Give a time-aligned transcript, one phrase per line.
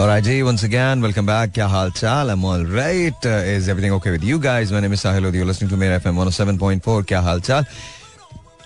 [0.00, 1.53] Alright, Jay, once again, welcome back.
[1.53, 2.29] क्या हाल चाल?
[2.31, 3.25] I'm all right.
[3.25, 4.71] Uh, is everything okay with you guys?
[4.71, 5.37] My name is Sahil Lodi.
[5.37, 7.03] You're listening to Mera FM 107.4.
[7.07, 7.65] क्या हाल चाल?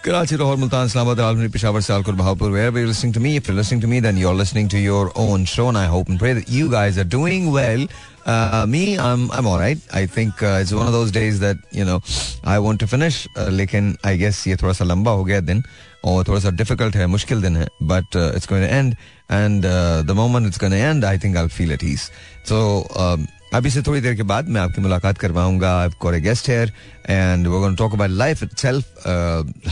[0.05, 3.38] Karachi, Lahore, Multan, Islamabad, Rawalpindi, Peshawar, Sialkot, Bahawalpur, wherever you're listening to me.
[3.38, 6.09] If you're listening to me, then you're listening to your own show, and I hope
[6.09, 7.88] and pray that you guys are doing well.
[8.27, 9.79] Uh, me, I'm I'm all right.
[9.93, 12.02] I think uh, it's one of those days that you know
[12.43, 15.63] I want to finish, uh, लेकिन I guess ये थोड़ा सा लंबा हो गया दिन
[16.05, 18.95] और थोड़ा सा difficult है, मुश्किल दिन है, but uh, it's going to end.
[19.30, 22.12] The moment it's going to end, I think I'll feel at ease.
[22.52, 26.71] Um, अभी से थोड़ी देर के बाद मैं आपकी मुलाकात करवाऊँगा। I a guest here
[27.10, 29.07] and we gonna talk about life itself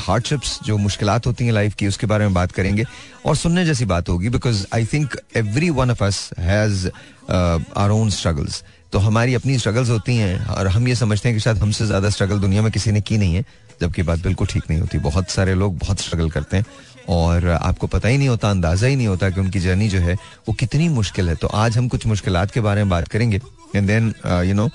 [0.05, 2.85] hardships जो मुश्किलात होती हैं लाइफ की उसके बारे में बात करेंगे।
[3.25, 6.87] और सुनने जैसी बात होगी because I think every one of us has
[7.27, 8.63] our own struggles
[8.93, 12.09] तो हमारी अपनी स्ट्रगल्स होती हैं और हम ये समझते हैं कि शायद हमसे ज़्यादा
[12.09, 13.45] स्ट्रगल दुनिया में किसी ने की नहीं है
[13.81, 16.65] जबकि बात बिल्कुल ठीक नहीं होती। बहुत सारे लोग बहुत स्ट्रगल करते हैं।
[17.09, 20.13] और आपको पता ही नहीं होता अंदाज़ा ही नहीं होता कि उनकी जर्नी जो है
[20.47, 23.41] वो कितनी मुश्किल है। तो आज हम कुछ मुश्किल के बारे में बात करेंगे।
[23.75, 24.13] And then
[24.45, 24.69] you know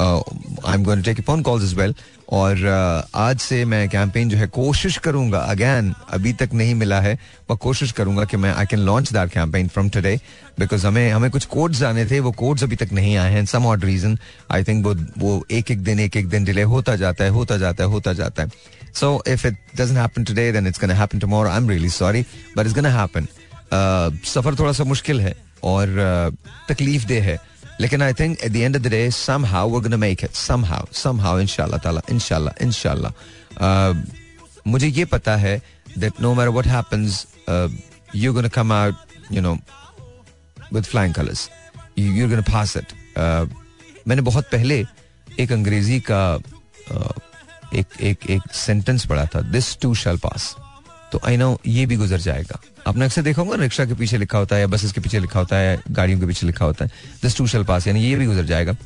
[0.00, 1.94] I am going to take phone calls as well
[2.30, 7.00] और uh, आज से मैं कैंपेन जो है कोशिश करूँगा अगेन अभी तक नहीं मिला
[7.00, 10.16] है पर कोशिश करूँगा कि मैं I can launch that campaign from today
[10.60, 13.66] because हमें हमें कुछ कोड्स आने थे वो कोड्स अभी तक नहीं आए हैं some
[13.66, 14.18] odd reason
[14.50, 17.56] I think वो वो एक एक दिन एक एक दिन डिले होता जाता है होता
[17.56, 18.50] जाता है होता जाता है।
[19.00, 22.22] So if it doesn't happen today then it's gonna happen tomorrow I am really sorry
[22.56, 23.26] but it's gonna happen
[24.34, 26.36] सफ़र थोड़ा सा मुश्किल है और uh,
[26.68, 27.36] तकलीफ़ दे है।
[27.80, 29.10] लेकिन I think at the end of the day
[29.46, 30.86] somehow we're gonna make it somehow
[31.20, 33.10] somehow इंशाल्लाह ताला इंशाल्लाह इंशाल्लाह
[34.66, 35.60] मुझे ये पता है
[35.98, 37.26] that no matter what happens
[38.16, 39.54] you gonna come out you know
[40.72, 41.48] with flying colours
[41.98, 42.92] you gonna pass it
[44.08, 44.84] मैंने बहुत पहले
[45.40, 47.12] एक अंग्रेज़ी का uh,
[47.74, 50.54] एक एक एक सेंटेंस पढ़ा था दिस टू शैल पास
[51.12, 54.38] तो आई नो ये भी गुजर जाएगा। आपने अक्सर देखा होगा रिक्शा के पीछे लिखा
[54.38, 56.90] होता है या बसेस के पीछे लिखा होता है गाड़ियों के पीछे लिखा होता है।
[57.22, 58.76] दिस टू शैल पास यानी ये भी गुजर जाएगा।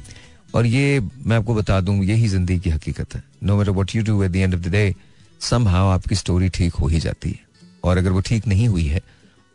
[0.54, 4.02] और ये मैं आपको बता दूँ, यही ज़िंदगी की हकीकत है। No matter what you
[4.02, 4.94] do at the end of the day
[5.68, 7.46] somehow आपकी स्टोरी ठीक हो ही जाती है।
[7.84, 9.00] और अगर वो ठीक नहीं हुई है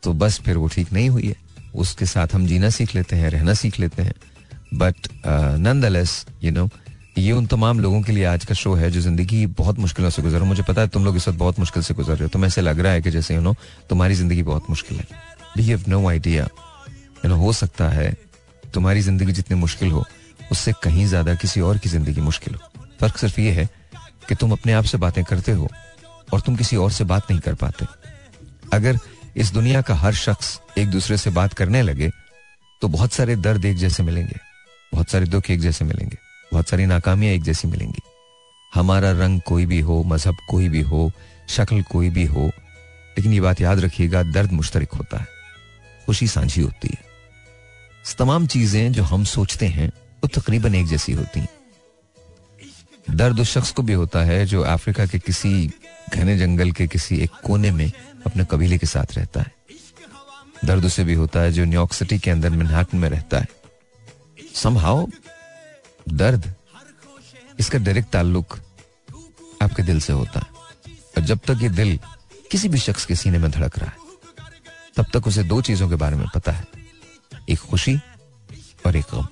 [0.04, 1.36] तो बस फिर वो ठीक नहीं हुई है।
[1.76, 4.14] उसके साथ हम जीना सीख लेते हैं, रहना सीख लेते हैं।
[4.74, 6.70] But nonetheless you know
[7.16, 10.22] ये उन तमाम लोगों के लिए आज का शो है जो ज़िंदगी बहुत मुश्किलों से
[10.22, 12.46] गुजर मुझे पता है तुम लोग इस वक्त बहुत मुश्किल से गुजर रहे हो। तो
[12.46, 13.56] ऐसे लग रहा है कि जैसे यू नो
[13.90, 15.06] तुम्हारी ज़िंदगी बहुत मुश्किल है।
[15.58, 16.44] We have no idea
[17.26, 18.12] you know हो सकता है
[18.74, 20.06] तुम्हारी ज़िंदगी जितनी मुश्किल हो,
[20.52, 23.70] उससे कहीं ज़्यादा किसी और की ज़िंदगी मुश्किल हो। फ़र्क सिर्फ़ ये है
[24.30, 25.70] कि तुम अपने आप से बातें करते हो
[26.34, 27.86] और तुम किसी और से बात नहीं कर पाते।
[28.74, 28.98] अगर
[29.36, 32.10] इस दुनिया का हर शख्स एक दूसरे से बात करने लगे
[32.82, 34.40] तो बहुत सारे दर्द एक जैसे मिलेंगे,
[34.94, 36.18] बहुत सारे दुख एक जैसे मिलेंगे।
[36.54, 38.02] बहुत सारी नाकामियाँ एक जैसी मिलेंगी।
[38.74, 41.12] हमारा रंग कोई भी हो, मज़हब कोई भी हो,
[41.50, 42.46] शक्ल कोई भी हो,
[43.18, 45.28] लेकिन ये बात याद रखिएगा, दर्द मुश्तरक होता है,
[46.06, 47.02] खुशी सांझी होती है।
[48.18, 49.90] तमाम चीज़ें जो हम सोचते हैं,
[50.24, 51.50] वो तकरीबन एक जैसी होती हैं।
[53.12, 55.72] दर्द उस शख्स को भी होता है जो अफ्रीका के किसी
[56.14, 57.92] घने जंगल के किसी एक कोने में
[58.26, 59.52] अपने कबीले के साथ रहता है।
[60.66, 63.48] दर्द उसे भी होता है जो न्यूयॉर्क सिटी के अंदर मैनहट्टन में रहता है।
[64.56, 65.06] समहाउ
[66.10, 66.56] दर्द
[67.60, 68.60] इसका डायरेक्ट ताल्लुक
[69.62, 70.48] आपके दिल से होता है।
[70.94, 72.00] और जब तक ये दिल
[72.52, 73.98] किसी भी शख्स के सीने में धड़क रहा है,
[74.96, 76.68] तब तक उसे दो चीज़ों के बारे में पता है।
[77.50, 77.96] एक खुशी
[78.86, 79.28] और एक गम।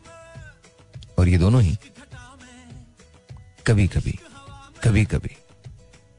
[1.20, 1.78] और ये दोनों ही
[3.68, 4.20] कभी कभी
[4.84, 5.38] कभी कभी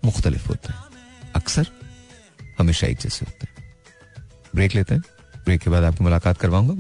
[0.05, 0.85] मुख्तलिफ़ होते हैं।
[1.37, 1.67] अक्सर
[2.59, 3.75] हमेशा एक जैसे होते हैं।
[4.55, 5.03] ब्रेक लेते हैं।
[5.45, 6.75] ब्रेक के बाद आपकी मुलाकात करवाऊँगा।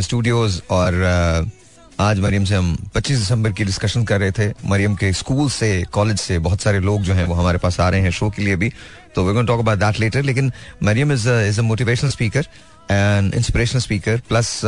[0.00, 0.92] स्टूडियोज और
[1.44, 1.50] uh,
[2.00, 5.84] आज मरियम से हम 25 दिसंबर की डिस्कशन कर रहे थे। मरियम के स्कूल से
[5.92, 8.42] कॉलेज से बहुत सारे लोग जो हैं वो हमारे पास आ रहे हैं शो के
[8.42, 8.72] लिए भी।
[9.14, 10.52] तो we gonna talk about that later लेकिन
[10.82, 12.46] Maryam is is a motivational speaker
[12.90, 14.60] and inspirational speaker plus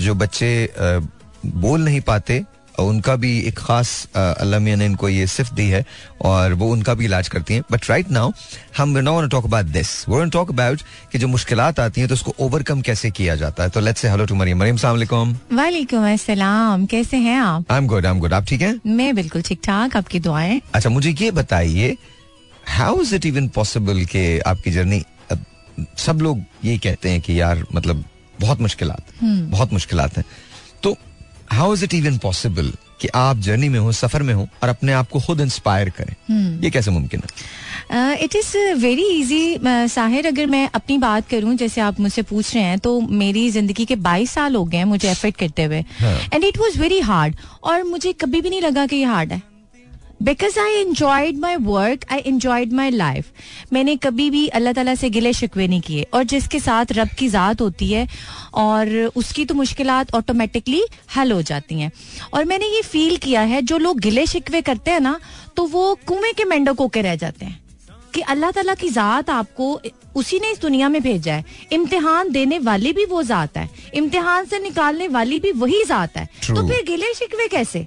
[0.00, 1.06] जो बच्चे uh,
[1.46, 2.44] बोल नहीं पाते
[2.80, 5.84] उनका भी एक खास अल्लाह मियाँ ने इनको ये सिर्फ़ दी है
[6.24, 8.32] और वो उनका भी इलाज करती हैं। बट राइट नाउ
[8.78, 10.82] हम नो टॉक अबाउट दिस वो टॉक अबाउट
[11.12, 13.70] कि जो मुश्किलात आती हैं तो उसको ओवरकम कैसे किया जाता है?
[13.70, 17.64] तो let's say hello to Mariam Mariam सलाम वालेकुम अस्सलाम। कैसे हैं आप?
[17.70, 18.80] I am good I am good आप ठीक हैं?
[18.86, 20.60] मैं बिल्कुल ठीक ठाक। आपकी दुआएँ?
[20.74, 21.96] अच्छा मुझे ये बताइए
[22.68, 25.02] how is it even possible कि आपकी जर्नी
[25.98, 28.04] सब लोग ये कहते हैं कि यार मतलब
[28.40, 28.92] बहुत मुश्किल
[29.22, 30.24] बहुत मुश्किल हैं।
[31.52, 34.92] How is it even possible कि आप जर्नी में हो सफ़र में हो और अपने
[34.92, 36.14] आप को खुद इंस्पायर करें?
[36.62, 37.28] ये कैसे मुमकिन है?
[38.24, 39.58] It is very easy
[39.88, 43.84] Sahir अगर मैं अपनी बात करूँ जैसे आप मुझसे पूछ रहे हैं तो मेरी ज़िंदगी
[43.84, 45.84] के 22 साल हो गए हैं मुझे एफर्ट करते हुए।
[46.34, 49.42] And it was very hard और मुझे कभी भी नहीं लगा कि ये हार्ड है।
[50.22, 53.26] Because I enjoyed my work I enjoyed my life
[53.72, 57.28] मैंने कभी भी अल्लाह ताला से गिले शिकवे नहीं किए। और जिसके साथ रब की
[57.28, 58.06] ज़ात होती है
[58.54, 60.82] और उसकी तो मुश्किल ऑटोमेटिकली
[61.16, 61.90] हल हो जाती हैं।
[62.34, 65.18] और मैंने ये फील किया है जो लोग गिले शिकवे करते हैं ना
[65.56, 67.58] तो वो कुएँ के मेंढक होके रह जाते हैं।
[68.14, 69.80] कि अल्लाह ताला की ज़ात आपको
[70.16, 74.44] उसी ने इस दुनिया में भेजा है। इम्तिहान देने वाली भी वो ज़ात है। इम्तिहान
[74.44, 76.56] से निकालने वाली भी वही ज़ात है। True.
[76.56, 77.86] तो फिर गिले शिकवे कैसे?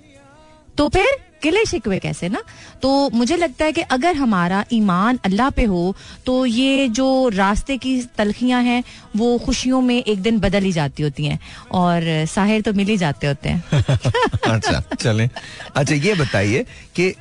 [0.78, 1.08] तो फिर
[1.44, 2.42] गिले शिकवे कैसे ना?
[2.82, 5.84] तो मुझे लगता है कि अगर हमारा ईमान अल्लाह पे हो
[6.26, 8.84] तो ये जो रास्ते की तलखियाँ हैं,
[9.16, 11.40] वो खुशियों में एक दिन बदल ही जाती होती हैं
[11.72, 13.64] और साहिर तो मिल ही जाते होते हैं।
[14.54, 15.30] अच्छा चलें।
[15.76, 16.66] अच्छा ये बताइए
[17.00, 17.12] कि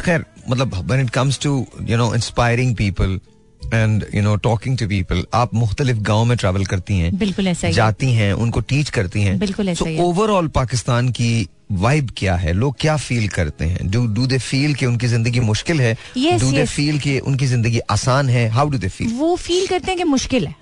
[0.00, 3.18] खैर मतलब when it comes to you know inspiring people
[3.64, 7.66] and you know talking to people आप मुख्तलिफ़ गाँव में ट्रैवल करती हैं बिल्कुल ऐसा
[7.66, 12.34] ही। जाती हैं उनको टीच करती हैं। बिल्कुल ऐसा ही ओवरऑल पाकिस्तान की वाइब क्या
[12.36, 12.52] है?
[12.52, 13.90] लोग क्या फील करते हैं?
[13.90, 15.92] डू डू दे फील कि उनकी ज़िंदगी मुश्किल है?
[16.16, 18.48] डू दे फील कि उनकी ज़िंदगी आसान है?
[18.48, 20.54] हाउ डू दे फील वो फील करते हैं कि मुश्किल है।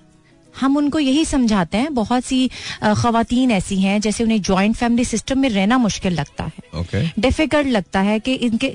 [0.55, 2.51] हम उनको यही समझाते हैं बहुत सी
[2.83, 8.01] खवातीन ऐसी हैं जैसे उन्हें जॉइंट फैमिली सिस्टम में रहना मुश्किल लगता है। डिफ़िकल्ट लगता
[8.01, 8.67] है कि इनके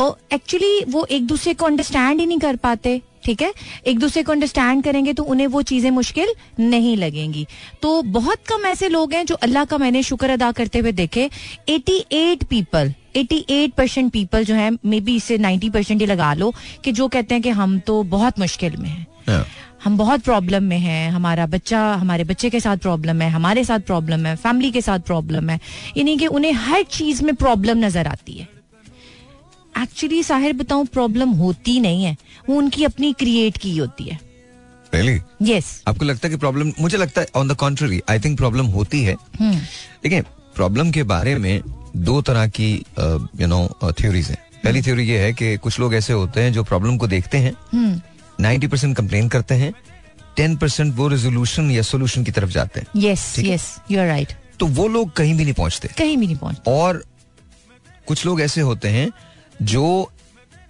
[0.00, 3.52] एक्चुअली वो एक दूसरे को अंडरस्टैंड ही नहीं कर पाते। ठीक है?
[3.86, 7.46] एक दूसरे को अंडरस्टैंड करेंगे तो उन्हें वो चीज़ें मुश्किल नहीं लगेंगी।
[7.82, 11.28] तो बहुत कम ऐसे लोग हैं जो अल्लाह का मैंने शुक्र अदा करते हुए देखे।
[11.70, 16.52] 88 पीपल 88 परसेंट पीपल जो है मे बी इसे 90 परसेंट ही लगा लो
[16.84, 19.44] कि जो कहते हैं कि हम तो बहुत मुश्किल में हैं।
[19.84, 23.80] हम बहुत प्रॉब्लम में हैं हमारा बच्चा हमारे बच्चे के साथ प्रॉब्लम है हमारे साथ
[23.80, 25.58] प्रॉब्लम है फैमिली के साथ प्रॉब्लम है।
[25.96, 28.48] यानी कि उन्हें हर चीज़ में प्रॉब्लम नज़र आती है।
[29.74, 32.16] एक्चुअली साहिर बताऊँ प्रॉब्लम होती नहीं है।
[32.48, 34.18] वो उनकी अपनी क्रिएट की होती है।
[34.92, 38.36] रियली यस आपको लगता है कि प्रॉब्लम मुझे लगता है on the contrary I think
[38.38, 40.20] problem होती है। देखिए
[40.56, 41.62] प्रॉब्लम के बारे में
[41.96, 42.72] दो तरह की
[43.40, 46.64] यू नो थ्योरीज हैं। पहली थ्योरी ये है कि कुछ लोग ऐसे होते हैं जो
[46.64, 47.54] प्रॉब्लम को देखते हैं
[48.40, 49.72] नाइन्टी परसेंट कंप्लेन करते हैं
[50.36, 54.32] टेन परसेंट वो रेजोल्यूशन या सोल्यूशन की तरफ़ जाते हैं। Yes yes you are right
[54.60, 57.04] तो वो लोग कहीं भी नहीं पहुँचते। कहीं भी नहीं पहुँचते। और
[58.08, 59.10] कुछ लोग ऐसे होते हैं
[59.62, 60.10] जो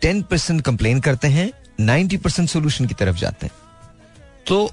[0.02, 1.50] टेन परसेंट कंप्लेन करते हैं
[1.80, 3.54] नाइन्टी परसेंट सोल्यूशन की तरफ़ जाते हैं।
[4.46, 4.70] तो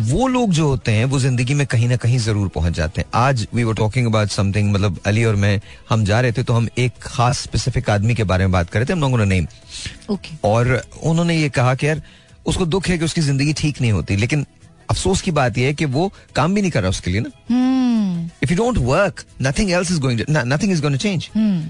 [0.00, 3.08] वो लोग जो होते हैं वो ज़िंदगी में कहीं ना कहीं ज़रूर पहुँच जाते हैं।
[3.14, 5.60] आज we were talking about something मतलब अली और मैं
[5.90, 8.78] हम जा रहे थे तो हम एक खास स्पेसिफिक आदमी के बारे में बात कर
[8.78, 9.46] रहे थे हम लोगों ने नेम
[10.10, 12.02] ओके और उन्होंने ये कहा कि यार
[12.46, 14.46] उसको दुख है कि उसकी ज़िंदगी ठीक नहीं होती लेकिन
[14.92, 17.30] अफसोस की बात यह है कि वो काम भी नहीं कर रहा उसके लिए ना।
[18.42, 21.28] If you don't work nothing else is going nothing is going to change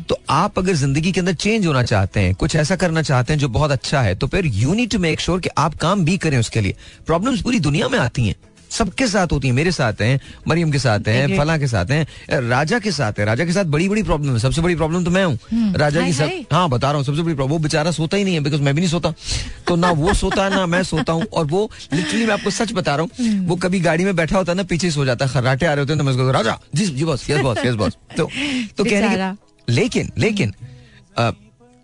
[0.09, 3.41] तो आप अगर ज़िंदगी के अंदर चेंज होना चाहते हैं कुछ ऐसा करना चाहते हैं
[3.41, 6.17] जो बहुत अच्छा है तो फिर you need to make sure कि आप काम भी
[6.19, 6.75] करें उसके लिए।
[7.07, 8.35] प्रॉब्लम्स पूरी दुनिया में आती हैं।
[8.73, 12.41] सबके साथ होती है मेरे साथ हैं मरियम के साथ हैं फला के साथ हैं
[12.43, 15.11] राजा के साथ है। राजा के साथ बड़ी बड़ी प्रॉब्लम है सबसे बड़ी प्रॉब्लम तो
[15.11, 18.17] मैं हूँ। राजा की सब हाँ बता रहा हूँ सबसे बड़ी प्रॉब्लम वो बेचारा सोता
[18.17, 19.13] ही नहीं है बिकॉज़ मैं भी नहीं सोता।
[19.69, 22.73] तो ना वो सोता है ना मैं सोता हूँ और वो लिटरली मैं आपको सच
[22.73, 25.33] बता रहा हूँ वो कभी गाड़ी में बैठा होता है ना पीछे सो जाता है
[25.33, 27.75] खर्राटे आ रहे होते हैं तो मैं उसको राजा जी जी boss yes boss yes
[27.75, 27.97] boss.
[28.17, 28.31] तो
[28.79, 29.35] तो कहने
[29.69, 30.55] लेकिन लेकिन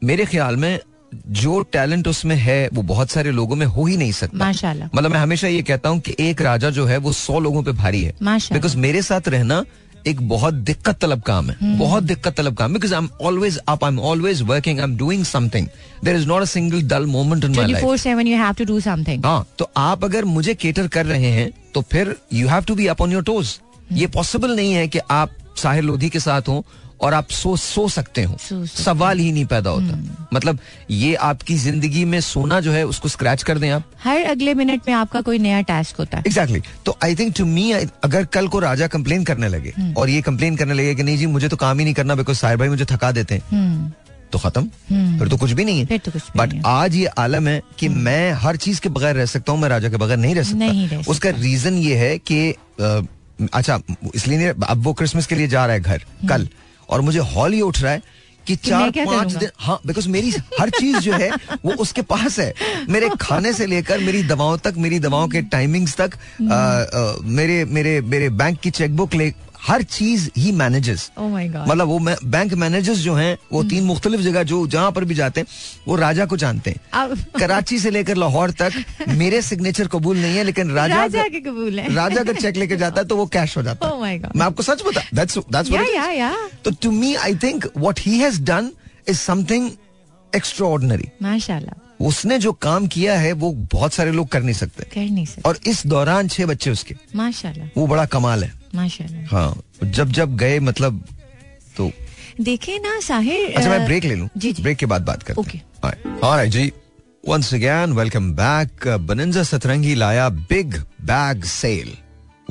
[0.02, 0.78] मेरे ख्याल में
[1.14, 5.10] जो टैलेंट उसमें है वो बहुत सारे लोगों में हो ही नहीं सकता। माशाल्लाह। मतलब
[5.10, 8.02] मैं हमेशा ये कहता हूँ कि एक राजा जो है वो सौ लोगों पे भारी
[8.02, 9.64] है। बिकॉज़ मेरे साथ रहना
[10.06, 13.84] एक बहुत दिक्कत तलब काम है। बहुत दिक्कत तलब काम। Because I am always up
[13.84, 15.66] I am always working I am doing something
[16.04, 19.46] there is not a single dull moment in my life 24/7 you have to हाँ
[19.58, 23.00] तो आप अगर मुझे केटर कर रहे हैं तो फिर you have to be up
[23.02, 23.58] on your toes
[23.92, 26.64] ये पॉसिबल नहीं है कि आप साहिर लोधी के साथ हो
[27.00, 28.36] और आप सो सो सकते हो।
[28.66, 29.98] सवाल ही नहीं पैदा होता।
[30.32, 30.58] मतलब
[30.90, 34.88] ये आपकी ज़िंदगी में सोना जो है उसको स्क्रैच कर दें आप। हर अगले मिनट
[34.88, 36.84] में आपका कोई नया टास्क होता है। Exactly exactly.
[36.86, 40.56] तो आई थिंक टू मी अगर कल को राजा कंप्लेन करने लगे और ये कंप्लेन
[40.56, 42.84] करने लगे कि नहीं जी मुझे तो काम ही नहीं करना बिकॉज़ साहिर भाई मुझे
[42.90, 43.90] थका देते हैं हम्म।
[44.32, 44.64] तो खत्म।
[45.18, 48.32] फिर तो कुछ भी नहीं है। तो बट नहीं आज ये आलम है कि मैं
[48.40, 50.88] हर चीज़ के बगैर रह सकता हूँ मैं राजा के बगैर नहीं रह सकता। नहीं
[50.88, 52.48] रह उसका रीजन ये है कि
[53.54, 53.78] अच्छा
[54.14, 56.48] इसलिए नहीं अब वो क्रिसमस के लिए जा रहा है घर कल।
[56.90, 58.02] और मुझे हॉल ये उठ रहा है
[58.46, 60.30] कि चार पाँच दिन हाँ बिकॉज़ मेरी
[60.60, 61.30] हर चीज़ जो है
[61.64, 62.52] वो उसके पास है।
[62.88, 66.14] मेरे खाने से लेकर मेरी दवाओं तक मेरी दवाओं के टाइमिंग्स तक
[66.52, 69.32] आ, आ, मेरे मेरे मेरे बैंक की चेकबुक ले
[69.66, 71.28] हर चीज़ ही मैनेजेस Oh.
[71.68, 71.98] मतलब वो
[72.30, 75.46] बैंक मैनेजर्स जो हैं वो तीन मुख्तलिफ़ जगह जो जहाँ पर भी जाते हैं
[75.88, 78.72] वो राजा को जानते हैं। कराची से लेकर लाहौर तक
[79.08, 82.76] मेरे सिग्नेचर कबूल नहीं है लेकिन राजा राजा के कबूल है। राजा अगर चेक लेके
[82.76, 85.70] जाता है तो वो कैश हो जाता Oh है मैं आपको सच बता दैट्स दैट्स
[86.64, 88.70] तो to me I think what he has done
[89.08, 89.70] is something
[90.32, 95.10] extraordinary माशाल्लाह। उसने जो काम किया है वो बहुत सारे लोग कर नहीं सकते। कर
[95.10, 99.62] नहीं सकते। और इस दौरान छह बच्चे उसके। माशाल्लाह। वो बड़ा कमाल है। माशाल्लाह। हाँ
[99.84, 101.04] जब जब गए मतलब
[101.76, 101.92] तो
[102.40, 105.62] देखे ना साहिर अच्छा मैं ब्रेक ले लूँ। जी जी। ब्रेक के बाद बात करते
[106.26, 106.72] ऑलराइट जी।
[107.28, 111.96] Again welcome back Uh, Bonanza Satrangi लाया big bag sale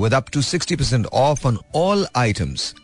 [0.00, 2.74] with up to 60% off on all items.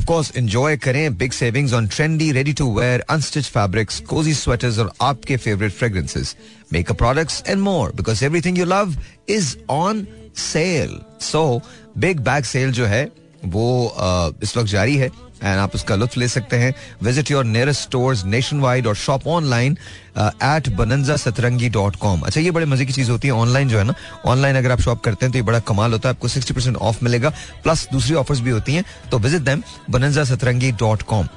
[0.00, 4.92] Course enjoy करें big savings on trendy ready to wear unstitched fabrics cozy sweaters और
[5.00, 6.34] आपके favorite fragrances
[6.72, 8.96] makeup products and more because everything you love
[9.28, 11.60] is on sale so
[11.98, 13.04] big bag sale जो है
[13.44, 15.10] वो uh, इस वक्त जारी है
[15.42, 18.24] एंड आप उसका लुत्फ ले सकते हैं। Visit your nearest stores
[18.60, 19.76] nationwide और shop online
[20.18, 23.78] at Bonanza Satrangi dot com अच्छा ये बड़े मज़े की चीज़ होती है ऑनलाइन जो
[23.78, 23.94] है ना।
[24.26, 26.76] ऑनलाइन अगर आप शॉप करते हैं तो ये बड़ा कमाल होता है, आपको सिक्सटी परसेंट
[26.78, 27.30] ऑफ़ मिलेगा
[27.64, 31.28] प्लस दूसरी ऑफर्स भी होती हैं तो visit them बनंजा Satrangi dot com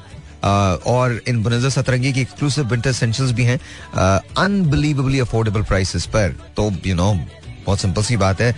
[0.87, 3.59] और इन बनंजा सतरंगी की एक्सक्लूसिव विंटर एसेंशियल्स भी हैं
[4.37, 6.35] अनबिलीवेबली अफोर्डेबल प्राइसेस पर.
[6.57, 7.13] तो यू नो
[7.65, 8.53] बहुत सिंपल सी बात है।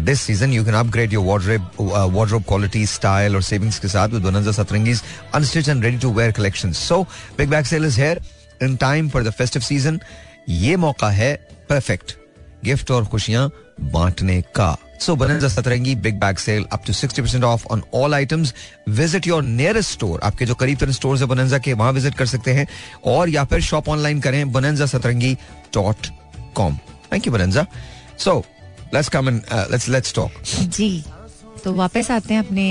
[0.00, 4.22] This season you can upgrade your wardrobe wardrobe quality style और सेविंग्स के साथ with
[4.22, 5.02] Bonanza Satrangi's
[5.34, 7.02] unstitch and ready to wear collection so
[7.38, 8.20] big bag sale is here
[8.62, 10.00] in time for the festive season
[10.48, 11.34] ये मौका है
[11.68, 12.16] perfect
[12.64, 13.50] gift और खुशियाँ
[13.82, 18.52] बांटने का। So Bonanza Satrangi big bag sale up to 60% off on all items
[18.88, 22.26] visit your nearest store आपके जो करीब तरह स्टोर है बनंजा के, वहाँ विज़िट कर
[22.26, 22.66] सकते हैं।
[23.06, 25.34] और या फिर शॉप ऑनलाइन करें Bonanza Satrangi
[25.74, 26.06] dot
[26.54, 26.76] com
[27.12, 27.66] thank you Bonanza
[28.24, 28.42] so
[28.94, 30.32] let's come and let's let's talk
[30.78, 30.92] जी
[31.64, 32.62] तो वापस आते हैं अपने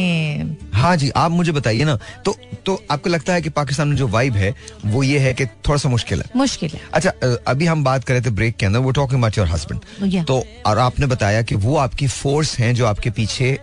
[0.74, 4.08] हाँ जी आप मुझे बताइए ना तो तो आपको लगता है कि पाकिस्तान में जो
[4.08, 4.54] वाइब है
[4.86, 6.26] वो ये है कि थोड़ा सा मुश्किल है?
[6.36, 7.10] मुश्किल है। अच्छा
[7.48, 10.44] अभी हम बात कर रहे थे ब्रेक के अंदर वो टॉकिंग अबाउट योर हस्बैंड तो
[10.66, 13.58] और आपने बताया कि वो आपकी फोर्स हैं जो आपके पीछे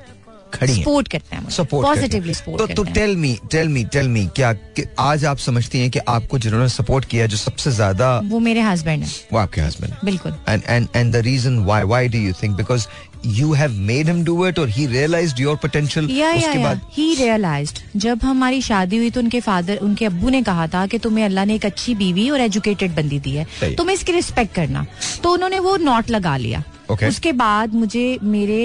[0.55, 4.55] खड़ी सपोर्ट करते हैं सपोर्ट पॉजिटिवली सपोर्ट तो tell me tell me tell me क्या
[4.99, 9.03] आज आप समझती हैं कि आपको जिन्होंने सपोर्ट किया जो सबसे ज़्यादा वो मेरे हस्बैंड
[9.05, 12.57] है। वो आपके हस्बैंड बिल्कुल। And and and the reason why why do you think
[12.61, 12.87] because
[13.25, 16.81] you have made him do it or he realized your potential या या उसके बाद
[16.93, 20.99] ही रियलाइज्ड जब हमारी शादी हुई तो उनके फादर उनके अब्बू ने कहा था कि
[20.99, 24.87] तुम्हें अल्लाह ने एक अच्छी बीवी और एजुकेटेड बंदी दी है। तुम्हें इसकी रिस्पेक्ट करना।
[25.23, 27.09] तो उन्होंने वो नोट लगा लिया। Okay.
[27.09, 28.61] उसके बाद मुझे मेरे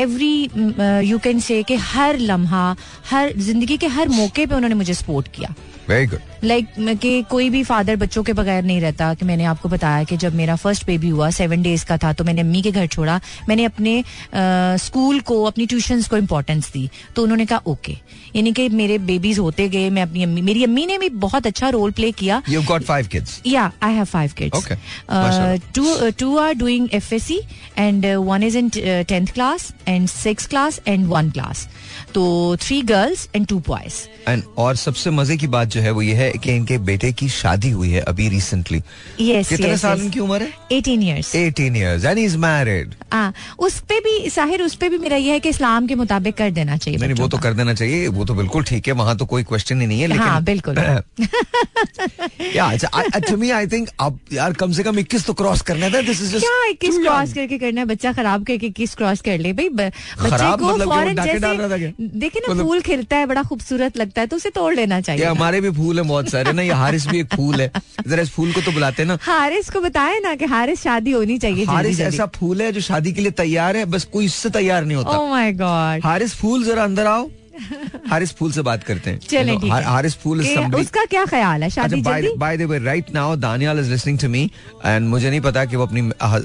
[0.00, 0.50] एवरी
[1.08, 2.76] यू कैन से कि हर लम्हा
[3.10, 5.54] हर ज़िंदगी के हर मौके पे उन्होंने मुझे सपोर्ट किया।
[5.88, 9.68] वेरी गुड लाइक कि कोई भी फादर बच्चों के बगैर नहीं रहता कि मैंने आपको
[9.68, 12.70] बताया कि जब मेरा फ़र्स्ट बेबी हुआ सेवन डेज़ का था तो मैंने अम्मी के
[12.70, 14.02] घर छोड़ा मैंने अपने
[14.84, 17.96] स्कूल को अपनी ट्यूशंस को इम्पोर्टेंस दी तो उन्होंने कहा ओके
[18.36, 21.68] यानी कि मेरे बेबीज होते गए मैं अपनी अम्मी मेरी अम्मी ने भी बहुत अच्छा
[21.78, 22.42] रोल प्ले किया
[24.40, 24.54] kids.
[24.54, 24.78] Okay.
[25.08, 25.58] Uh, Mashallah.
[25.72, 27.40] two uh, two are doing FSC
[27.76, 31.66] and uh, one is in uh, tenth class and sixth class and one class.
[32.14, 34.06] तो three girls and two boys.
[34.28, 37.28] And और सबसे मज़े की बात जो है वो ये है कि इनके बेटे की
[37.28, 40.04] शादी हुई है अभी रिसेंटली Yes, कितने yes, साल yes.
[40.04, 40.52] इनकी उम्र है?
[40.72, 41.30] 18 years.
[41.36, 42.94] 18 years and he's married.
[43.12, 46.36] हाँ उस पे भी साहिर उस पे भी मेरा ये है कि इस्लाम के मुताबिक
[46.36, 49.16] कर देना चाहिए नहीं वो तो कर देना चाहिए वो तो बिल्कुल ठीक है वहाँ
[49.16, 50.76] तो कोई क्वेश्चन ही नहीं है लेकिन हाँ, बिल्कुल।
[53.14, 56.22] अच्छा मी आई थिंक अब यार कम से कम 21 तो क्रॉस करना था दिस
[56.22, 57.86] इज़ क्या इक्कीस क्रॉस करके करना है?
[57.86, 61.38] बच्चा खराब करके इक्कीस क्रॉस कर ले। भाई बच्चे खराब को मतलब फ़ौरन जैसे
[62.00, 65.24] देखे ना मतलब- फूल खिलता है बड़ा खूबसूरत लगता है तो उसे तोड़ लेना चाहिए
[65.24, 67.70] हमारे भी फूल है बहुत सारे ना ये हारिस भी एक फूल है।
[68.06, 71.10] जरा इस फूल को तो बुलाते हैं ना। हारिस को बताए ना कि हारिस शादी
[71.12, 74.50] होनी चाहिए हारिस ऐसा फूल है जो शादी के लिए तैयार है बस कोई इससे
[74.50, 77.28] तैयार नहीं होता। माय गॉड हारिस फूल जरा अंदर आओ।
[78.10, 81.62] हारिस फूल से बात करते हैं। चलें You know, Haris fool somebody उसका क्या ख्याल
[81.62, 81.70] है?
[81.70, 82.34] शादी जल्दी?
[82.38, 84.42] By the way right now Daniyal is listening to me
[84.86, 86.02] and मुझे नहीं पता कि वो अपनी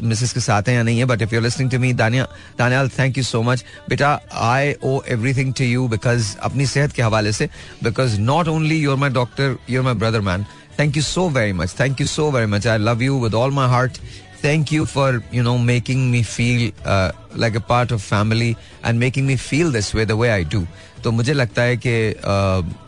[0.07, 2.27] मिसेस के साथ है या नहीं है but if you listening to me Daniya
[2.60, 7.01] Daniyal thank you so much बेटा I owe everything to you because अपनी सेहत के
[7.01, 7.50] हवाले से
[7.84, 10.45] because not only you're my doctor you're my brother man
[10.79, 13.51] thank you so very much thank you so very much I love you with all
[13.60, 13.98] my heart
[14.43, 15.05] thank you for
[15.36, 16.63] you know making me feel
[16.95, 17.12] uh,
[17.43, 18.50] like a part of family
[18.89, 20.60] and making me feel this way the way I do.
[21.05, 21.91] तो मुझे लगता है कि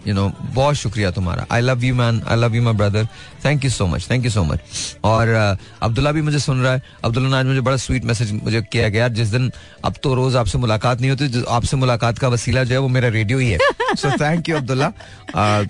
[0.07, 3.07] you know बहुत शुक्रिया तुम्हारा। I love you man I love you my brother
[3.45, 4.59] thank you so much thank you so much
[5.03, 8.31] और uh, Abdullah भी मुझे सुन रहा है। अब्दुल्ला ने आज मुझे बड़ा स्वीट मैसेज
[8.33, 9.51] मुझे किया गया जिस दिन
[9.85, 13.07] अब तो रोज आपसे मुलाकात नहीं होती आपसे मुलाकात का वसीला जो है वो मेरा
[13.09, 13.57] रेडियो ही है।
[13.95, 14.89] So thank you Abdullah.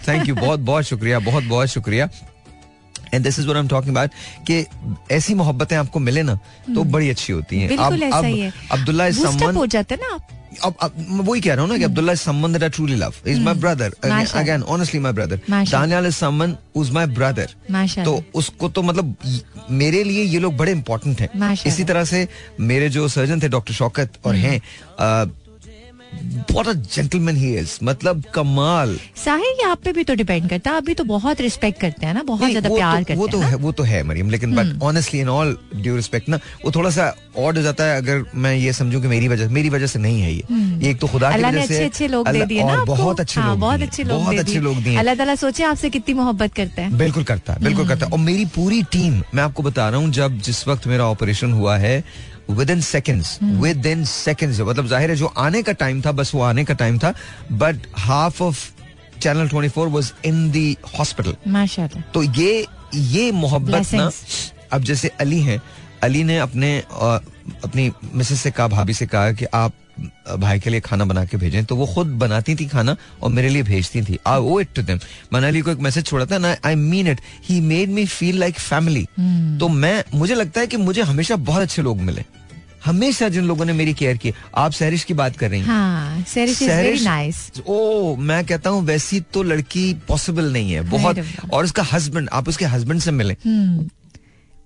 [0.08, 2.10] Thank you बहुत बहुत शुक्रिया बहुत बहुत शुक्रिया.
[3.14, 4.12] And this is what I am talking about
[4.48, 4.66] कि
[5.16, 6.36] ऐसी मोहब्बतें आपको मिले ना
[6.76, 10.14] तो बड़ी अच्छी होती हैं। अब अब है अब्दुल्ला इज़ समवन हो जाते हैं ना
[10.16, 10.34] आप।
[10.64, 13.54] वही कह रहा हूँ ना कि Abdullah is someone that I truly love is my
[13.56, 13.94] brother.
[14.36, 15.40] Again honestly my brother.
[15.50, 17.50] Daniyal is someone is my brother
[18.06, 19.16] तो उसको तो मतलब
[19.72, 21.30] मेरे लिए ये लोग बड़े इंपॉर्टेंट हैं।
[21.66, 22.28] इसी तरह से
[22.60, 25.26] मेरे जो सर्जन थे डॉक्टर शौकत और हैं अ,
[26.52, 30.70] what a gentleman he is मतलब कमाल साहिल ये आप पे भी तो डिपेंड करता
[30.70, 33.28] है। आप भी तो बहुत रिस्पेक्ट करते हैं ना बहुत ज़्यादा प्यार तो, करते वो
[33.28, 36.72] तो है वो तो है मरियम लेकिन but honestly in all due respect ना वो
[36.76, 39.88] थोड़ा सा ऑड हो जाता है अगर मैं ये समझूं कि मेरी वजह मेरी वजह
[39.88, 40.44] से नहीं है ये।
[40.84, 43.40] ये एक तो खुदा की वजह से अच्छे अच्छे लोग दे दिए ना बहुत अच्छे
[43.40, 46.54] हाँ, लोग बहुत अच्छे लोग बहुत अच्छे लोग दिए। अल्लाह ताला सोचे आपसे कितनी मोहब्बत
[46.56, 49.90] करते हैं। बिल्कुल करता है बिल्कुल करता है। और मेरी पूरी टीम मैं आपको बता
[49.90, 52.04] रहा हूँ जब जिस वक्त मेरा ऑपरेशन हुआ है
[52.50, 56.32] within seconds within seconds मतलब ज़ाहिर है जो आने का टाइम था बस
[56.36, 57.14] वो आने का टाइम था
[57.52, 58.68] but half of
[59.22, 61.36] channel 24 was in the hospital
[62.14, 64.10] तो ये ये मोहब्बत ना
[64.74, 65.62] अब जैसे अली हैं
[66.04, 67.20] अली ने अपने अ,
[67.64, 69.74] अपनी मिसेस से कहा भाभी से कहा कि आप
[70.40, 73.50] भाई के लिए खाना बना के भेजें। तो वो खुद बनाती थी खाना और मेरे
[73.50, 75.00] लिए भेजती थी। I owe it to them
[75.34, 78.40] मैंने अली को एक मैसेज छोड़ा था ना I mean it he made me feel
[78.40, 79.06] like family
[79.60, 82.26] तो मैं मुझे लगता है कि मुझे हमेशा बहुत अच्छे लोग मिले।
[82.86, 86.24] हमेशा जिन लोगों ने मेरी केयर की आप सहरिश की बात कर रही हैं। हाँ
[86.34, 91.20] सेरिश सहरिश- नाइस ओ मैं कहता हूँ वैसी तो लड़की पॉसिबल नहीं है बहुत
[91.54, 93.36] और उसका हस्बैंड आप उसके हस्बैंड से मिले।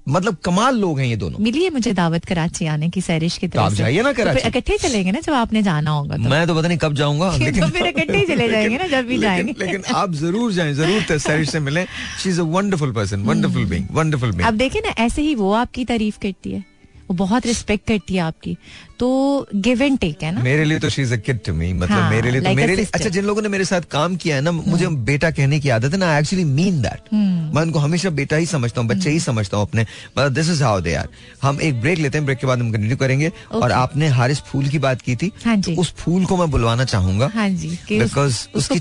[0.09, 3.47] मतलब कमाल लोग हैं ये दोनों। मिली है मुझे दावत कराची आने की सैरिश की
[3.47, 6.29] तो तरफ़ आप। जाइए ना तो कराची। इकट्ठे चलेंगे ना जब आपने जाना होगा तो।
[6.29, 9.17] मैं तो पता नहीं कब जाऊँगा तो फिर इकट्ठे ही चले जाएँगे ना जब भी
[9.17, 11.85] लेकिन, जाएँगे। लेकिन आप ज़रूर जाएँ ज़रूर सहरिश से मिलें।
[12.23, 15.51] She is a wonderful person wonderful being wonderful being अब देखे ना ऐसे ही वो
[15.53, 16.63] आपकी तारीफ़ करती है।
[17.11, 18.55] वो बहुत रिस्पेक्ट करती है आपकी।
[18.99, 19.07] तो
[19.55, 20.41] गिव एंड टेक है ना?
[20.41, 22.55] मेरे लिए तो she is a kid to me मतलब हाँ, मेरे लिए तो like
[22.55, 25.59] मेरे लिए अच्छा जिन लोगों ने मेरे साथ काम किया है ना मुझे बेटा कहने
[25.59, 28.89] की आदत है ना आई एक्चुअली मीन दैट मैं उनको हमेशा बेटा ही समझता हूँ
[28.89, 31.07] बच्चे ही समझता हूँ अपने। मतलब this is how they are
[31.41, 34.67] हम एक ब्रेक लेते हैं ब्रेक के बाद हम कंटिन्यू करेंगे। और आपने हारिस फूल
[34.67, 38.01] की बात की थी हाँ। तो उस फूल को मैं बुलवाना चाहूँगा। हाँ जी कि
[38.01, 38.75] उस, Because उसको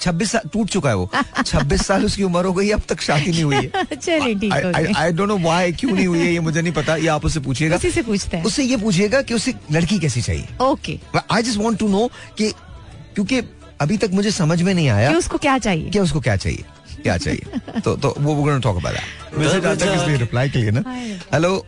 [0.00, 1.10] छब्बीस साल टूट चुका है वो।
[1.46, 4.94] छब्बीस साल उसकी उम्र हो गई अब तक शादी नहीं हुई है। चलिए ठीक हो
[4.98, 7.40] आई डोंट नो व्हाई क्यों नहीं हुई है ये मुझे नहीं पता ये आप उससे
[7.40, 10.98] पूछिएगा। उसी से पूछते हैं। उससे ये पूछिएगा कि उसे लड़की कैसी चाहिए। Okay.
[11.30, 12.50] I just want to know कि
[13.14, 13.40] क्योंकि
[13.80, 16.64] अभी तक मुझे समझ में नहीं आया कि उसको क्या चाहिए। कि उसको क्या चाहिए
[17.02, 20.58] क्या चाहिए। तो तो वो we're gonna talk about message आता है इसलिए रिप्लाई के
[20.58, 20.84] लिए ना।
[21.34, 21.66] हेलो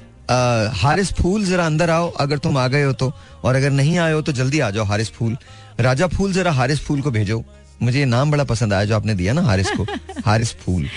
[0.76, 3.12] हारिस फूल जरा अंदर आओ अगर तुम आ गए हो तो।
[3.44, 5.36] और अगर नहीं आए हो तो जल्दी आ जाओ हारिस फूल
[5.80, 7.44] राजा फूल जरा हारिस फूल को भेजो।
[7.82, 9.82] मुझे ये नाम बड़ा पसंद आया जो आपने दिया ना हारिस को।
[10.26, 10.88] हारिस फूल।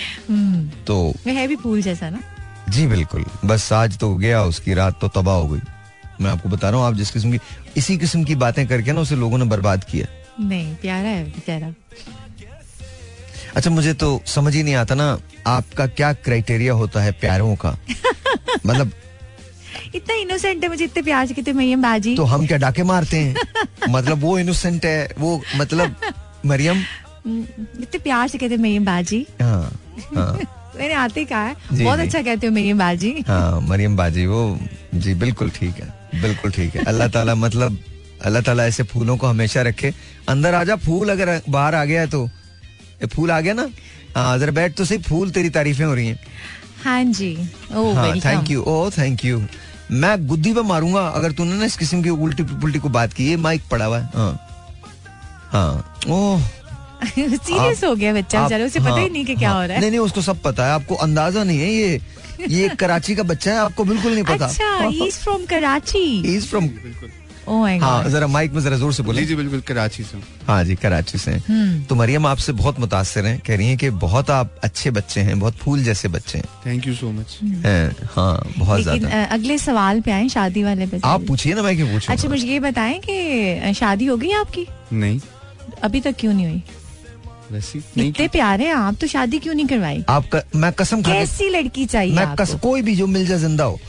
[0.88, 2.20] तो है भी फूल जैसा ना?
[2.70, 5.60] जी बिल्कुल। बस आज तो गया उसकी रात तो तबाह हो गई।
[6.22, 7.40] मैं आपको बता रहा हूँ आप जिस किस्म की
[7.78, 10.08] इसी किस्म की बातें करके ना उसे लोगों ने बर्बाद किया।
[10.40, 11.74] नहीं प्यारा है बेचारा।
[13.56, 17.78] अच्छा मुझे तो समझ ही नहीं आता ना आपका क्या क्राइटेरिया होता है प्यारों का?
[18.66, 18.92] मतलब
[19.96, 23.18] इतना इनोसेंट है मुझे इतने प्यार से कहते मरियम बाजी। तो हम क्या डाके मारते
[23.18, 23.36] हैं?
[23.90, 25.96] मतलब वो इनोसेंट है वो मतलब
[26.46, 26.78] मरियम
[27.28, 29.72] इतने प्यार से कहते मरियम बाजी हाँ
[30.16, 30.34] हाँ
[30.78, 34.42] मैंने आते कहा है बहुत अच्छा कहते हो मरियम बाजी हाँ मरियम बाजी वो
[34.94, 37.78] जी बिल्कुल ठीक है बिल्कुल ठीक है अल्लाह ताला मतलब
[38.26, 39.94] अल्लाह ताला ऐसे फूलों को हमेशा रखे.
[40.30, 42.26] अंदर आजा फूल अगर बाहर आ गया है तो।
[43.02, 43.68] ये फूल आ गया ना?
[44.18, 46.20] हाँ बैठ तो सही फूल तेरी तारीफें हो रही हैं।
[46.84, 47.38] हाँ जी।
[47.76, 49.42] ओ हाँ thank you oh thank you
[49.92, 53.30] मैं गुद्दी पे मारूँगा अगर तूने ना इस किस्म की उल्टी पुल्टी को बात की
[53.30, 54.34] ये माइक पड़ा हुआ है। हाँ।
[55.52, 56.42] हाँ। ओह।
[57.12, 59.76] सीरियस हो गया बच्चा बेचारा उसे पता ही हाँ, नहीं कि क्या हाँ। हो रहा
[59.76, 62.02] है। नहीं नहीं उसको सब पता है आपको अंदाज़ा नहीं है ये
[62.50, 66.70] ये कराची का बच्चा है आपको बिल्कुल नहीं पता। अच्छा is from Karachi is from
[67.82, 70.76] हाँ जरा माइक में जरा ज़ोर से बोले। जी जी बिल्कुल कराची से हाँ। जी
[70.76, 74.56] कराची से। हम्म। तो मरियम आपसे बहुत मुतासर हैं कह रही हैं कि बहुत आप
[74.64, 77.38] अच्छे बच्चे हैं बहुत फूल जैसे बच्चे हैं। थैंक यू सो मच
[78.16, 81.88] हाँ बहुत ज़्यादा। अगले सवाल पे आए शादी वाले पे आप पूछिए ना मैं क्यों
[81.88, 82.14] पूछूँ?
[82.16, 84.68] अच्छा मुझे ये बताएँ कि शादी हो गई आपकी?
[84.94, 85.20] नहीं।
[85.84, 86.62] अभी तक क्यों नहीं हुई?
[87.98, 90.04] इतने प्यारे हैं आप तो शादी क्यों नहीं करवाई?
[90.10, 92.44] आपका मैं कसम कैसी लड़की चाहिए मैं आपको?
[92.44, 93.80] कस कोई भी जो मिल जाए ज़िंदा हो।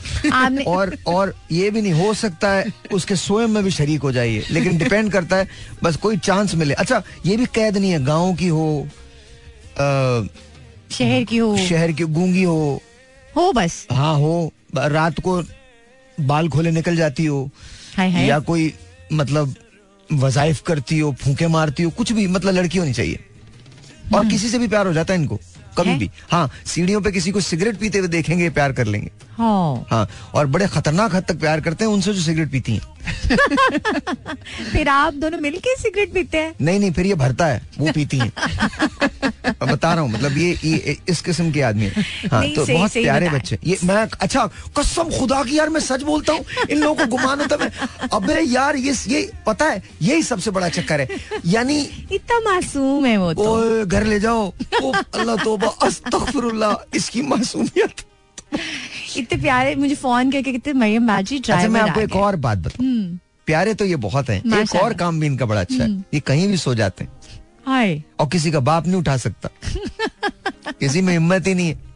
[0.67, 4.43] और और ये भी नहीं हो सकता है उसके स्वयं में भी शरीक हो जाइए
[4.51, 5.47] लेकिन डिपेंड करता है
[5.83, 8.87] बस कोई चांस मिले। अच्छा ये भी कैद नहीं है गाँव की हो
[10.91, 12.81] शहर की हो। शहर की गूँगी हो।
[13.35, 15.41] हो बस। हाँ हो। रात को
[16.17, 17.49] बाल खोले निकल जाती हो।
[17.99, 18.73] या कोई
[19.13, 19.55] मतलब
[20.11, 23.19] वजाइफ करती हो फूके मारती हो कुछ भी मतलब लड़की होनी चाहिए।
[24.15, 25.39] और किसी से भी प्यार हो जाता है इनको
[25.77, 25.99] कभी है?
[25.99, 30.07] भी। हाँ सीढ़ियों पे किसी को सिगरेट पीते हुए देखेंगे प्यार कर लेंगे। हाँ। हाँ
[30.35, 32.91] और बड़े खतरनाक हद तक प्यार करते हैं उनसे जो सिगरेट पीती हैं।
[34.71, 36.53] फिर आप दोनों मिलके सिगरेट पीते हैं?
[36.61, 38.31] नहीं नहीं फिर ये भरता है वो पीती हैं।
[39.71, 42.91] बता रहा हूँ मतलब ये, ये इस किस्म के आदमी है। हाँ तो सही- बहुत
[42.91, 44.45] सही प्यारे बच्चे ये मैं अच्छा
[44.77, 48.39] कसम खुदा की यार मैं सच बोलता हूँ इन लोगों को गुमान होता है अबे
[48.41, 51.07] यार ये ये पता है यही सबसे बड़ा चक्कर है।
[51.45, 51.79] यानी
[52.11, 54.49] इतना मासूम है वो तो। घर ले जाओ।
[54.83, 58.05] अल्लाह तोबा अस्तगफिरुल्लाह इसकी मासूमियत।
[59.17, 62.87] इतने प्यारे मुझे फ़ोन करके कितने मरियम बाजी ड्राइवर मैं आपको एक और बात बताऊँ।
[62.87, 66.19] हम्म, प्यारे तो ये बहुत हैं। एक और काम भी इनका बड़ा अच्छा है। ये
[66.19, 67.11] कहीं भी सो जाते हैं।
[68.19, 69.49] और किसी का बाप नहीं उठा सकता।
[70.71, 71.92] किसी में हिम्मत ही नहीं है।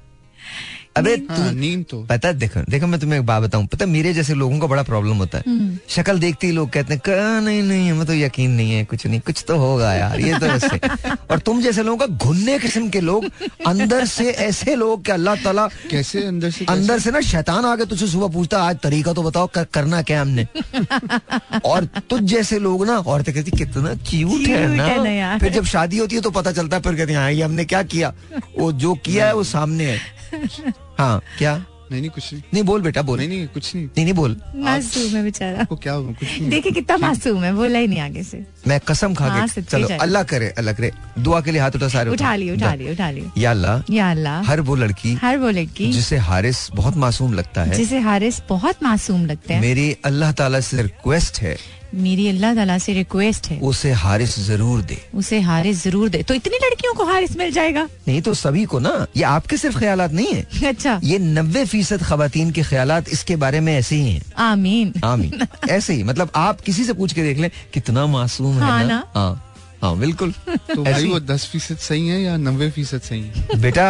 [0.98, 3.92] अबे हाँ नींद तो। पता है देखो देखो मैं तुम्हें एक बात बताऊँ। पता है
[3.92, 7.44] मेरे जैसे लोगों का बड़ा प्रॉब्लम होता है। शक्ल देखते ही लोग कहते हैं "क-
[7.46, 10.46] नहीं नहीं हमें तो यकीन नहीं है कुछ नहीं कुछ तो होगा यार ये तो
[10.46, 10.78] ऐसे।
[11.32, 13.26] और तुम जैसे लोगों का घुनने किस्म के लोग
[13.68, 16.80] अंदर से ऐसे लोग कि अल्लाह ताला कैसे अंदर से कैसे?
[16.80, 20.22] अंदर से ना शैतान आके तुझसे सुबह पूछता आज तरीका तो बताओ कर, करना क्या
[20.22, 20.48] हमने?
[21.66, 26.16] और तुझ जैसे लोग ना औरतें कहती कितना क्यूट है ना। फिर जब शादी होती
[26.16, 28.14] है तो पता चलता है फिर कहती हैं हाँ ये हमने क्या किया?
[28.60, 30.00] वो जो किया है वो सामने है।
[30.98, 31.56] हाँ क्या?
[31.92, 34.36] नहीं नहीं कुछ नहीं। नहीं बोल बेटा बोल। नहीं नहीं कुछ नहीं। नहीं नहीं बोल।
[34.56, 38.00] मासूम है बेचारा। आपको क्या हुआ कुछ नहीं। देखिए कितना मासूम है बोला ही नहीं
[38.00, 41.62] आगे से। मैं कसम खा हाँ, के चलो अल्लाह करे अल्लाह करे। दुआ के लिए
[41.62, 44.76] हाथ उठा सारे उठा लिए उठा। लिए उठा लिए या अल्लाह या अल्लाह। हर वो
[44.76, 49.54] लड़की हर वो लड़की जिसे हारिस बहुत मासूम लगता है। जिसे हारिस बहुत मासूम लगता
[49.54, 51.58] है। मेरी अल्लाह ताला से रिक्वेस्ट है
[51.98, 56.34] मेरी अल्लाह ताला से रिक्वेस्ट है। उसे हारिस ज़रूर दे। उसे हारिस ज़रूर दे। तो
[56.34, 57.84] इतनी लड़कियों को हारिस मिल जाएगा?
[58.08, 62.04] नहीं तो सभी को ना ये आपके सिर्फ़ ख्याल नहीं है। अच्छा। ये नब्बे फ़ीसद
[62.04, 66.62] खातन के ख्याल इसके बारे में ऐसे ही हैं। आमीन। आमीन। ऐसे ही मतलब आप
[66.62, 69.44] किसी से पूछ के देख लें कितना मासूम हाँ है ना। ना। हाँ
[69.82, 70.32] हाँ बिल्कुल।
[70.76, 73.60] तो भाई वो दस फ़ीसद सही है या नब्बे फ़ीसद सही है?
[73.62, 73.88] बेटा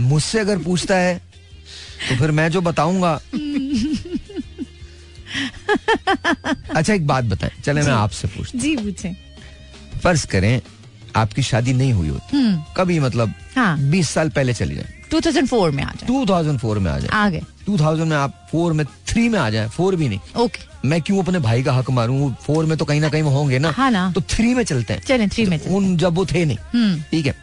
[0.00, 1.20] मुझसे अगर पूछता है
[2.08, 3.12] तो फिर मैं जो बताऊँगा
[6.76, 9.16] अच्छा एक बात बताएँ। चले मैं आपसे पूछ जी पूछे।
[10.02, 10.60] फ़र्ज़ करें
[11.16, 15.70] आपकी शादी नहीं हुई होती। हम्म। कभी मतलब हाँ। 20 साल पहले चली जाए। 2004
[15.70, 19.28] में आ जाए। 2004 में आ जाए। आ गए 2000 में आप फोर में थ्री
[19.28, 22.18] में आ जाए फोर भी नहीं। ओके। मैं क्यों अपने भाई का हक मारूं?
[22.20, 24.64] वो फोर में तो कहीं ना कहीं वो होंगे ना। हाँ ना। तो थ्री में
[24.64, 27.34] चलते हैं। चलें थ्री में चलें। उन जब वो थे नहीं। हम्म। ठीक है।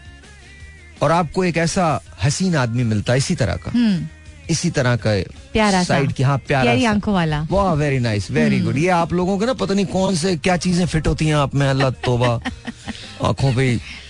[1.02, 4.08] और आपको एक ऐसा हसीन आदमी मिलता है इसी तरह का। हम्म।
[4.50, 5.12] इसी तरह का
[5.54, 9.38] प्यारा साइड की हाँ प्यारा। आँखों वाला। वाह वेरी नाइस वेरी गुड ये आप लोगों
[9.40, 12.34] को ना पता नहीं कौन से क्या चीज़ें फिट होती हैं आप में अल्लाह तोबा
[13.30, 13.68] आँखों पे।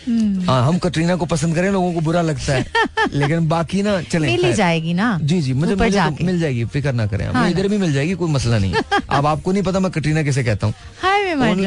[0.10, 2.66] ही। हम्म। हाँ हम कटरीना को पसंद करें लोगों को बुरा लगता है।
[3.14, 6.94] लेकिन बाकी ना चले मिल जाएगी ना जी जी मुझे मुझे तो मिल जाएगी फ़िक्र
[6.94, 8.74] ना करें हाँ इधर भी मिल जाएगी कोई मसला नहीं।
[9.10, 10.74] अब आपको नहीं पता मैं कटरीना कैसे कहता हूँ।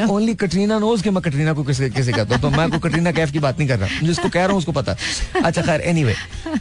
[0.09, 3.11] ओनली कटरीना नोज़ के मैं कटरीना को कैसे कैसे कहता हूँ। तो मैं को कटरीना
[3.11, 4.95] कैफ की बात नहीं कर रहा। जिसको कह रहा हूँ उसको पता।
[5.43, 6.15] अच्छा खैर एनीवे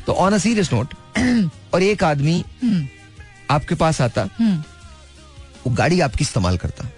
[0.07, 0.95] तो ऑन अ सीरियस नोट
[1.75, 2.87] और एक आदमी हम्म।
[3.51, 4.63] आपके पास आता हम्म।
[5.67, 6.89] वो गाड़ी आपकी इस्तेमाल करता।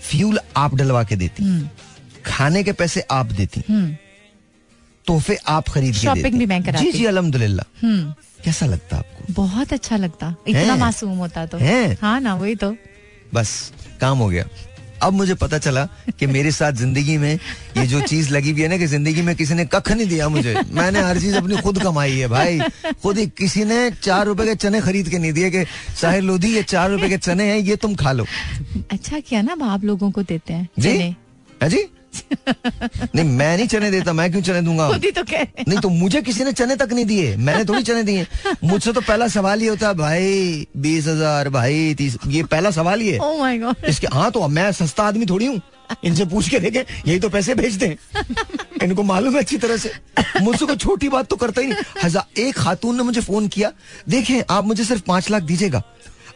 [0.00, 1.44] फ्यूल आप डलवा के देती।
[2.26, 3.96] खाने के पैसे आप देती। हम्म।
[5.06, 9.32] तोहफे आप खरीद देती। भी मैं कराती। जी जी अल्हम्दुलिल्लाह। हम्म। कैसा लगता आपको?
[9.32, 11.58] बहुत अच्छा लगता। इतना मासूम होता तो।
[12.02, 12.76] हाँ। ना वही तो।
[13.34, 14.44] बस काम हो गया।
[15.02, 15.84] अब मुझे पता चला
[16.18, 17.34] कि मेरे साथ ज़िंदगी में
[17.76, 20.28] ये जो चीज़ लगी हुई है ना कि ज़िंदगी में किसी ने कख नहीं दिया
[20.28, 22.58] मुझे। मैंने हर चीज़ अपनी खुद कमाई है भाई।
[23.02, 25.64] खुद ही किसी ने चार रुपए के चने खरीद के नहीं दिए कि
[26.00, 28.26] साहिर लोधी ये चार रुपए के चने हैं ये तुम खा लो।
[28.92, 30.94] अच्छा किया ना आप लोगों को देते हैं जी?
[30.94, 31.84] चने। जी?
[32.48, 34.88] नहीं मैं नहीं चने देता मैं क्यों चने दूँगा?
[34.88, 37.82] खुद ही तो कह नहीं तो मुझे किसी ने चने तक नहीं दिए मैंने थोड़ी
[37.82, 38.26] चने दिए।
[38.64, 43.00] मुझसे तो पहला सवाल ही होता है भाई बीस हज़ार भाई तीस ये पहला सवाल
[43.00, 43.18] ही है
[43.58, 45.60] गॉड इसके हाँ तो मैं सस्ता आदमी थोड़ी हूँ।
[46.04, 47.96] इनसे पूछ के देखे यही तो पैसे भेजते हैं
[48.82, 49.90] इनको मालूम है अच्छी तरह से।
[50.42, 53.70] मुझसे कोई छोटी बात तो करता ही नहीं। हज़ार एक खातून ने मुझे फ़ोन किया।
[54.08, 55.82] देखें आप मुझे सिर्फ़ पाँच लाख दीजिएगा।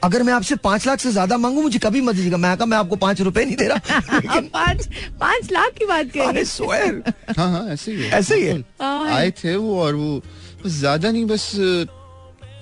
[0.05, 2.97] अगर मैं आपसे पाँच लाख से ज़्यादा मांगू मुझे कभी मत दीजिएगा। मैं मैं आपको
[2.97, 4.89] पाँच रुपए नहीं दे रहा। पाँच पाँच
[5.21, 6.33] पाँच लाख की बात कर
[6.77, 8.59] हैं। हाँ हाँ ऐसे ही ऐसे ही है?
[8.81, 10.17] हाँ। आए थे वो और वो
[10.65, 11.51] बस ज़्यादा नहीं बस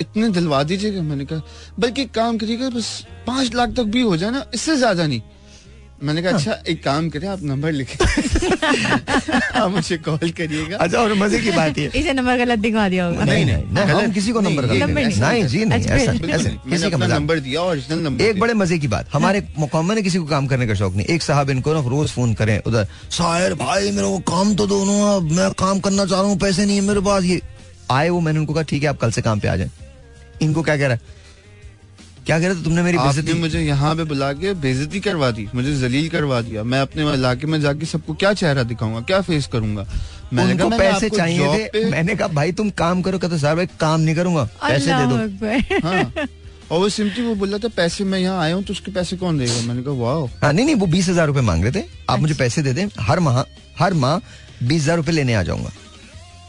[0.00, 1.42] इतने दिलवा दीजिएगा मैंने कहा।
[1.78, 2.90] बल्कि एक काम करिएगा बस
[3.26, 5.20] पाँच लाख तक भी हो जाए ना इससे ज़्यादा नहीं।
[6.02, 7.96] मैंने कहा अच्छा एक काम करें आप नंबर लिखे
[9.58, 13.04] आप मुझे कॉल करिएगा। अच्छा और मज़े की बात ये। इसे नंबर गलत दिखवा दिया
[13.06, 15.94] होगा। नहीं नहीं नहीं हम किसी को नंबर नंबर नहीं नहीं। नहीं जी नहीं अच्छा,
[15.94, 19.92] ऐसा बिल्कुल। किसी का नंबर दिया ओरिजिनल नंबर एक बड़े मज़े की बात हमारे मुकाम
[19.92, 22.58] ने किसी को काम करने का शौक नहीं। एक साहब इनको ना रोज फ़ोन करें
[22.66, 22.86] उधर
[23.18, 26.66] शायर भाई मेरे को काम तो दो ना मैं काम करना चाह रहा हूँ पैसे
[26.66, 27.40] नहीं है मेरे पास ये।
[27.90, 29.70] आए वो मैंने उनको कहा ठीक है आप कल से काम पे आ जाए।
[30.42, 31.16] इनको क्या कह रहा है?
[32.28, 32.62] क्या कह रहा था?
[32.62, 36.62] तुमने मेरी बेइज्जती मुझे यहाँ पे बुला के बेइज्जती करवा दी मुझे जलील करवा दिया।
[36.64, 39.86] मैं अपने इलाके में जाके सबको क्या चेहरा दिखाऊँगा क्या फेस करूँगा?
[40.32, 43.66] मैंने उनको मैंने पैसे चाहिए थे। मैंने कहा भाई तुम काम करो कहते साहब भाई
[43.80, 46.04] काम नहीं करूँगा पैसे दे दो। हाँ।
[46.68, 49.38] और वो सिंपली वो बोला था पैसे मैं यहाँ आया हूँ तो उसके पैसे कौन
[49.38, 49.60] देगा?
[49.66, 52.34] मैंने कहा वाह हाँ नहीं नहीं वो बीस हज़ार रूपए मांग रहे थे। आप मुझे
[52.34, 53.42] पैसे दे दें हर माह
[53.78, 54.18] हर माह
[54.62, 55.70] बीस हज़ार रूपए लेने आ जाऊँगा।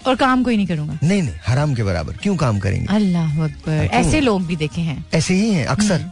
[0.09, 2.87] और काम कोई नहीं करूँगा। नहीं नहीं हराम के बराबर। क्यों काम करेंगे?
[2.95, 6.09] अल्लाह अकबर। ऐसे लोग भी देखे हैं। ऐसे ही हैं अक्सर।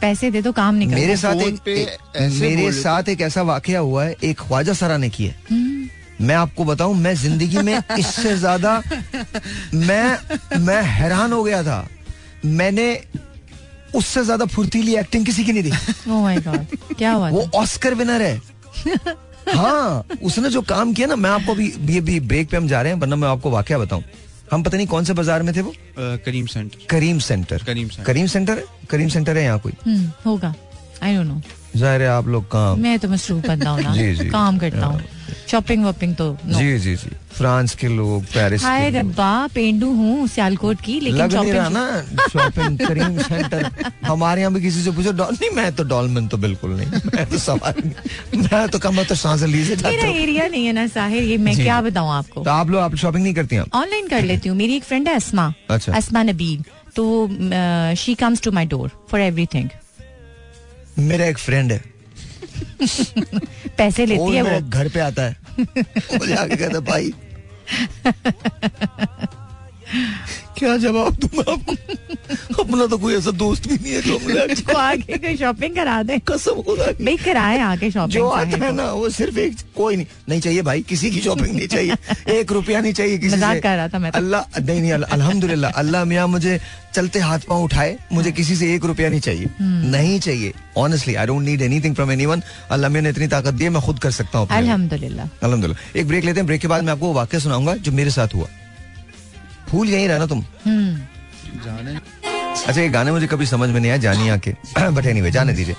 [0.00, 4.04] पैसे दे दो काम नहीं मेरे साथ एक, एक मेरे साथ एक ऐसा वाकया हुआ
[4.04, 5.88] है एक ख्वाजा सराने की है। हम्म,
[6.20, 8.82] मैं आपको बताऊँ मैं ज़िंदगी में इससे ज़्यादा
[9.74, 11.86] मैं मैं हैरान हो गया था।
[12.44, 12.86] मैंने
[13.94, 17.94] उससे ज़्यादा फुर्तीली एक्टिंग किसी की नहीं देखी। ओह माय गॉड क्या हुआ वो ऑस्कर
[17.94, 18.40] विनर है।
[19.54, 22.82] हाँ उसने जो काम किया ना मैं आपको अभी ये भी ब्रेक पे हम जा
[22.82, 24.02] रहे हैं वरना मैं आपको वाक्य बताऊँ।
[24.52, 25.72] हम पता नहीं कौन से बाज़ार में थे वो?
[25.98, 26.86] Karim centre.
[26.90, 27.62] Karim centre.
[27.62, 28.04] Karim centre.
[28.04, 28.64] Karim centre है?
[28.90, 29.72] करीम सेंटर है यहाँ कोई?
[29.86, 30.54] हम्म, होगा।
[31.02, 31.40] आई डोंट नो
[31.76, 35.00] ज़ाहिर है आप लोग कहाँ मैं तो मसरूफ बंदा हूँ जी, जी। काम करता हूँ।
[35.50, 40.80] शॉपिंग वॉपिंग तो जी जी जी। फ्रांस के लोग पेरिस हाय रब्बा पेंडू हूँ सियालकोट
[40.80, 43.70] की लेकिन लग नहीं रहा शॉपिंग ना शॉपिंग करीम सेंटर
[44.06, 47.26] हमारे यहाँ भी किसी से पूछो डॉल नहीं मैं तो डॉलमैन तो बिल्कुल नहीं मैं
[47.30, 47.82] तो सवाल
[48.36, 51.80] मैं तो कम तो शांजली से मेरा एरिया नहीं है ना साहिर ये मैं क्या
[51.88, 52.42] बताऊँ आपको?
[52.42, 53.64] तो आप लोग आप शॉपिंग नहीं करती हैं?
[53.74, 56.64] ऑनलाइन कर लेती हूँ। मेरी एक फ्रेंड है अस्मा अच्छा। अस्मा नबील
[56.96, 57.04] तो
[57.96, 59.68] she comes to my door for everything
[60.98, 61.84] मेरा एक फ्रेंड है।
[63.76, 67.12] पैसे लेती है वो। घर पे आता है। वो मुझे आके कहता भाई
[70.58, 72.62] क्या जवाब दूँगा आपको?
[72.62, 74.18] अपना तो कोई ऐसा दोस्त भी नहीं है जो
[74.62, 78.72] को आगे कोई शॉपिंग करा दे। कसम खुदा। भाई कराए आगे शॉपिंग जो आता है
[78.72, 82.52] ना वो सिर्फ़ एक कोई नहीं। नहीं चाहिए भाई किसी की शॉपिंग नहीं चाहिए। एक
[82.52, 86.04] रुपया नहीं चाहिए किसी मज़ाक कर रहा था मैं तो। अल्लाह नहीं नहीं अल्हम्दुलिल्लाह। अल्लाह
[86.04, 86.60] मियाँ मुझे
[86.94, 91.14] चलते हाथ पाँव उठाए। मुझे किसी से एक रुपया नहीं चाहिए। हम्म। नहीं चाहिए। Honestly
[91.14, 93.98] I don't need anything from anyone Allah मियाँ ने इतनी ताकत दी है मैं खुद
[93.98, 97.40] कर सकता हूँ। अल्हम्दुलिल्लाह। अल्हम्दुलिल्लाह। एक ब्रेक लेते हैं। ब्रेक के बाद मैं आपको वाक्य
[97.40, 98.48] सुनाऊँगा जो मेरे साथ हुआ।
[99.72, 104.00] भूल यही रहना तुम। हम्म जाने। अच्छा ये गाने मुझे कभी समझ में नहीं आया
[104.00, 105.76] जानी आके बट एनीवे जाने दीजिए।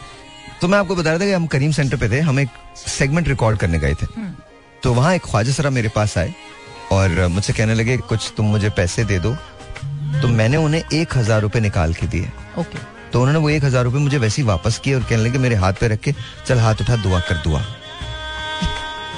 [0.61, 3.27] तो मैं आपको बता रहा था कि हम करीम सेंटर पे थे हम एक सेगमेंट
[3.27, 4.05] रिकॉर्ड करने गए थे।
[4.83, 6.33] तो वहाँ एक ख्वाजा सरा मेरे पास आए
[6.91, 9.35] और मुझसे कहने लगे कुछ तुम मुझे पैसे दे दो।
[10.21, 12.77] तो मैंने उन्हें एक हज़ार रुपये निकाल के दिए। ओके।
[13.11, 15.55] तो उन्होंने वो एक हज़ार रुपये मुझे वैसे ही वापस किए और कहने लगे मेरे
[15.55, 16.13] हाथ पे रख के
[16.45, 17.63] चल हाथ उठा दुआ कर दुआ।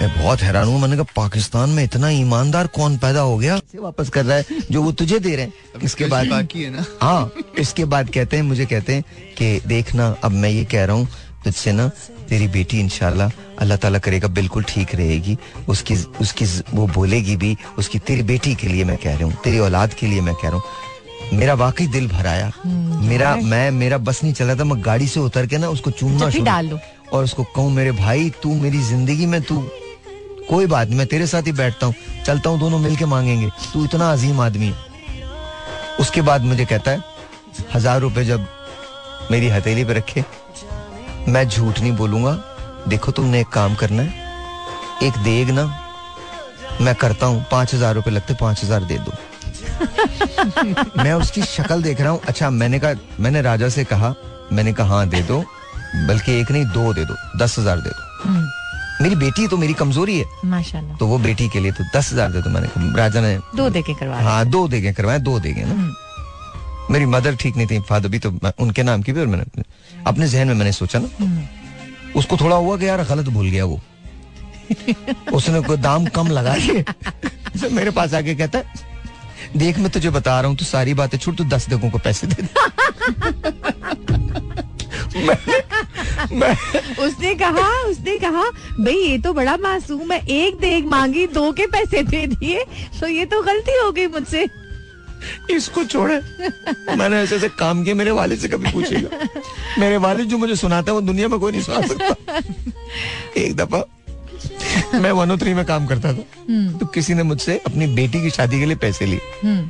[0.01, 3.57] मैं बहुत हैरान हूँ। मैंने कहा पाकिस्तान में इतना ईमानदार कौन पैदा हो गया?
[3.71, 6.69] से वापस कर रहा है जो वो तुझे दे रहे हैं। इसके बाद बाकी है
[6.71, 9.03] ना। हाँ इसके बाद कहते हैं मुझे कहते हैं
[9.37, 11.07] कि देखना अब मैं ये कह रहा हूँ
[11.43, 11.87] तुझसे ना
[12.29, 13.29] तेरी बेटी इनशाला
[13.59, 15.37] अल्लाह ताला करेगा बिल्कुल ठीक रहेगी।
[15.69, 19.59] उसकी उसकी वो बोलेगी भी उसकी तेरी बेटी के लिए मैं कह रहा हूँ तेरी
[19.59, 24.23] औलाद के लिए मैं कह रहा हूँ। मेरा वाकई दिल भराया मेरा मैं मेरा बस
[24.23, 26.79] नहीं चला था मैं गाड़ी से उतर के ना उसको चूमना डाल लो
[27.13, 29.55] और उसको कहूँ मेरे भाई तू मेरी ज़िंदगी में तू
[30.49, 33.83] कोई बात नहीं मैं तेरे साथ ही बैठता हूँ। चलता हूँ दोनों मिलके मांगेंगे। तू
[33.85, 34.73] इतना अजीम आदमी है।
[35.99, 37.03] उसके बाद मुझे कहता है
[37.73, 38.47] हज़ार रुपए जब
[39.31, 40.23] मेरी हथेली पे रखे
[41.27, 42.33] मैं झूठ नहीं बोलूँगा।
[42.87, 44.23] देखो तुमने एक काम करना है।
[45.03, 45.65] एक देग ना
[46.81, 49.11] मैं करता हूँ पाँच हज़ार रुपए लगते पाँच हज़ार दे दो।
[51.03, 54.13] मैं उसकी शक्ल देख रहा हूँ। अच्छा मैंने कहा मैंने राजा से कहा
[54.51, 55.43] मैंने कहा हाँ दे दो
[56.07, 58.47] बल्कि एक नहीं दो दे दो दस हज़ार दे दो। हम्म,
[59.01, 62.11] मेरी बेटी है तो मेरी कमज़ोरी है। माशाल्लाह। तो वो बेटी के लिए तो दस
[62.13, 65.19] हज़ार दे दो मैंने राजा ने दो दे के करवा रहे हाँ दो। देगे करवाए
[65.19, 65.93] दो देगे ना। हम्म।
[66.93, 68.29] मेरी मदर ठीक नहीं थी फादर भी तो
[68.59, 69.63] उनके नाम की भी और मैंने
[70.07, 71.43] अपने जहन में मैंने सोचा ना। हम्म,
[72.19, 73.79] उसको थोड़ा हुआ कि यार गलत भूल गया वो।
[75.33, 78.65] उसने कोई दाम कम लगा के तो मेरे पास आके कहता है
[79.57, 82.27] देख मैं तुझे बता रहा हूँ तू सारी बातें छोड़ तू दस देखों को पैसे
[82.27, 82.49] दे दे।
[85.17, 85.37] मैं,
[86.33, 86.55] मैं
[86.97, 88.43] उसने कहा उसने कहा
[88.79, 92.65] भाई ये तो बड़ा मासूम है। एक देग मांगी दो के पैसे दे दिए
[92.99, 94.45] तो ये तो गलती हो गई मुझसे।
[95.49, 96.15] इसको छोड़े।
[96.95, 99.27] मैंने ऐसे ऐसे काम किए मेरे वालिद से कभी पूछेगा।
[99.79, 102.41] मेरे वालिद जो मुझे सुनाता है वो दुनिया में कोई नहीं सुना सकता।
[103.37, 103.83] एक दफ़ा
[104.95, 108.59] मैं वन थ्री में काम करता था तो किसी ने मुझसे अपनी बेटी की शादी
[108.59, 109.69] के लिए पैसे लिए। हम्म,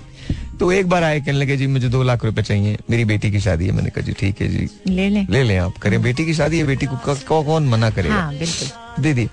[0.59, 3.39] तो एक बार आए कहने लगे जी मुझे दो लाख रुपए चाहिए। मेरी बेटी की
[3.39, 6.25] शादी है। मैंने कहा जी ठीक है जी। ले ले। ले लें आप करें। बेटी
[6.25, 8.15] की शादी है बेटी को कौन मना करेगा?
[8.15, 9.27] हाँ बिल्कुल। दे दी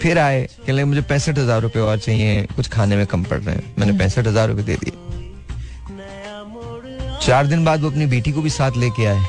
[0.00, 3.38] फिर आए कहने लगे मुझे पैंसठ हज़ार रुपए और चाहिए कुछ खाने में कम पड़
[3.38, 4.92] रहे हैं। मैंने पैंसठ हज़ार रुपए दे दिए।
[7.22, 9.20] चार दिन बाद वो अपनी बेटी को भी साथ लेके आए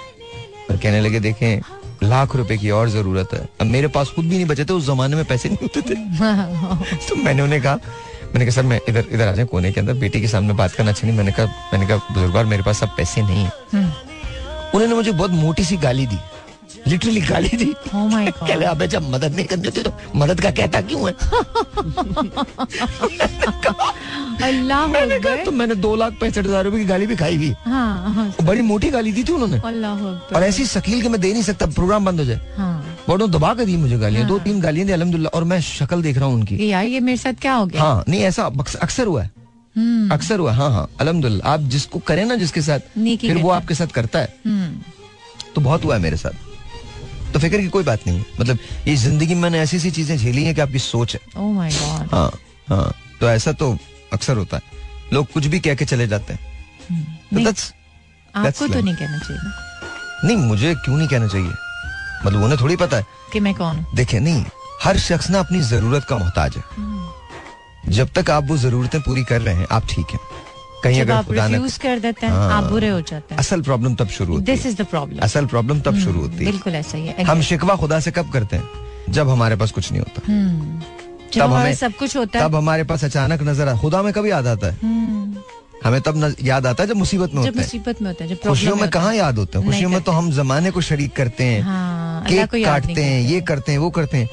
[0.70, 1.62] और कहने लगे देखें
[2.04, 4.86] लाख रुपए की और ज़रूरत है। अब मेरे पास खुद भी नहीं बचे थे उस
[4.88, 5.96] जमाने में पैसे नहीं होते थे।
[7.10, 7.80] तो मैंने उन्हें कहा
[8.36, 10.72] मैंने कहा सर मैं इधर इधर आ जाए कोने के अंदर। बेटी के सामने बात
[10.76, 13.92] करना अच्छा नहीं। मैंने कहा मैंने कहा बुजुर्गवार मेरे पास अब पैसे नहीं है। हम्म,
[14.74, 16.20] उन्होंने मुझे बहुत मोटी सी गाली दी।
[16.88, 21.14] लिटरली गाली दी। Oh अबे जब मदद नहीं करनी तो मदद का कहता क्यों है?
[24.44, 27.54] अल्लाह मैंने कहा तो मैंने दो लाख पैंसठ हज़ार रुपए की गाली भी खाई हुई
[27.66, 30.04] हाँ। हाँ, बड़ी मोटी गाली दी थी उन्होंने। अल्लाह
[30.36, 32.75] और ऐसी शकील के मैं दे नहीं सकता प्रोग्राम बंद हो जाए। हाँ।
[33.10, 36.18] बड़ों दबा कर दी मुझे गालियाँ दो तीन गालियाँ दी अलहमदुल्ला और मैं शक्ल देख
[36.18, 37.84] रहा हूँ उनकी। ये यार ये मेरे साथ क्या हो गया?
[37.84, 38.46] हाँ नहीं ऐसा
[38.82, 39.32] अक्सर हुआ है।
[39.78, 42.80] हम्म, अक्सर हुआ हाँ हाँ अलहमदुल्ला आप जिसको करें ना जिसके साथ
[43.18, 44.82] फिर वो आपके साथ करता है। हम्म,
[45.56, 46.32] तो बहुत हुआ है मेरे साथ।
[47.34, 50.18] तो फ़िक्र की कोई बात नहीं है। मतलब ये ज़िंदगी में मैंने ऐसी ऐसी चीज़ें
[50.18, 51.72] झेली हैं कि आपकी सोच है। Oh.
[52.12, 52.40] हाँ
[52.70, 53.78] हाँ तो ऐसा तो
[54.14, 54.64] अक्सर होता है।
[55.14, 56.42] लोग कुछ भी कह के चले जाते हैं।
[57.32, 59.42] तो नहीं, that's- that's आपको तो नहीं कहना चाहिए।
[60.28, 61.52] नहीं मुझे क्यों नहीं कहना चाहिए?
[62.26, 63.86] मतलब उन्हें थोड़ी पता है। कि मैं कौन?
[63.96, 64.46] देखे नहीं
[64.84, 69.24] हर शख्स ना अपनी ज़रूरत का मोहताज है। हम्म। जब तक आप वो जरूरतें पूरी
[69.24, 70.20] कर रहे हैं आप ठीक हैं।
[70.84, 73.62] कहीं अगर आप खुदा ने कर देते हैं हाँ। आप बुरे हो जाते हैं। असल
[73.62, 76.46] प्रॉब्लम तब शुरू होती दिस है। इज़ द प्रॉब्लम असल प्रॉब्लम तब शुरू होती है।
[76.46, 78.70] बिल्कुल ऐसा ही है। हम शिकवा खुदा से कब करते हैं?
[79.10, 80.82] जब हमारे पास कुछ नहीं होता। हम्म।
[81.42, 84.32] तब हमें- सब कुछ होता है। तब हमारे पास अचानक नज़र आ खुदा में कभी
[84.32, 85.38] याद आता है। हम्म।
[85.84, 88.36] हमें तब याद आता है जब मुसीबत में जब होता है। मुसीबत में होता है
[88.38, 89.66] खुशियों में कहाँ याद होता है?
[89.66, 93.42] खुशियों में तो करते। हम जमाने को शरीक करते हैं हाँ केक काटते हैं ये
[93.42, 94.30] करते हैं वो करते हैं।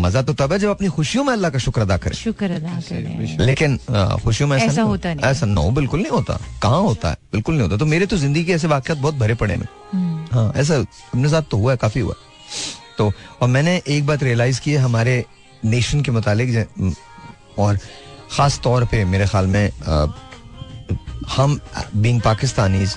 [0.00, 2.80] मज़ा तो तब है जब अपनी खुशियों में अल्लाह का शुक्र अदा करें। शुक्र अदा
[2.88, 3.76] करें। लेकिन
[4.24, 7.16] खुशियों में ऐसा, ऐसा होता नहीं। ऐसा नो बिल्कुल नहीं होता। कहाँ होता है?
[7.32, 10.26] बिल्कुल नहीं होता। तो मेरे तो ज़िंदगी के ऐसे वाकत बहुत भरे पड़े हैं हम्म।
[10.32, 12.14] हाँ ऐसा अपने साथ तो हुआ है काफ़ी हुआ
[12.98, 15.24] तो और मैंने एक बात रियलाइज़ की है हमारे
[15.64, 16.94] नेशन के मुतालिक
[17.58, 17.78] और
[18.30, 19.70] खास तौर पे मेरे ख्याल में
[21.36, 21.58] हम
[21.96, 22.96] being Pakistanis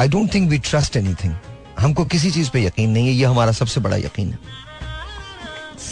[0.00, 1.34] I don't think we trust anything
[1.80, 4.38] हमको किसी चीज़ पे यकीन नहीं है ये हमारा सबसे बड़ा यकीन है।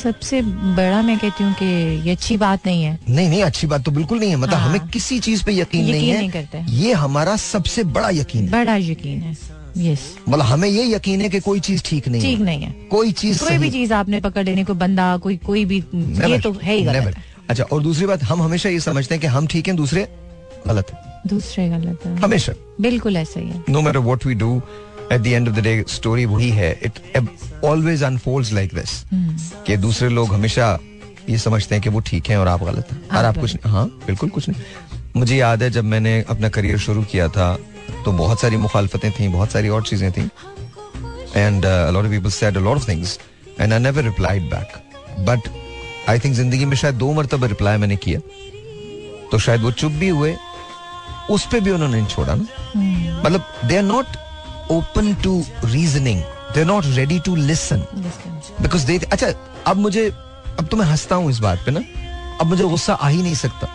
[0.03, 1.67] सबसे बड़ा मैं कहती हूँ कि
[2.07, 4.69] ये अच्छी बात नहीं है। नहीं नहीं अच्छी बात तो बिल्कुल नहीं है। मतलब हाँ।
[4.69, 8.11] हमें किसी चीज़ पे यकीन, यकीन नहीं यकीन है। नहीं करते। ये हमारा सबसे बड़ा
[8.11, 9.37] यकीन है। बड़ा यकीन है।
[9.79, 13.13] यस मतलब हमें ये यकीन है कि कोई चीज़ ठीक नहीं ठीक नहीं है। कोई
[13.13, 15.79] चीज़ कोई भी चीज़ आपने पकड़ लेने को बंदा कोई कोई भी
[16.31, 17.17] ये तो है ही गलत
[17.51, 20.09] अच्छा और दूसरी बात हम हमेशा ये समझते हैं कि हम ठीक हैं दूसरे
[20.67, 24.61] गलत है। दूसरे गलत है। हमेशा। बिल्कुल ऐसा ही है। No matter what we do
[25.13, 29.03] at the end of the day story वही है। It always unfolds like this
[29.67, 30.79] कि दूसरे लोग हमेशा
[31.31, 33.87] ये समझते हैं कि वो ठीक हैं और आप गलत हैं। और आप कुछ हाँ
[34.07, 34.61] बिल्कुल कुछ नहीं।
[35.17, 37.57] मुझे याद है जब मैंने अपना करियर शुरू किया था
[38.05, 40.29] तो बहुत सारी मुखालफतें थी बहुत सारी और चीज़ें थी।
[41.37, 43.19] And lot of people said lot of things
[43.61, 44.73] and I never replied back
[45.29, 45.49] but
[46.09, 48.21] I think ज़िंदगी में शायद दो मरतबा रिप्लाई मैंने किया।
[49.31, 50.35] तो शायद वो चुप भी हुए
[51.31, 52.45] उस पे भी उन्होंने नहीं छोड़ा ना।
[53.23, 54.17] मतलब they are not
[54.71, 56.21] open to reasoning
[56.55, 57.85] they are not ready to listen
[58.63, 59.33] because they अच्छा
[59.67, 60.09] अब मुझे
[60.59, 61.81] अब तो मैं हंसता हूँ इस बात पे ना।
[62.41, 63.67] अब मुझे गुस्सा आ ही नहीं सकता।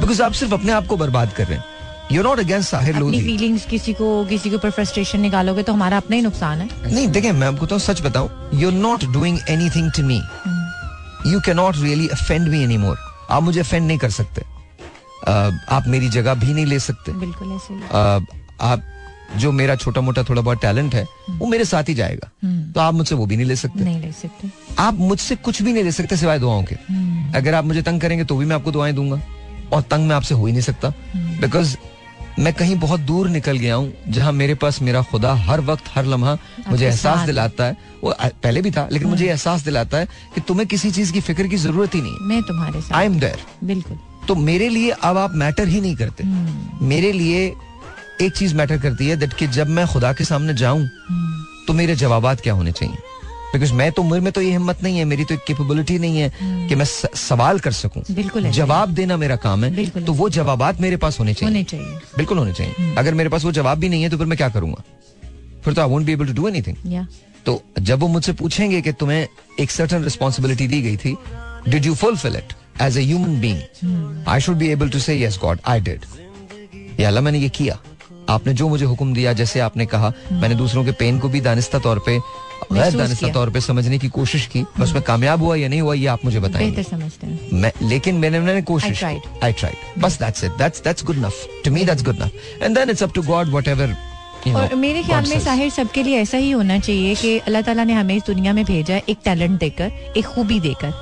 [0.00, 1.64] बिकॉज़ आप सिर्फ़ अपने आप को बर्बाद कर रहे हैं।
[2.12, 5.72] यू नॉट अगेंस्ट साहिर अपनी लोधी फीलिंग्स किसी को किसी के ऊपर फ्रस्ट्रेशन निकालोगे तो
[5.72, 9.04] हमारा अपना ही नुकसान है। नहीं देखें मैं आपको तो सच बताऊँ you are not
[9.12, 10.20] doing anything to me
[11.32, 12.98] you can not really offend me any more
[13.30, 14.42] आप मुझे अफेंड नहीं कर सकते।
[15.28, 17.74] आप मेरी जगह भी नहीं ले सकते। बिल्कुल ऐसे
[18.62, 18.82] आप
[19.36, 22.30] जो मेरा छोटा मोटा थोड़ा बहुत टैलेंट है वो मेरे साथ ही जाएगा।
[22.72, 25.72] तो आप मुझसे वो भी नहीं ले सकते। नहीं ले सकते। आप मुझसे कुछ भी
[25.72, 26.74] नहीं ले सकते सिवाय दुआओं के।
[27.38, 29.20] अगर आप मुझे तंग करेंगे तो भी मैं आपको दुआएँ दूँगा।
[29.72, 30.92] और तंग मैं आपसे हो ही नहीं सकता।
[31.40, 31.76] बिकॉज़
[32.38, 36.04] मैं कहीं बहुत दूर निकल गया हूँ जहाँ मेरे पास मेरा खुदा हर वक्त हर
[36.06, 36.36] लम्हा
[36.68, 40.66] मुझे एहसास दिलाता है। वो पहले भी था लेकिन मुझे एहसास दिलाता है कि तुम्हें
[40.68, 43.98] किसी चीज़ की फ़िक्र की ज़रूरत ही नहीं मैं तुम्हारे साथ आई एम देयर बिल्कुल।
[44.28, 46.24] तो मेरे लिए अब आप मैटर ही नहीं करते।
[46.86, 47.46] मेरे लिए
[48.22, 50.88] एक चीज़ मैटर करती है दैट कि जब मैं खुदा के सामने जाऊँ
[51.66, 52.96] तो मेरे जवाब क्या होने चाहिए?
[53.52, 56.68] बिकॉज़ मैं तो मेरे में तो ये हिम्मत नहीं है मेरी तो कैपेबिलिटी नहीं है
[56.68, 60.96] कि मैं सवाल कर सकूँ। बिल्कुल जवाब देना मेरा काम है तो वो जवाब मेरे
[60.96, 64.02] पास होने चाहिए। होने चाहिए। बिल्कुल होने चाहिए। अगर मेरे पास वो जवाब भी नहीं
[64.02, 64.82] है तो फिर मैं क्या करूँगा?
[65.64, 67.06] फिर तो I won't be able to do anything
[67.46, 69.26] तो जब वो मुझसे पूछेंगे कि तुम्हें
[69.60, 71.16] एक सर्टन रिस्पॉन्सिबिलिटी दी गई थी
[71.68, 75.38] did you fulfil it as a human being I should be able to say yes
[75.42, 76.04] God I did
[77.00, 77.78] या अल्लाह मैंने ये किया।
[78.30, 81.78] आपने जो मुझे हुक्म दिया जैसे आपने कहा मैंने दूसरों के पेन को भी दानिस्ता
[81.78, 82.18] तौर पे
[82.72, 85.94] गैर दानिस्ता तौर पे समझने की कोशिश की बस मैं कामयाब हुआ या नहीं हुआ
[85.94, 86.84] ये आप मुझे बताएँगे।
[87.56, 91.70] मैं लेकिन मैंने मैंने कोशिश आई ट्राइड बस that's it that's that's good enough to
[91.70, 93.96] me that's good enough and then it's up to God whatever
[94.54, 97.92] और मेरे ख्याल में साहिर सबके लिए ऐसा ही होना चाहिए कि अल्लाह ताला ने
[97.92, 100.92] हमें इस दुनिया में भेजा है एक टैलेंट देकर एक खूबी देकर।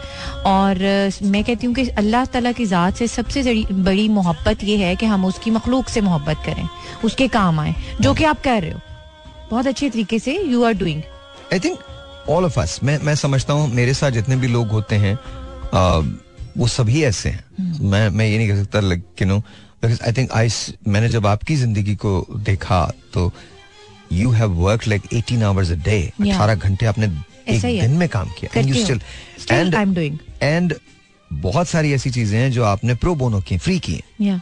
[0.46, 0.78] और
[1.22, 5.06] मैं कहती हूँ कि अल्लाह ताला की ज़ात से सबसे बड़ी- मोहब्बत ये है कि
[5.06, 6.68] हम उसकी मखलूक से मोहब्बत करें
[7.04, 8.80] उसके काम आए जो कि आप कर रहे हो।
[9.50, 11.02] बहुत अच्छे तरीके से you are doing
[11.52, 11.78] I think
[12.30, 15.18] all of us मैं मैं समझता हूँ मेरे साथ जितने भी लोग होते हैं
[15.74, 16.00] आ,
[16.58, 17.44] वो सभी ऐसे हैं।
[17.90, 19.42] मैं मैं ये नहीं कह सकता like you know
[19.86, 20.48] because I think I
[20.88, 22.80] मैंने जब आपकी ज़िंदगी को देखा
[23.14, 23.30] तो
[24.12, 26.40] you have work like 18 hours a day Yeah.
[26.40, 27.06] 18 घंटे आपने
[27.54, 29.00] एक। दिन में काम किया and you still
[29.40, 30.74] still I am doing and
[31.30, 34.40] बहुत सारी ऐसी चीज़ें हैं जो आपने प्रो बोनो की फ्री की। या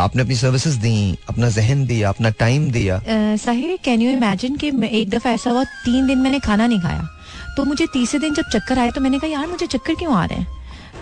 [0.00, 3.00] आपने अपनी सर्विसेज़ दी अपना जहन दिया अपना टाइम दिया।
[3.44, 7.08] साहिर कैन यू इमेजिन कि एक दफ़ा ऐसा हुआ तीन दिन मैंने खाना नहीं खाया।
[7.56, 10.24] तो मुझे तीसरे दिन जब चक्कर आए तो मैंने कहा यार मुझे चक्कर क्यों आ
[10.24, 10.46] रहे हैं?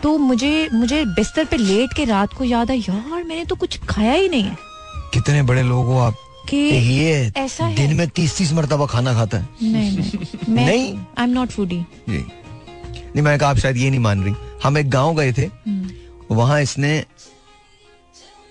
[0.03, 3.79] तो मुझे मुझे बिस्तर पे लेट के रात को याद आया यार मैंने तो कुछ
[3.89, 4.57] खाया ही नहीं है।
[5.15, 6.15] कितने बड़े लोग हो आप?
[6.49, 9.99] कि ये ऐसा है। दिन में तीस तीस मरतबा खाना खाता है। नहीं
[10.49, 14.35] नहीं। आई एम नॉट फूडी नहीं कहा आप शायद ये नहीं मान रही।
[14.65, 15.49] हम एक गाँव गए थे।
[16.31, 16.99] वहाँ इसने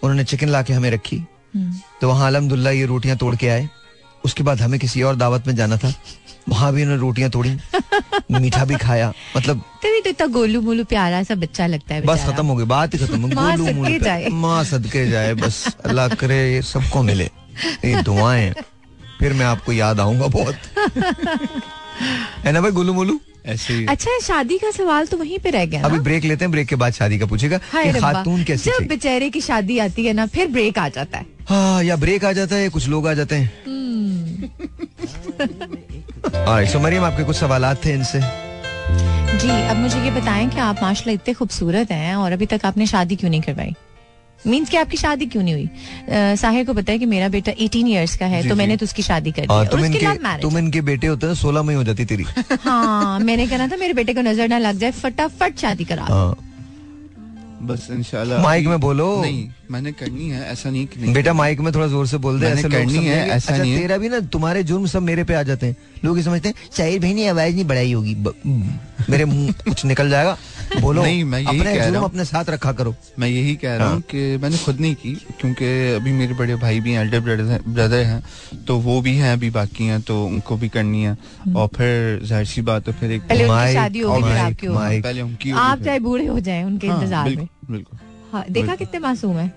[0.03, 1.19] उन्होंने चिकन ला के हमें रखी।
[2.01, 3.67] तो वहाँ अलहमदुल्ला ये रोटियाँ तोड़ के आए।
[4.25, 5.93] उसके बाद हमें किसी और दावत में जाना था।
[6.49, 7.57] वहाँ भी उन्होंने रोटियाँ तोड़ी
[8.31, 12.25] मीठा भी खाया। मतलब तभी तो इतना गोलू मोलू प्यारा सा बच्चा लगता है बस
[12.25, 15.63] खत्म हो गई बात ही खत्म माँ गोलू सदके मोलू जाए। माँ सदके जाए बस
[15.85, 17.29] अल्लाह करे ये सबको मिले।
[17.85, 18.53] ये दुआएँ
[19.19, 20.55] फिर मैं आपको याद आऊँगा बहुत।
[22.45, 23.19] है ना भाई गोलू मोलू?
[23.45, 26.67] ऐसे अच्छा शादी का सवाल तो वहीं पे रह गया अभी ब्रेक लेते हैं ब्रेक
[26.67, 30.25] के बाद शादी का पूछेगा। कि खातून कैसी जब बेचारे की शादी आती है ना
[30.27, 33.35] फिर ब्रेक आ जाता है। हाँ या ब्रेक आ जाता है कुछ लोग आ जाते
[33.35, 33.49] हैं।
[36.47, 38.19] So मरियम आपके कुछ सवाल थे इनसे?
[39.41, 42.85] जी अब मुझे ये बताएँ कि आप माशाल्लाह इतने खूबसूरत हैं और अभी तक आपने
[42.87, 43.73] शादी क्यों नहीं करवाई?
[44.47, 45.65] मीन्स कि आपकी शादी क्यों नहीं हुई?
[45.65, 48.77] अ, साहिर को पता है कि मेरा बेटा 18 इयर्स का है जी, तो मैंने
[48.77, 51.75] तो उसकी शादी कर दी। और तुम इनके तुम इनके बेटे होते ना सोलह में
[51.75, 52.23] ही जाती तेरी।
[52.63, 56.03] हाँ मैंने कहना था मेरे बेटे को नज़र ना लग जाए फटाफट शादी करा
[57.61, 61.59] बस इंशाल्लाह। माइक में बोलो। नहीं मैंने करनी है ऐसा नहीं कि नहीं बेटा माइक
[61.59, 63.97] में थोड़ा ज़ोर से बोल दे मैंने ऐसे करनी है, ऐसा अच्छा नहीं है। तेरा
[63.97, 66.99] भी ना तुम्हारे जुर्म सब मेरे पे आ जाते हैं। लोग ये समझते हैं शाहिर
[66.99, 68.15] भाई ने आवाज़ नहीं बढ़ाई होगी।
[69.09, 70.37] मेरे मुँह कुछ निकल जाएगा।
[70.81, 73.75] बोलो नहीं, मैं यही अपने कह रहा हूँ। अपने साथ रखा करो। मैं यही कह
[73.75, 77.19] रहा हाँ। हूँ। कि मैंने खुद नहीं की क्योंकि अभी मेरे बड़े भाई भी एल्डर
[77.19, 78.21] ब्रदर ब्रदर हैं
[78.67, 81.17] तो वो भी हैं अभी बाकी हैं तो उनको भी करनी है।
[81.55, 84.43] और फिर ज़ाहिर सी बात है फिर एक पहले उनकी माइक, शादी होगी फिर माइक,
[84.43, 87.99] आपकी होगी माइक। पहले उनकी आप चाहे बूढ़े हो जाएँ उनके हाँ, इंतज़ार में। बिल्कुल।
[88.31, 89.53] हाँ, देखा कितने मासूम है?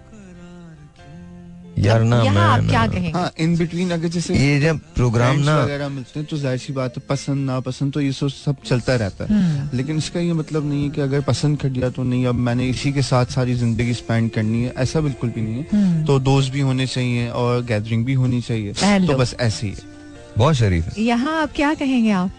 [1.78, 3.10] यार ना मैं आप क्या कहेंगे?
[3.10, 6.72] हाँ इन बिटवीन अगर जैसे ये जब प्रोग्राम ना वगैरह मिलते हैं तो ज़ाहिर सी
[6.72, 10.20] बात है पसंद ना पसंद तो ये सब सब चलता रहता है। हम्म। लेकिन इसका
[10.20, 13.02] ये मतलब नहीं है कि अगर पसंद कर लिया तो नहीं अब मैंने इसी के
[13.02, 16.60] साथ सारी ज़िंदगी स्पेंड करनी है ऐसा बिल्कुल भी नहीं है। हम्म। तो दोस्त भी
[16.60, 18.72] होने चाहिए और गैदरिंग भी होनी चाहिए।
[19.06, 19.74] तो बस ऐसे ही।
[20.38, 22.30] बहुत शरीफ है। यहाँ आप क्या कहेंगे आप?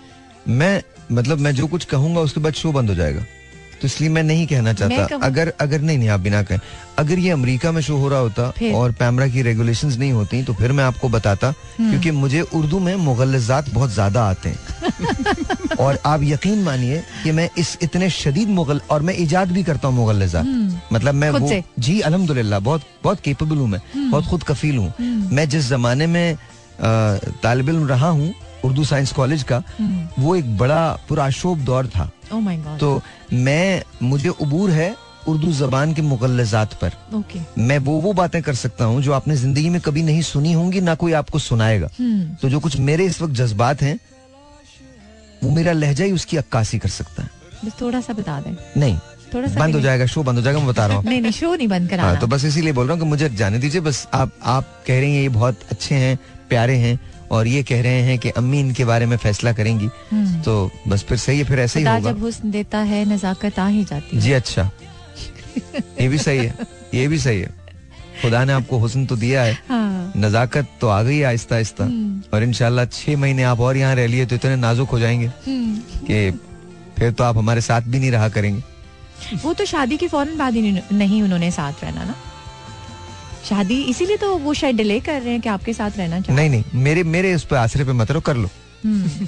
[0.47, 0.81] मैं
[1.11, 3.25] मतलब मैं जो कुछ कहूँगा उसके बाद शो बंद हो जाएगा।
[3.83, 6.59] तो इसलिए मैं नहीं कहना चाहता। अगर अगर नहीं नहीं आप बिना कहें।
[6.99, 8.43] अगर ये अमेरिका में शो हो रहा होता
[8.75, 12.79] और पैमरा की रेगुलेशंस नहीं होती तो फिर मैं आपको बताता हम्म। क्योंकि मुझे उर्दू
[12.79, 18.49] में मुगलजात बहुत ज़्यादा आते हैं। और आप यकीन मानिए कि मैं इस इतने शदीद
[18.49, 20.45] मुगल और मैं इजाद भी करता हूँ मुगलजात।
[20.93, 23.81] मतलब मैं वो जी अल्हम्दुलिल्लाह बहुत बहुत केपेबल हूँ मैं।
[24.11, 24.93] बहुत खुद कफील हूँ।
[25.35, 26.37] मैं जिस जमाने में
[26.79, 29.63] तालब इल्म रहा हूँ उर्दू साइंस कॉलेज का
[30.19, 33.01] वो एक बड़ा पुराशोभ दौर था। ओ तो
[33.33, 34.95] मैं मुझे उबूर है
[35.27, 36.91] उर्दू जबान के मुगलजात पर।
[37.57, 40.81] मैं वो वो बातें कर सकता हूँ जो आपने ज़िंदगी में कभी नहीं सुनी होंगी
[40.81, 43.97] ना कोई आपको सुनाएगा। हम्म। तो जो कुछ मेरे इस वक्त जज्बात हैं
[45.43, 48.97] वो मेरा लहजा ही उसकी अक्कासी कर सकता है। थोड़ा सा बता दें। नहीं
[49.33, 51.31] थोड़ा सा बंद हो जाएगा शो बंद हो जाएगा मैं बता रहा हूँ। नहीं नहीं
[51.31, 53.81] शो नहीं बंद कराना। हाँ तो बस इसीलिए बोल रहा हूँ कि मुझे जाने दीजिए
[53.81, 56.17] बस आप आप कह रही हैं ये बहुत अच्छे हैं
[56.49, 56.99] प्यारे हैं
[57.33, 61.03] और ये कह रहे हैं कि अम्मी इनके बारे में फैसला करेंगी। हम्म। तो बस
[61.03, 64.15] फिर सही है फिर ऐसे ही होगा। जब हुस्न देता है नजाकत आ ही जाती
[64.15, 64.69] है। जी अच्छा।
[66.01, 66.55] ये भी सही है
[66.93, 67.49] ये भी सही है।
[68.21, 71.83] खुदा ने आपको हुसन तो दिया है। हाँ। नजाकत तो आ गई है आहिस्ता आहिस्ता।
[71.83, 75.25] हम्म। और इनशाला छह महीने आप और यहाँ रह लिए तो इतने नाजुक हो जाएँगे
[75.25, 75.75] हम्म।
[76.05, 76.31] कि
[76.97, 78.63] फिर तो आप हमारे साथ भी नहीं रहा करेंगे।
[79.43, 82.15] वो तो शादी के फ़ौरन बाद ही नहीं उन्होंने साथ रहना ना।
[83.49, 86.49] शादी इसीलिए तो वो शायद डिले कर रहे हैं कि आपके साथ रहना चाहिए नहीं
[86.49, 88.49] नहीं मेरे मेरे उस पर आसरे पे मत रहो कर लो।
[88.83, 89.27] हम्म,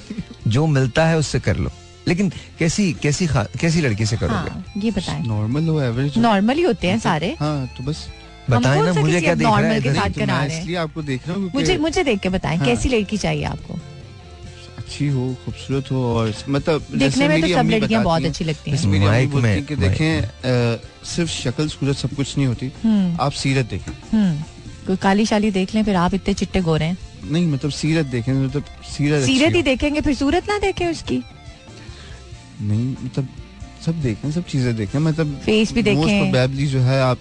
[0.50, 1.70] जो मिलता है उससे कर लो।
[2.08, 3.26] लेकिन कैसी कैसी
[3.60, 4.50] कैसी लड़की से करोगे?
[4.50, 8.06] हाँ ये बताएँ। नॉर्मल हो एवरेज नॉर्मल ही होते हैं सारे। हाँ तो बस।
[8.50, 11.02] बताएँ ना मुझे क्या देख रहा है के साथ तो करा रहे हैं। इसलिए आपको
[11.02, 13.78] देख रहा हूँ मुझे मुझे देख के बताएँ हाँ। कैसी लड़की चाहिए आपको?
[14.86, 18.78] अच्छी हो खूबसूरत हो और मतलब देखने में तो सब लड़कियाँ बहुत अच्छी लगती हैं।
[19.44, 20.12] हैं कि देखें
[21.04, 24.42] सिर्फ़ शक्ल सूरत सब कुछ नहीं होती हम्म। आप सीरत देखें। हम्म।
[24.86, 26.96] कोई काली शाली देख लें फिर आप इतने चिट्टे गोरे हैं।
[27.30, 31.22] नहीं मतलब सीरत देखें मतलब सीरत सीरत ही देखेंगे फिर सूरत ना देखें उसकी।
[32.60, 33.28] नहीं मतलब
[33.86, 37.18] सब देखें सब चीज़ें देखें मतलब Face भी देखें। प्रोबेबली जो है आप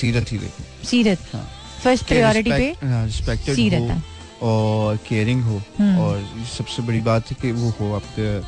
[0.00, 1.48] सीरत ही देखें। सीरत। हाँ।
[1.84, 6.24] फ़र्स्ट प्रायोरिटी पे रिस्पेक्टेड सीरत हो। है। और केयरिंग हो। हम्म। और
[6.58, 8.40] सबसे बड़ी बात है कि वो हो आपके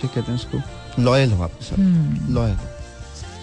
[0.00, 0.58] क्या कहते हैं उसको?
[1.02, 2.58] लॉयल हो आपके साथ। हम्म, लॉयल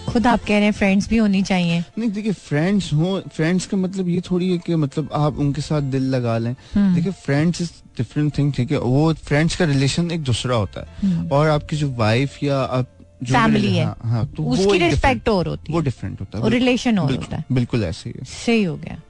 [0.08, 3.76] खुद आप कह रहे हैं फ्रेंड्स भी होनी चाहिए। नहीं देखिए फ्रेंड्स हो फ्रेंड्स का
[3.76, 7.60] मतलब ये थोड़ी है कि मतलब आप उनके साथ दिल लगा लें। हम्म, देखिए फ्रेंड्स
[7.60, 8.78] इज़ डिफरेंट थिंग ठीक है?
[8.78, 12.86] वो फ्रेंड्स का रिलेशन एक दूसरा होता है। हम्म। और आपकी जो वाइफ या आप
[13.22, 16.48] जो भी है। हाँ, हाँ तो उसकी रिस्पेक्ट और होती है। वो डिफरेंट होता है।
[16.48, 19.00] रिलेशन और होता है। बिल्कुल ऐसे है। सही हो गया।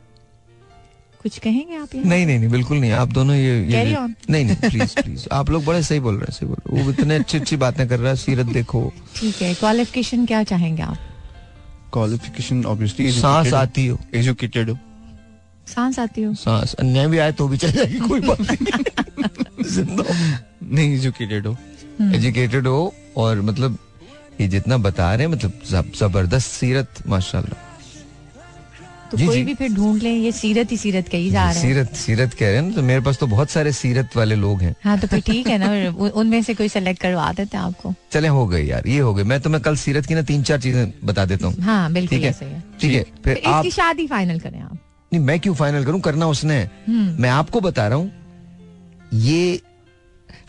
[1.27, 1.95] कुछ कहेंगे आप?
[1.97, 3.85] नहीं नहीं नहीं बिल्कुल नहीं। आप दोनों ये, ये
[4.31, 6.91] नहीं नहीं प्लीज़ प्लीज़ आप लोग बड़े सही बोल रहे हैं सही बोल रहे वो
[6.91, 8.83] इतने अच्छी अच्छी बातें कर रहा है सीरत देखो।
[9.16, 10.99] ठीक है क्वालिफिकेशन क्या चाहेंगे आप?
[11.93, 14.77] क्वालिफिकेशन ऑब्वियसली सांस आती हो। एजुकेटेड हो।
[15.74, 16.35] सांस आती हो?
[16.37, 18.57] सांस। अन्याय भी आए तो भी चल जाएगी कोई बात नहीं।
[20.62, 21.57] नहीं एजुकेटेड हो।
[22.14, 23.79] एजुकेटेड हो और मतलब
[24.41, 27.64] ये जितना बता रहे हैं मतलब ज़बरदस्त सीरत माशाल्लाह।
[29.11, 31.51] तो जी, कोई जी। भी फिर ढूंढ ले ये सीरत ही सीरत कही जा रहा
[31.51, 34.63] है। सीरत सीरत कह रहे हैं तो मेरे पास तो बहुत सारे सीरत वाले लोग
[34.63, 37.95] हैं। हाँ तो फिर ठीक है ना उनमें से कोई सेलेक्ट करवा देते हैं आपको।
[38.13, 40.61] चले हो गए यार ये हो गई। मैं तुम्हें कल सीरत की ना तीन चार
[40.61, 42.63] चीज़ें बता देता हूँ। हाँ बिल्कुल ठीक है?
[42.81, 44.79] ठीक है फिर फिर आप इसकी शादी फाइनल करें आप।
[45.13, 46.01] नहीं मैं क्यों फाइनल करूँ?
[46.01, 48.11] करना उसने। हम्म। मैं आपको बता रहा हूँ
[49.15, 49.61] ये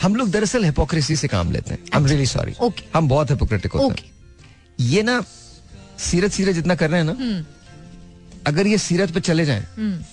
[0.01, 2.53] हम लोग दरअसल हिपोक्रेसी से काम लेते हैं। आई एम रियली सॉरी
[2.93, 4.09] हम बहुत हिपोक्रेटिक होते हैं।
[4.87, 5.21] ये ना
[5.99, 7.43] सीरत सीरत जितना कर रहे हैं ना हम्म।
[8.47, 10.03] अगर ये सीरत पे चले जाएँ हम्म।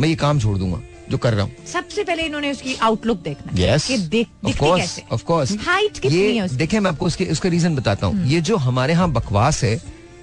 [0.00, 0.80] मैं ये काम छोड़ दूँगा
[1.10, 4.46] जो कर रहा हूँ। सबसे पहले इन्होंने उसकी आउटलुक देखना है। यस कि देख ऑफ़
[4.46, 8.56] दिखती कोर्स हाइट कितनी है देखे मैं आपको उसके उसका रीजन बताता हूँ। ये जो
[8.58, 9.80] हमारे यहाँ बकवास है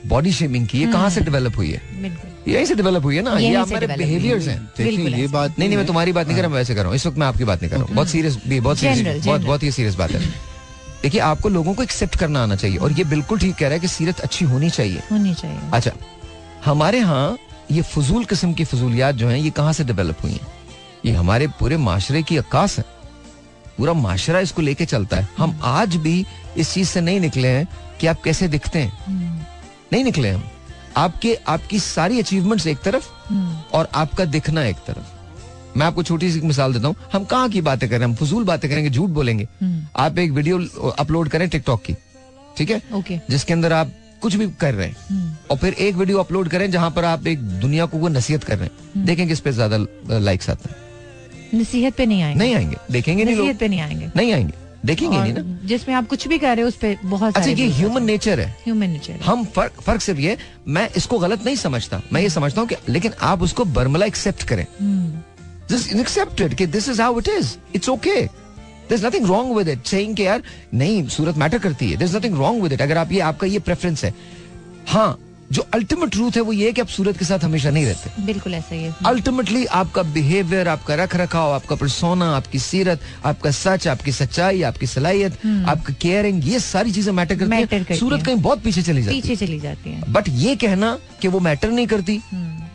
[0.08, 1.82] बॉडी शेमिंग की ये कहाँ से डेवलप हुई है?
[2.02, 3.38] बिल्कुल। यहीं से डेवलप हुई है ना?
[3.38, 6.42] ये हमारे है। बिहेवियर्स हैं देखिए ये बात नहीं नहीं मैं तुम्हारी बात नहीं कर
[6.42, 7.96] रहा मैं वैसे कर रहा हूँ। इस वक्त मैं आपकी बात नहीं कर रहा हूँ।
[7.96, 10.22] बहुत सीरियस बहुत सीरियस बहुत बहुत ही सीरियस बात है।
[11.02, 13.80] देखिए आपको लोगों को एक्सेप्ट करना आना चाहिए और ये बिल्कुल ठीक कह रहा है
[13.80, 15.92] कि सीरत अच्छी होनी चाहिए। होनी चाहिए। अच्छा
[16.66, 17.38] हमारे यहाँ
[17.72, 20.48] ये फजूल किस्म की फजूलियात जो हैं ये कहाँ से डेवलप हुई हैं?
[21.06, 22.86] ये हमारे पूरे माशरे की अक्कास है।
[23.78, 26.26] पूरा माशरा इसको लेके चलता है। हम आज भी
[26.58, 27.68] इस चीज़ से नहीं निकले हैं
[28.02, 29.40] कि आप कैसे दिखते हैं। हम्म,
[29.94, 30.44] नहीं निकले हम।
[30.98, 35.06] आपके आपकी सारी अचीवमेंट्स एक तरफ़ हम्म, और आपका दिखना एक तरफ़।
[35.78, 38.72] मैं आपको छोटी सी मिसाल देता हूँ। हम कहाँ की बातें करें हम फजूल बातें
[38.72, 41.94] करेंगे झूठ बोलेंगे। हम्म, आप एक वीडियो अपलोड करें टिकटॉक की।
[42.58, 42.82] ठीक है?
[42.94, 43.92] ओके। जिसके अंदर आप
[44.22, 47.28] कुछ भी कर रहे हैं। हम्म, और फिर एक वीडियो अपलोड करें जहाँ पर आप
[47.28, 49.78] एक दुनिया को कोई नसीहत कर रहे हैं। देखें किस पे ज़्यादा
[50.20, 54.10] लाइक्स आते हैं। नसीहत पे नहीं आएँगे। नहीं आएँगे। देखेंगे नहीं नसीहत पे नहीं आएँगे।
[54.16, 54.54] नहीं आएँगे।
[54.86, 57.68] देखेंगे नहीं ना। जिसमें आप कुछ भी कर रहे हो उस पे बहुत अच्छा ये
[57.70, 60.38] ह्यूमन नेचर है। ह्यूमन नेचर हम फ़र्क फ़र्क सिर्फ़ ये
[60.68, 64.66] मैं इसको गलत नहीं समझता। मैं ये समझता हूँ लेकिन आप उसको बर्मला एक्सेप्ट करें।
[65.70, 68.22] दिस एक्सेप्टेड कि this is how it is it's okay
[68.90, 69.86] There's nothing wrong with it.
[69.86, 71.98] Saying कि यार नहीं सूरत मैटर करती है.
[71.98, 72.82] There's nothing wrong with it.
[72.82, 74.14] अगर आप ये आपका ये प्रेफरेंस है.
[74.88, 75.18] हाँ
[75.52, 78.22] जो अल्टीमेट ट्रूथ है वो ये है कि आप सूरत के साथ हमेशा नहीं रहते.
[78.26, 83.52] बिल्कुल ऐसा ही है। अल्टीमेटली आपका बिहेवियर आपका रख रखाव आपका परसोना आपकी सीरत आपका
[83.52, 88.26] सच आपकी सच्चाई आपकी सलाहियत आपका केयरिंग ये सारी चीज़ें मैटर करती Matter हैं सूरत
[88.26, 89.22] कहीं बहुत पीछे चली जाती है.
[89.22, 92.22] पीछे चली जाती है। बट ये कहना कि वो मैटर नहीं करती।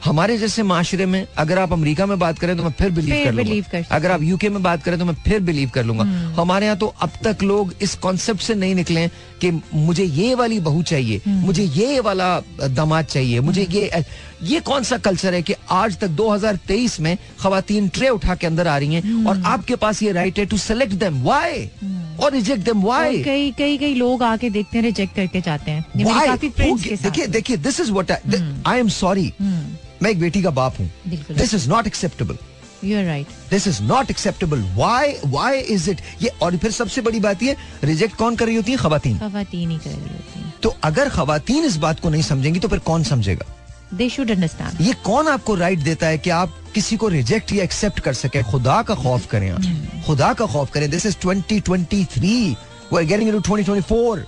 [0.05, 3.32] हमारे जैसे माशरे में अगर आप अमेरिका में बात करें तो मैं फिर बिलीव कर
[3.32, 6.05] लूँगा। अगर आप यूके में बात करें तो मैं फिर बिलीव कर लूँगा।
[6.40, 9.07] हमारे यहाँ तो अब तक लोग इस कॉन्सेप्ट से नहीं निकले
[9.40, 14.05] कि मुझे ये वाली बहू चाहिए मुझे ये वाला दामाद चाहिए मुझे ये
[14.44, 18.68] ये कौन सा कल्चर है कि आज तक 2023 में खातन ट्रे उठा के अंदर
[18.68, 21.68] आ रही हैं और आपके पास ये राइट है टू सेलेक्ट देम व्हाई
[22.20, 25.84] और रिजेक्ट देम व्हाई कई कई कई लोग आके देखते हैं रिजेक्ट करके जाते हैं।
[25.96, 28.12] देखिए देखिए this is what
[28.66, 29.32] I am sorry
[30.03, 32.38] मैं एक बेटी का बाप हूँ। This is not acceptable
[32.84, 37.42] right this is not acceptable why why is it ये और फिर सबसे बड़ी बात
[37.42, 38.78] ये रिजेक्ट कौन कर रही होती है?
[38.78, 42.61] खवातीन। खवातीन ही कर रही होती हैं। तो अगर खवातीन इस बात को नहीं समझेंगी
[42.61, 43.46] तो फिर कौन समझेगा?
[43.94, 47.64] दे शुड अंडरस्टैंड ये कौन आपको राइट देता है कि आप किसी को रिजेक्ट या
[47.64, 48.42] एक्सेप्ट कर सके?
[48.42, 52.57] खुदा का खौफ करें आप। खुदा का खौफ करें। This is 2023
[52.92, 54.24] we are getting into 2024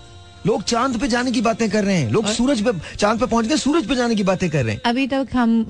[0.46, 3.46] लोग चाँद पे जाने की बातें कर रहे हैं। लोग सूरज पे चाँद पे पहुँच
[3.46, 5.66] गए सूरज पे जाने की बातें कर रहे हैं। अभी तक हम अ,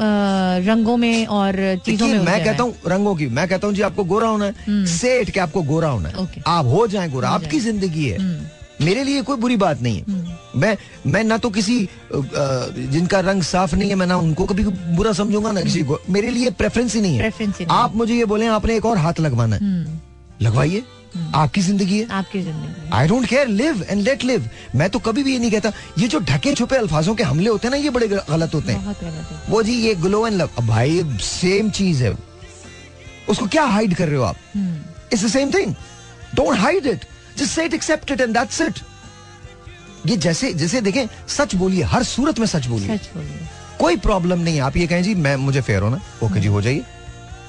[0.67, 1.55] रंगों में और
[1.87, 4.85] चीज़ों में मैं कहता हूँ। रंगों की मैं कहता हूँ जी आपको गोरा होना है।
[4.89, 8.19] सेठ के आपको गोरा होना है। आप हो जाए गोरा आपकी ज़िंदगी है।
[8.81, 11.77] मेरे लिए कोई बुरी बात नहीं है। मैं मैं ना तो किसी
[12.13, 14.65] जिनका रंग साफ़ नहीं है मैं ना उनको कभी
[14.97, 18.47] बुरा समझूँगा ना किसी को। मेरे लिए प्रेफरेंस ही नहीं है। आप मुझे ये बोले
[18.57, 19.99] आपने एक और हाथ लगवाना है। हम्म,
[20.43, 20.83] लगवाइए।
[21.35, 22.07] आपकी ज़िंदगी है?
[22.11, 25.51] आपकी ज़िंदगी I don't care live and let live मैं तो कभी भी ये नहीं
[25.51, 28.73] कहता ये जो ढके छुपे अल्फाजों के हमले होते हैं ना ये बड़े गलत होते
[28.73, 32.17] हैं। बहुत गलत है। वो जी ये ग्लो एंड लव भाई सेम चीज़ है।
[33.29, 34.37] उसको क्या हाइड कर रहे हो आप?
[34.55, 34.81] हम्म,
[35.13, 35.75] it's the same thing
[36.35, 37.05] don't hide it
[37.39, 38.79] just say it accept it and that's it
[40.07, 41.07] ये जैसे जैसे देखें
[41.37, 42.99] सच बोलिए हर सूरत में सच बोलिए।
[43.79, 46.85] कोई प्रॉब्लम नहीं आप ये कहें जी मैं मुझे फेयर होना ओके जी हो जाइए।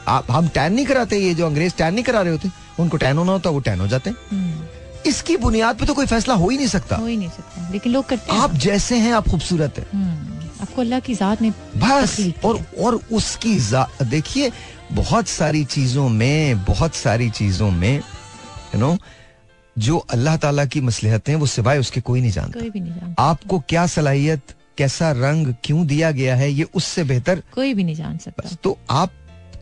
[0.08, 2.50] आप हम टैन नहीं कराते ये जो अंग्रेज़ टैन नहीं करा रहे होते।
[2.80, 4.66] उनको टैन होना होता है वो टैन हो जाते हैं। हम्म,
[5.06, 7.92] इसकी बुनियाद पे तो कोई फैसला हो ही नहीं सकता। हो ही नहीं सकता। लेकिन
[7.92, 11.50] लोग करते हैं। आप जैसे हैं आप खूबसूरत है। हम्म, आपको अल्लाह की जात ने
[11.78, 13.60] बस और और उसकी
[14.04, 14.52] देखिए
[14.92, 18.98] बहुत सारी चीज़ों में बहुत सारी चीज़ों में यू नो
[19.78, 22.94] जो अल्लाह ताला की मसलहत हैं वो सिवाय उसके कोई नहीं जानता। कोई भी नहीं
[22.94, 24.42] जानता। आपको क्या सलाहियत
[24.78, 28.78] कैसा रंग क्यों दिया गया है ये उससे बेहतर कोई भी नहीं जान सकता। तो
[28.90, 29.12] आप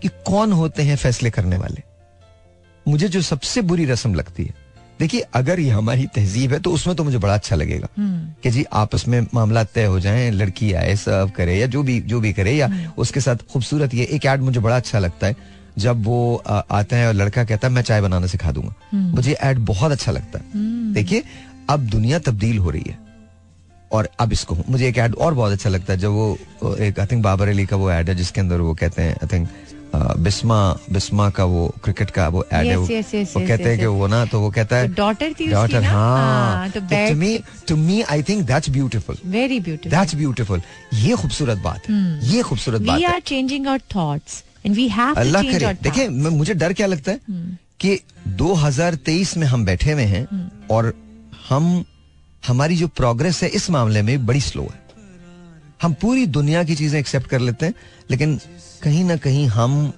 [0.05, 1.92] कौन होते हैं फैसले करने वाले?
[2.87, 4.61] मुझे जो सबसे बुरी रस्म लगती है
[4.99, 8.49] देखिए अगर ये हमारी तहजीब है तो उसमें तो मुझे बड़ा अच्छा लगेगा हम्म, कि
[8.51, 12.19] जी आपस में मामला तय हो जाए लड़की आए सर्व करे या जो भी जो
[12.19, 15.35] भी करे या उसके साथ खूबसूरत ये एक ऐड मुझे बड़ा अच्छा लगता है
[15.77, 19.59] जब वो आता है और लड़का कहता है मैं चाय बनाना सिखा दूँगा। मुझे ऐड
[19.65, 21.23] बहुत अच्छा लगता है। देखिए
[21.69, 22.97] अब दुनिया तब्दील हो रही है
[23.91, 27.05] और अब इसको मुझे एक ऐड और बहुत अच्छा लगता है जब वो एक आई
[27.05, 29.47] थिंक बाबर अली का वो ऐड है जिसके अंदर वो कहते हैं आई थिंक
[29.95, 30.59] बिस्मा
[30.91, 34.39] बिस्मा का वो क्रिकेट का वो ऐड है वो, कहते हैं कि वो ना तो
[34.41, 35.89] वो कहता है daughter थी ना?
[35.89, 37.37] हाँ to me
[37.67, 40.61] to me I think that's beautiful very beautiful that's beautiful
[40.93, 41.93] ये खूबसूरत बात है।
[42.31, 45.65] ये खूबसूरत बात we are changing our thoughts and we have to Allah change करे।
[45.65, 47.19] आवर देखिए मुझे डर क्या लगता है
[47.79, 47.99] कि
[48.37, 50.25] 2023 में हम बैठे हुए हैं
[50.71, 50.93] और
[51.49, 51.83] हम
[52.43, 54.81] हमारी जो प्रोग्रेस है इस मामले में बड़ी स्लो है।
[55.81, 57.73] हम पूरी दुनिया की चीज़ें एक्सेप्ट कर लेते हैं
[58.11, 58.39] लेकिन
[58.83, 59.91] कहीं ना कहीं हम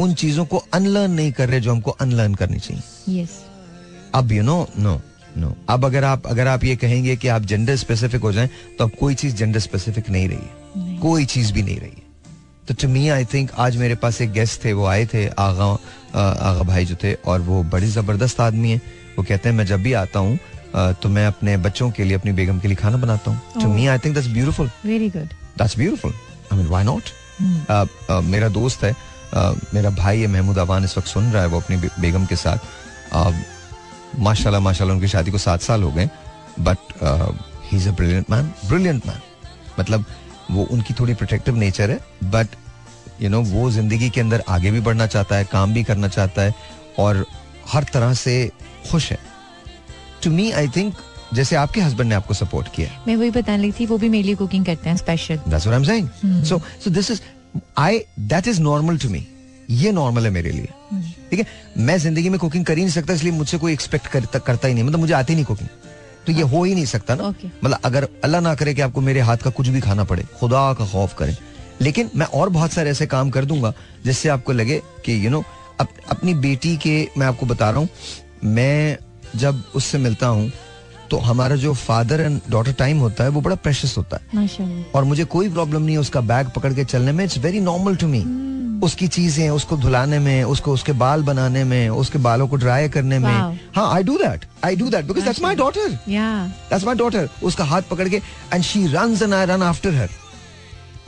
[0.00, 3.38] उन चीज़ों को अनलर्न नहीं कर रहे जो हमको अनलर्न करनी चाहिए। यस
[4.14, 5.00] अब यू नो नो
[5.36, 8.48] नो अब अगर आप अगर आप ये कहेंगे कि आप जेंडर स्पेसिफिक हो जाएँ
[8.78, 12.08] तो अब कोई चीज़ जेंडर स्पेसिफिक नहीं रही है। कोई चीज़ भी नहीं रही है।
[12.68, 15.66] तो टू मी आई थिंक आज मेरे पास एक गेस्ट थे वो आए थे आगा
[16.14, 18.80] आगा भाई जो थे और वो बड़ी ज़बरदस्त आदमी है।
[19.18, 20.38] वो कहते हैं मैं जब भी आता हूँ
[21.02, 23.86] तो मैं अपने बच्चों के लिए अपनी बेगम के लिए खाना बनाता हूँ। To me
[23.86, 28.94] I think that's beautiful very good that's beautiful I mean why not मेरा दोस्त है
[29.74, 32.58] मेरा भाई है, महमूद अवान इस वक्त सुन रहा है, वो अपनी बेगम के साथ।
[34.18, 36.08] माशाल्लाह माशाल्लाह, उनकी शादी को सात साल हो गए
[36.60, 36.78] but
[37.64, 39.20] he is a brilliant man brilliant man
[39.78, 40.04] मतलब
[40.50, 41.98] वो उनकी थोड़ी प्रोटेक्टिव नेचर है
[42.30, 42.56] बट
[43.20, 46.42] यू नो वो ज़िंदगी के अंदर आगे भी बढ़ना चाहता है, काम भी करना चाहता
[46.42, 46.54] है,
[46.98, 47.24] और
[47.68, 48.50] हर तरह से
[48.90, 49.18] खुश है।
[50.24, 50.94] टू मी आई थिंक
[51.34, 54.26] जैसे आपके हस्बैंड ने आपको सपोर्ट किया मैं वही बताने लगी थी वो भी मेरे
[54.26, 56.08] लिए कुकिंग करते हैं special That's what I'm saying.
[56.50, 57.20] So, so this is,
[57.76, 59.20] I, that is normal to me.
[59.70, 60.68] ये नॉर्मल है मेरे लिए।
[61.30, 61.46] ठीक है?
[61.78, 64.74] मैं ज़िंदगी में कुकिंग कर ही नहीं सकता इसलिए मुझसे कोई एक्सपेक्ट करता करता ही
[64.74, 65.68] नहीं। मतलब मुझे आती नहीं कुकिंग
[66.26, 67.50] तो ये हो ही नहीं सकता ना। Okay.
[67.64, 70.72] मतलब अगर अल्लाह ना करे कि आपको मेरे हाथ का कुछ भी खाना पड़े खुदा
[70.72, 71.36] का खौफ करें।
[71.80, 73.72] लेकिन मैं और बहुत सारे ऐसे काम कर दूँगा
[74.04, 75.42] जिससे आपको लगे कि यू नो
[75.80, 77.88] अपनी बेटी के मैं आपको बता रहा हूँ
[78.44, 78.98] मैं
[79.36, 80.50] जब उससे मिलता हूँ
[81.10, 85.04] तो हमारा जो फादर एंड डॉटर टाइम होता है वो बड़ा प्रेशस होता है। और
[85.04, 88.08] मुझे कोई प्रॉब्लम नहीं है उसका बैग पकड़ के चलने में। It's very normal to
[88.08, 88.24] me
[88.80, 93.18] उसकी चीज़ें उसको धुलाने में उसको उसके बाल बनाने में उसके बालों को ड्राई करने
[93.18, 93.58] में.
[93.76, 97.64] हाँ I do that I do that because that's my daughter that's my daughter उसका
[97.64, 98.16] हाथ पकड़ के
[98.52, 100.08] and she run and I run after her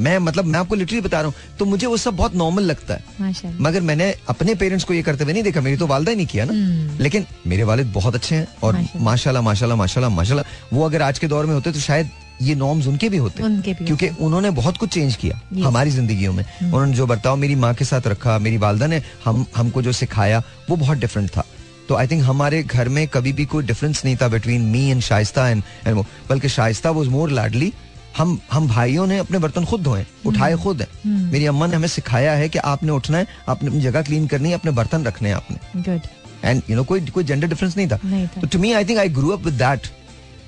[0.03, 2.95] मैं मतलब मैं आपको लिटरली बता रहा हूँ तो मुझे वो सब बहुत नॉर्मल लगता
[2.95, 6.17] है। मगर मैंने अपने पेरेंट्स को ये करते हुए नहीं देखा मेरी तो वालदा ही
[6.17, 10.77] नहीं किया ना। लेकिन मेरे वालिद बहुत अच्छे हैं और माशाल्लाह। माशाल्लाह माशाल्लाह माशाल्लाह माशाल्लाह।
[10.77, 12.11] वो अगर आज के दौर में होते तो शायद
[12.43, 16.33] ये नॉर्म्स उनके भी होते। उनके भी क्योंकि उन्होंने बहुत कुछ चेंज किया हमारी जिंदगियों
[16.33, 19.93] में। उन्होंने जो बर्ताव मेरी माँ के साथ रखा मेरी वालदा ने हम हमको जो
[19.95, 21.45] सिखाया वो बहुत डिफरेंट था।
[21.89, 25.01] तो आई थिंक हमारे घर में कभी भी कोई डिफरेंस नहीं था between me and
[25.03, 27.73] Shaista and and वो बल्कि शाइस्ता वॉज़ मोर लाडली
[28.17, 31.89] हम हम भाइयों ने अपने बर्तन खुद धोए उठाए खुद। हैं मेरी अम्मा ने हमें
[31.89, 35.29] सिखाया है कि आपने उठना है आपने अपनी जगह क्लीन करनी है अपने बर्तन रखने
[35.29, 36.01] हैं आपने।
[36.45, 37.97] एंड यू नो कोई कोई जेंडर डिफरेंस नहीं था।
[38.41, 39.87] तो to me I think I grew up with that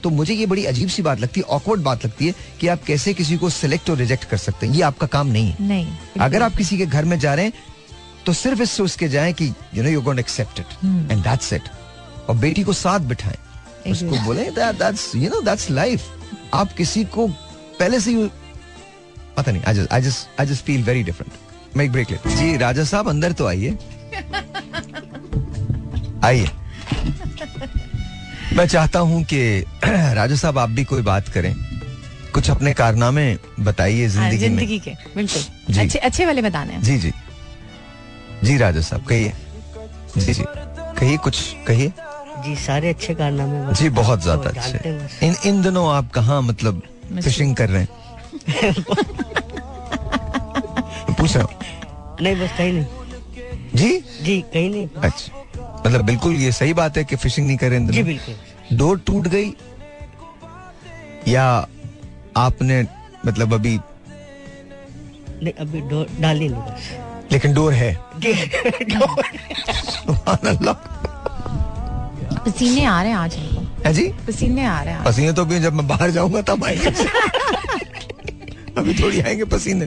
[0.03, 2.83] तो मुझे ये बड़ी अजीब सी बात लगती है ऑकवर्ड बात लगती है कि आप
[2.87, 5.87] कैसे किसी को सिलेक्ट और रिजेक्ट कर सकते हैं। ये आपका काम नहीं है। नहीं
[6.21, 7.53] अगर आप किसी के घर में जा रहे हैं
[8.27, 11.69] तो सिर्फ़ इससे उसके जाए कि you know you going accept it and that's it
[12.29, 13.39] और बेटी को साथ बिठाएँ।
[13.87, 16.01] उसको बोले that's you know that's life
[16.55, 17.29] आप किसी को
[17.79, 18.29] पहले से ही
[19.37, 22.35] पता नहीं I just I just I just feel very different मैं एक ब्रेक लेता
[22.35, 23.77] जी राजा साहब अंदर तो आइए।
[26.25, 26.49] आइए।
[28.57, 29.41] मैं चाहता हूँ कि
[29.85, 31.55] राजा साहब आप भी कोई बात करें।
[32.35, 33.27] कुछ अपने कारनामे
[33.61, 37.13] बताइए हाँ, ज़िंदगी में। ज़िंदगी के बिल्कुल। अच्छे अच्छे वाले बताने हैं। जी जी।
[38.45, 39.33] जी राजा साहब कहिए।
[40.17, 41.93] जी जी। कहिए कुछ कहिए।
[42.45, 46.83] जी सारे अच्छे कारनामे जी बहुत ज़्यादा अच्छे। इन इन दिनों आप कहाँ मतलब
[47.23, 47.89] फिशिंग कर रहे हैं।
[51.19, 52.87] पूछ। रहा हूँ नहीं बस कहीं नहीं।
[53.75, 53.99] जी?
[54.23, 58.03] जी कहीं नहीं। अच्छा। मतलब बिल्कुल ये सही बात है कि फिशिंग नहीं कर जी
[58.03, 59.53] बिल्कुल। डोर टूट गई
[61.29, 61.69] या
[62.37, 62.83] आपने
[63.27, 63.81] मतलब अभी
[65.43, 66.91] नहीं अभी डो- डाली नहीं बस।
[67.33, 68.35] लेकिन डोर है। जी
[69.75, 70.75] सुभान अल्लाह।
[72.45, 74.09] पसीने आ रहे हैं आज इनको है जी?
[74.27, 76.91] पसीने आ रहे हैं पसीने तो भी जब मैं बाहर जाऊँगा तब आएँगे।
[78.79, 79.87] अभी थोड़ी आएँगे पसीने।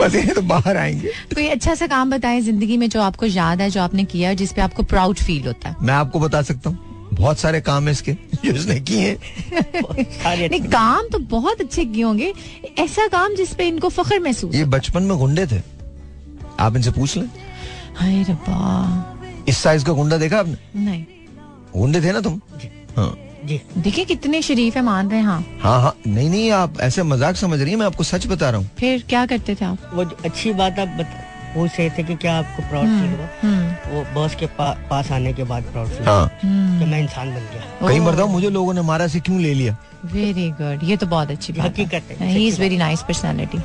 [0.00, 3.68] पसीने तो बाहर आएँगे। कोई अच्छा सा काम बताएँ ज़िंदगी में जो आपको याद है
[3.70, 6.70] जो आपने किया है जिस पे आपको प्राउड फील होता है। मैं आपको बता सकता
[6.70, 8.12] हूँ बहुत सारे काम है इसके
[8.44, 12.32] जो इसने किए हैं। नहीं काम तो बहुत अच्छे किए होंगे।
[12.78, 15.60] ऐसा काम जिस पे इनको फख्र महसूस ये बचपन में गुंडे थे।
[16.60, 17.28] आप इनसे पूछ लें।
[17.96, 20.56] हाय रब्बा। इस साइज़ का गुंडा देखा आपने?
[20.76, 21.04] नहीं।
[21.76, 22.40] गुंडे थे ना तुम?
[22.96, 23.14] हाँ।
[23.44, 27.02] जी। देखिए कितने शरीफ है मान रहे हैं हाँ। हाँ हाँ। नहीं नहीं आप ऐसे
[27.02, 29.90] मज़ाक समझ रही है मैं आपको सच बता रहा हूँ। फिर क्या करते थे आप?
[29.94, 31.22] वो अच्छी बात आप बता
[31.54, 33.63] पूछ रहे थे कि क्या आपको प्राउड फील हुआ हम्म।
[34.14, 37.88] बॉस के पा, पास आने के बाद प्राउड फील हाँ। कि मैं इंसान बन गया।
[37.88, 39.76] कहीं मरता मुझे लोगों ने मारा से क्यों ले लिया?
[40.04, 43.58] वेरी गुड ये तो बहुत अच्छी बात हकीकत है, he is very nice personality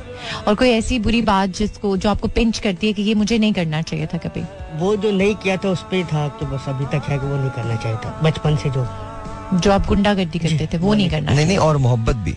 [0.48, 3.52] और कोई ऐसी बुरी बात जिसको जो आपको पिंच करती है कि ये मुझे नहीं
[3.52, 4.44] करना चाहिए था कभी?
[4.78, 7.36] वो जो नहीं किया था उस पे था। कि बस अभी तक है कि वो
[7.36, 8.86] नहीं करना चाहिए था। बचपन से जो
[9.54, 12.34] जो आप गुंडागर्दी करते थे वो नहीं करना नहीं नहीं और मोहब्बत भी।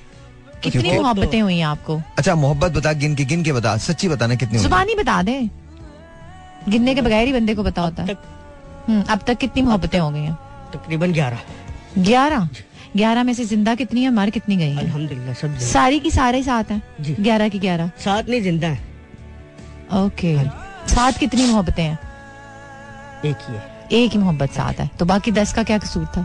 [0.63, 2.01] कितनी मोहब्बतें हुई आपको?
[2.17, 5.49] अच्छा मोहब्बत बता गिन के गिन के बता। सच्ची बताना कितनी जुबानी बता दे।
[6.69, 8.17] गिनने के बगैर ही बंदे को पता होता है।
[8.87, 10.33] हम्म, अब तक कितनी मोहब्बतें हो गई हैं?
[10.73, 11.39] तकरीबन ग्यारह।
[11.99, 12.47] ग्यारह?
[12.95, 14.79] ग्यारह में से ज़िंदा कितनी है मर कितनी गई है?
[14.79, 16.81] अल्हम्दुलिल्लाह सब सारी की सारे साथ हैं।
[17.19, 18.91] ग्यारह की ग्यारह। साथ नहीं ज़िंदा है।
[19.95, 20.35] ओके।
[20.87, 21.99] साथ कितनी मोहब्बतें हैं?
[23.25, 26.21] एक ही है। एक ही मोहब्बत साथ है। तो बाकी दस का क्या कसूर था?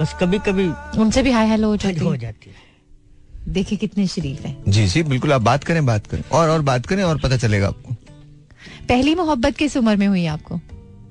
[0.00, 0.68] बस कभी कभी
[1.00, 2.66] उनसे भी हाय हेलो हो जाती हो है। जाती है।
[3.52, 6.86] देखिए कितने शरीफ है। जी जी बिल्कुल आप बात करें बात करें। और और बात
[6.86, 7.94] करें और पता चलेगा आपको।
[8.88, 10.56] पहली मोहब्बत किस उम्र में हुई आपको?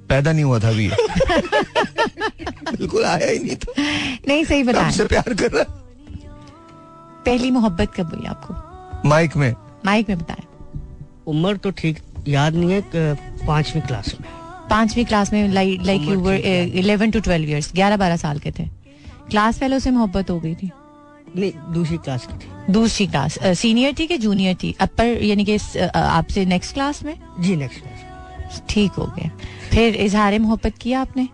[0.10, 0.88] पैदा नहीं हुआ था अभी।
[2.78, 3.74] बिल्कुल आया ही नहीं था।
[4.28, 5.64] नहीं सही बताएँ से प्यार कर रहा।
[7.26, 8.54] पहली मोहब्बत कब हुई आपको?
[9.10, 9.54] माइक में।
[9.86, 10.44] माइक में बताया
[11.28, 12.82] उम्र तो ठीक याद नहीं है
[13.48, 14.30] पांचवी क्लास में।
[14.70, 18.66] पांचवी क्लास में like you were eleven to twelve years ग्यारह बारह साल के थे।
[19.30, 20.72] क्लास फेलो से मोहब्बत हो गई थी।
[21.38, 24.76] दूसरी क्लास की थी। दूसरी क्लास सीनियर थी कि जूनियर थी?
[24.82, 25.58] अपर यानी कि
[25.96, 27.14] आपसे नेक्स्ट क्लास में?
[27.40, 29.30] जी नेक्स्ट क्लास ठीक हो गया।
[29.72, 31.28] फिर इजहार मोहब्बत किया आपने?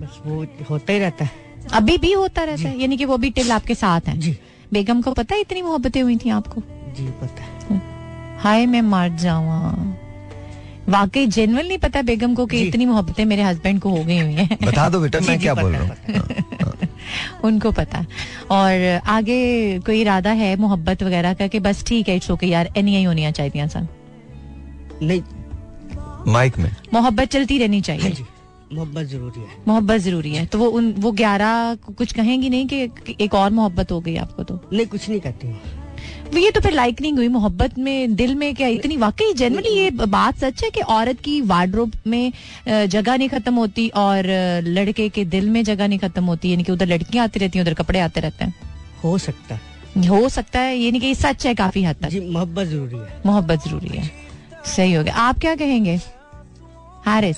[0.00, 1.30] बस वो होता ही रहता है।
[1.72, 2.80] अभी भी होता रहता है?
[2.80, 4.18] यानी कि वो भी टिल आपके साथ हैं?
[4.20, 4.36] जी।
[4.72, 6.62] बेगम को पता है इतनी मोहब्बतें हुई थी आपको?
[6.96, 7.80] जी पता है।
[8.40, 9.58] हाय मैं मर जावा
[10.92, 14.32] वाकई जेनवन नहीं पता बेगम को कि इतनी मोहब्बतें मेरे हस्बैंड को हो गई हुई
[14.32, 16.22] हैं। बता दो बेटा मैं क्या बोल रहा हूँ?
[17.44, 18.04] उनको पता।
[18.50, 22.72] और आगे कोई इरादा है मोहब्बत वगैरह का कि बस ठीक है इट्स ओके यार
[22.76, 23.88] एनी ही होनी चाहिए सन।
[25.02, 25.22] नहीं।
[26.32, 28.24] माइक में। मोहब्बत चलती रहनी हाँ चाहिए
[28.74, 33.14] मोहब्बत ज़रूरी है। मोहब्बत ज़रूरी है। तो वो उन वो ग्यारह कुछ कहेंगी नहीं कि
[33.20, 34.60] एक और मोहब्बत हो गई आपको तो?
[34.72, 35.81] नहीं कुछ नहीं कहती हूँ।
[36.36, 39.90] ये तो फिर लाइक नहीं हुई मोहब्बत में दिल में क्या इतनी वाकई जनरली ये
[39.90, 42.32] बात सच है कि औरत की वार्डरोब में
[42.68, 44.26] जगह नहीं खत्म होती और
[44.66, 47.64] लड़के के दिल में जगह नहीं खत्म होती यानी कि उधर लड़कियाँ आती रहती हैं
[47.64, 48.54] उधर कपड़े आते रहते हैं।
[49.04, 52.66] हो सकता है। हो सकता है यानी कि ये सच है काफ़ी हद तक। मोहब्बत
[52.66, 54.10] ज़रूरी है। मोहब्बत ज़रूरी है।
[54.66, 56.00] सही हो गया। आप क्या कहेंगे?
[57.06, 57.36] हारिस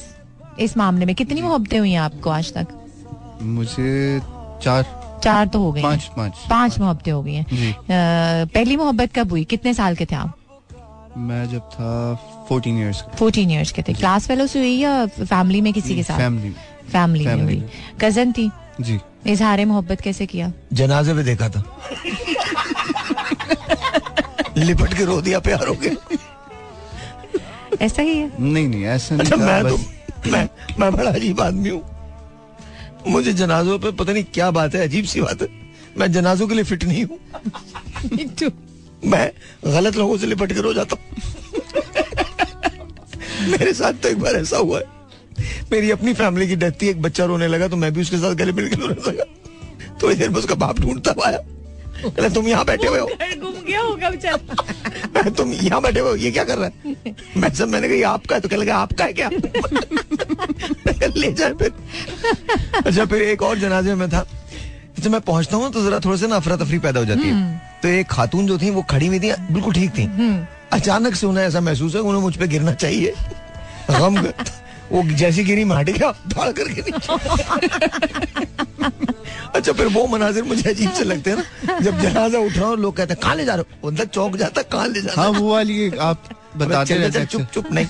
[0.61, 2.66] इस मामले में कितनी मोहब्बतें हुई हैं आपको आज तक?
[3.42, 4.20] मुझे
[4.62, 7.47] चार। चार तो हो गई हैं। पाँच। पाँच पाँच मोहब्बतें हो गई हैं।
[8.55, 9.45] पहली मोहब्बत कब हुई?
[9.47, 10.37] कितने साल के थे आप?
[11.16, 12.14] मैं जब था
[12.49, 16.03] फोर्टीन इयर्स फोर्टीन इयर्स के थे। क्लास फेलो से हुई या फैमिली में किसी के
[16.03, 16.18] साथ?
[16.18, 16.51] फैमिली
[16.93, 17.62] फैमिली में हुई।
[18.01, 18.51] कज़न थी?
[18.81, 20.53] जी। इजहार मोहब्बत कैसे किया?
[20.72, 21.62] जनाजे में देखा था।
[24.57, 26.18] लिपट के रो दिया प्यार हो गया।
[27.83, 28.31] ऐसा ही है?
[28.41, 30.49] नहीं नहीं ऐसा नहीं अच्छा था, मैं तो मैं
[30.79, 31.83] मैं बड़ा अजीब आदमी हूँ।
[33.07, 35.48] मुझे जनाजों पे पता नहीं क्या बात है अजीब सी बात है।
[35.98, 37.18] मैं जनाजों के लिए फिट नहीं हूँ।
[39.11, 39.30] मैं
[39.64, 41.05] गलत लोगों से लिपट के रो जाता हूँ।
[43.50, 44.84] मेरे साथ तो एक बार ऐसा हुआ है।
[45.72, 48.34] मेरी अपनी फैमिली की डेथ थी एक बच्चा रोने लगा तो मैं भी उसके साथ
[48.34, 49.24] गले मिल के रोने लगा।
[50.02, 51.38] थोड़ी देर में उसका बाप ढूंढता आया।
[52.05, 53.07] कहला तुम यहाँ बैठे हुए हो?
[53.40, 54.36] घूम गया होगा बेचारा।
[55.14, 56.16] मैं तुम यहाँ बैठे हुए हो?
[56.16, 57.14] ये क्या कर रहा है?
[57.36, 58.40] मैं सब मैंने कहा आपका है?
[58.40, 59.28] तो कह लगा आपका है क्या?
[61.16, 61.72] ले जाए फिर।
[62.76, 64.24] अच्छा फिर एक और जनाजे में था।
[64.99, 67.62] जब मैं पहुँचता हूँ तो जरा थोड़ा सा ना अफरा तफरी पैदा हो जाती है।
[67.82, 70.05] तो एक खातून जो थी वो खड़ी हुई थी बिल्कुल ठीक थी।
[70.72, 73.14] अचानक से उन्हें ऐसा महसूस है उन्हें मुझ पे गिरना चाहिए।
[73.90, 74.18] गम
[74.92, 77.12] वो जैसी गिरी माटी का धाड़ करके नीचे।
[79.55, 82.74] अच्छा फिर वो मनाजिर मुझे अजीब से लगते हैं ना। जब जनाजा उठ रहा हो
[82.76, 83.88] लोग कहते हैं कहाँ ले जा रहे हो?
[83.88, 87.86] बंदा चौक जाता कहाँ ले जा हाँ वो वाली आप बताते रहते चुप चुप नहीं।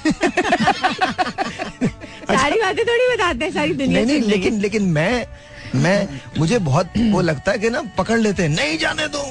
[2.26, 5.26] सारी बातें थोड़ी बताते हैं सारी दुनिया नहीं नहीं लेकिन लेकिन मैं
[5.74, 6.08] मैं
[6.38, 9.22] मुझे बहुत वो लगता है कि ना पकड़ लेते हैं। नहीं जाने दो।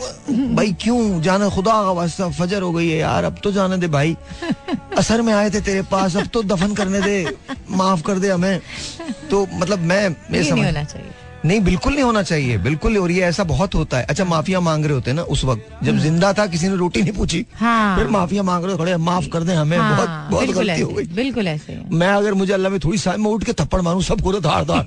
[0.55, 1.21] भाई क्यों?
[1.21, 4.15] जाना खुदा का वास्ता फजर हो गई है यार अब तो जाने दे भाई।
[4.97, 7.35] असर में आए थे तेरे पास अब तो दफन करने दे
[7.71, 8.59] माफ़ कर दे हमें।
[9.31, 11.12] तो मतलब मैं मेरे ये नहीं समझ होना चाहिए।
[11.45, 14.85] नहीं बिल्कुल नहीं होना चाहिए बिल्कुल और ये ऐसा बहुत होता है। अच्छा माफिया मांग
[14.85, 17.97] रहे होते हैं ना उस वक्त जब ज़िंदा था किसी ने रोटी नहीं पूछी हाँ।
[17.97, 20.89] फिर माफिया मांग रहे हो, खड़े माफ़ कर दे हमें हाँ, बहुत बिल्कुल गलती हो
[20.89, 24.01] गई। बिल्कुल ऐसे। मैं अगर मुझे अल्लाह में थोड़ी सा मैं उठ के थप्पड़ मारू
[24.01, 24.83] सबको तो धाड़ धाड़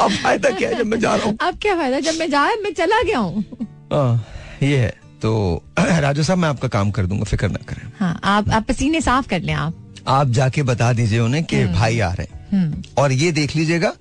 [0.00, 1.36] अब फ़ायदा क्या है जब मैं जा रहा हूँ?
[1.40, 1.98] अब क्या फ़ायदा?
[2.00, 3.44] जब मैं जा मैं चला गया हूँ।
[3.92, 4.24] हाँ,
[4.62, 4.92] ये है।
[5.22, 9.00] तो राजू साहब मैं आपका काम कर दूँगा फ़िक्र ना करें। हाँ आप आप पसीने
[9.00, 9.74] साफ़ कर लें आप।
[10.08, 13.92] आप जाके बता दीजिए उन्हें कि भाई आ रहे हैं। हम्म। और ये देख लीजिएगा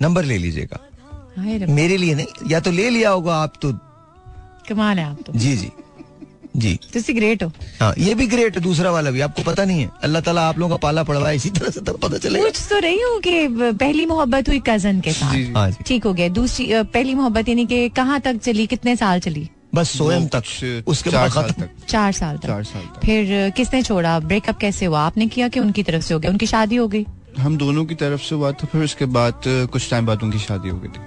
[0.00, 0.78] नंबर ले लीजिएगा।
[1.70, 3.72] मेरे लिए नहीं या तो ले लिया होगा आप तो।
[4.68, 5.70] कमाल है आप तो। जी जी।
[6.56, 9.80] जी। ਤੁਸੀਂ ग्रेट हो। हाँ ये भी ग्रेट है दूसरा वाला भी आपको पता नहीं
[9.80, 12.62] है। अल्लाह ताला आप लोगों का पाला पड़वा इसी तरह से तब पता चलेगा। पूछ
[12.70, 13.34] तो रही हूँ कि
[13.74, 17.48] पहली मोहब्बत हुई कज़न के साथ। जी, जी। हाँ ठीक हो गया। दूसरी पहली मोहब्बत
[17.48, 19.48] यानी कि कहाँ तक चली कितने साल चली?
[19.74, 23.00] बस सोयम वो तक उसके चार बाद साल तक चार साल तक। चार साल तक।
[23.04, 24.18] फिर किसने छोड़ा?
[24.20, 25.00] ब्रेकअप कैसे हुआ?
[25.02, 26.30] आपने किया कि उनकी तरफ़ से हो गया?
[26.30, 27.04] उनकी शादी हो गई?
[27.38, 30.68] हम दोनों की तरफ़ से हुआ था फिर उसके बाद कुछ टाइम बाद उनकी शादी
[30.68, 31.00] हो गई थी।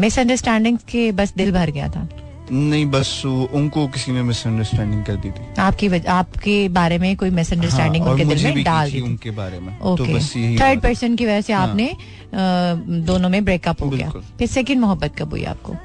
[0.00, 2.08] मिसअंडरस्टैंडिंग के बस दिल भर गया था।
[2.52, 7.30] नहीं बस उनको किसी ने मिसअंडरस्टैंडिंग कर दी थी। आपकी वज- आपके बारे में कोई
[7.30, 10.80] मिसअंडरस्टैंडिंग हाँ, उनके दिल में डाल दी उनके बारे में तो ओके बस यही थर्ड
[10.80, 11.96] पर्सन की वजह से हाँ। आपने
[13.02, 15.76] दोनों में ब्रेकअप हो गया। फिर सेकंड मोहब्बत कब हुई आपको?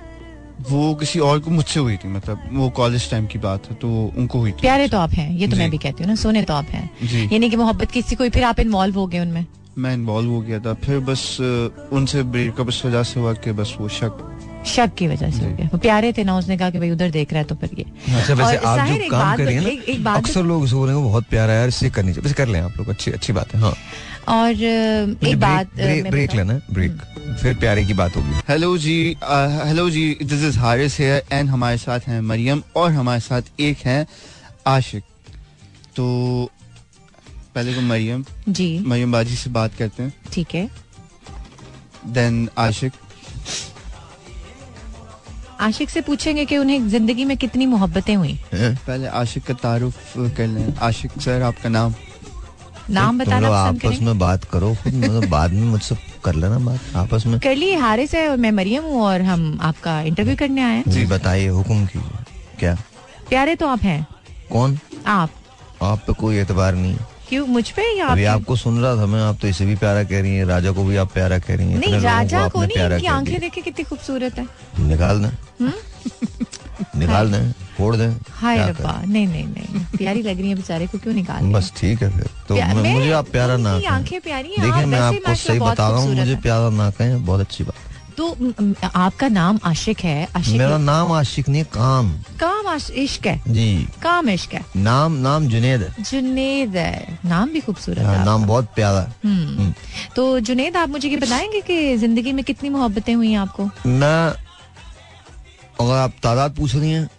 [0.62, 3.89] वो किसी और को मुझसे हुई थी मतलब वो कॉलेज टाइम की बात है तो
[4.18, 6.43] उनको हुई थी प्यारे तो आप हैं ये तो मैं भी कहती हूँ ना सोने
[6.43, 6.89] तो आप हैं।
[7.32, 9.45] यानी कि मोहब्बत किसी कोई फिर आप इन्वॉल्व हो गए उनमें?
[9.78, 11.38] मैं इन्वॉल्व हो गया था फिर बस
[11.93, 14.35] उनसे ब्रेकअप इस वजह से हुआ कि बस वो शक
[14.66, 17.11] शक की वजह से हो गया। वो प्यारे थे ना उसने कहा कि भाई उधर
[17.11, 17.86] देख रहा है तो फिर ये।
[18.16, 21.26] अच्छा वैसे आप जो काम कर रही हैं एक- बात अक्सर लोग इसे बोलेंगे बहुत
[21.30, 23.61] प्यारा है यार इससे करनी चाहिए। वैसे कर लें आप लोग अच्छी अच्छी बात है
[23.61, 23.74] हाँ।
[24.28, 24.51] और
[25.24, 26.36] एक बात ब्रेक?
[26.36, 26.97] लेना है ब्रेक
[27.41, 29.18] फिर प्यारे की बात होगी। हेलो जी
[29.66, 33.78] हेलो जी दिस इज़ हारिस है एंड हमारे साथ हैं मरियम और हमारे साथ एक
[33.78, 34.07] हैं
[34.68, 35.03] आशिक।
[35.95, 36.05] तो
[37.55, 40.70] पहले तो मरियम जी। मरियम बाजी से बात करते हैं। ठीक है।
[42.07, 42.91] देन आशिक।
[45.62, 48.38] आशिक से पूछेंगे कि उन्हें ज़िंदगी में कितनी मोहब्बतें हुई?
[48.53, 51.93] पहले आशिक का तारुफ कर लें। आशिक सर आपका नाम?
[52.89, 55.95] नाम तुम बताना आपस में बात करो मतलब बाद में मुझसे
[56.26, 59.99] कर लेना बात आपस में। कर ली हारिस है मैं मरियम हूँ और हम आपका
[60.01, 62.24] इंटरव्यू करने आए हैं। जी बताइए हुक्म कीजिए।
[62.60, 62.76] क्या?
[63.30, 64.06] प्यारे तो आप हैं।
[64.51, 64.78] कौन?
[65.08, 65.30] आप।
[65.84, 67.46] आप पे कोई एतबार नहीं है। क्यों?
[67.48, 70.04] मुझ पे या अभी आप आपको सुन रहा था मैं आप तो इसे भी प्यारा
[70.04, 72.84] कह रही हैं राजा को भी आप प्यारा कह रही हैं नहीं राजा को नहीं
[72.86, 74.48] इनकी आँखें देखे कितनी खूबसूरत है।
[74.88, 75.70] निकाल दें।
[77.00, 80.98] निकाल दें फोड़ दें हाय रब्बा नहीं नहीं नहीं प्यारी लग रही है बेचारे को
[80.98, 84.86] क्यों निकाल बस ठीक है फिर तो मुझे आप प्यारा ना आँखें प्यारी हैं, देखिए
[84.86, 88.26] मैं आपको सही बता रहा हूँ मुझे प्यारा ना कहें बहुत अच्छी बात। तो
[88.95, 90.28] आपका नाम आशिक है?
[90.36, 92.11] आशिक मेरा नाम आशिक नहीं काम।
[92.43, 93.41] काम इश्क है?
[93.47, 98.26] जी। काम इश्क है। नाम नाम जुनेद है। जुनेद है। नाम भी खूबसूरत है हाँ,
[98.26, 99.74] नाम बहुत प्यारा है। हम्म।
[100.16, 103.70] तो जुनेद आप मुझे ये बताएँगे कि ज़िंदगी में कितनी मोहब्बतें हुई आपको?
[103.86, 104.30] मैं
[105.82, 107.09] अगर आप तादाद पूछ रही हैं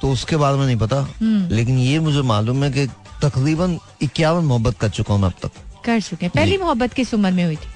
[0.00, 2.86] तो उसके बारे में नहीं पता। हम्म। लेकिन ये मुझे मालूम है कि
[3.22, 7.14] तकरीबन इक्यावन मोहब्बत कर चुका हूँ मैं अब तक। कर चुके हैं। पहली मोहब्बत किस
[7.14, 7.68] उम्र में हुई थी?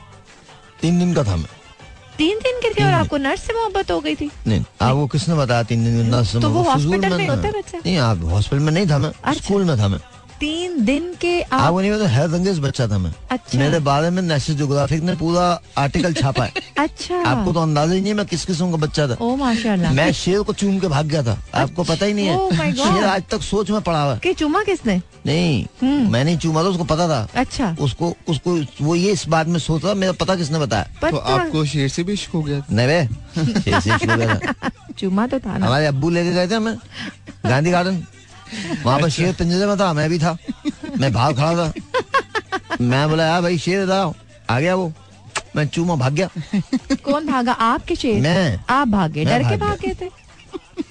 [0.83, 1.58] तीन दिन का था मैं।
[2.19, 5.35] तीन दिन के थे और आपको नर्स से मोहब्बत हो गई थी। नहीं वो किसने
[5.35, 5.63] बताया?
[5.63, 7.79] तीन दिन नर्स तो वो हॉस्पिटल में होता है बच्चा?
[7.79, 9.99] नहीं आप हॉस्पिटल में नहीं था मैं। अच्छा। स्कूल में था मैं।
[10.41, 14.11] तीन दिन के आप आपको नहीं पता हैरत अंगेज बच्चा था मैं। अच्छा। मेरे बारे
[14.11, 18.17] में नेशनल ज्योग्राफिक ने पूरा आर्टिकल छापा है। अच्छा। आपको तो अंदाज़ा ही नहीं है
[18.17, 21.23] मैं किस किस्म का बच्चा था। ओ माशाल्लाह। मैं शेर को चूम के भाग गया
[21.23, 24.33] था। आपको पता ही नहीं है। शेर आज तक सोच में पड़ा हुआ है। के
[24.35, 25.01] चुमा किसने?
[25.27, 29.47] नहीं हम्म। मैंने चूमा था उसको पता था। अच्छा। उसको उसको वो ये इस बात
[29.47, 31.11] में सोच रहा मेरा पता किसने बताया?
[31.11, 32.63] तो आपको शेर से भी इश्क हो गया?
[32.71, 36.77] नहीं बे शेर से चुमा तो था हमारे अब्बू लेके गए थे हमें
[37.47, 38.03] गांधी गार्डन
[38.85, 40.37] वहाँ पर शेर पिंजरे में था मैं भी था।
[40.99, 41.73] मैं बाहर खड़ा था।
[42.81, 44.13] मैं बोला यार भाई शेर इधर
[44.51, 44.93] आ गया वो।
[45.57, 46.29] मैं चूमा भाग गया।
[47.05, 47.53] कौन भागा?
[47.53, 48.21] आपके शेर?
[48.23, 50.09] मैं। आप भागे। डर के भाग भाग थे।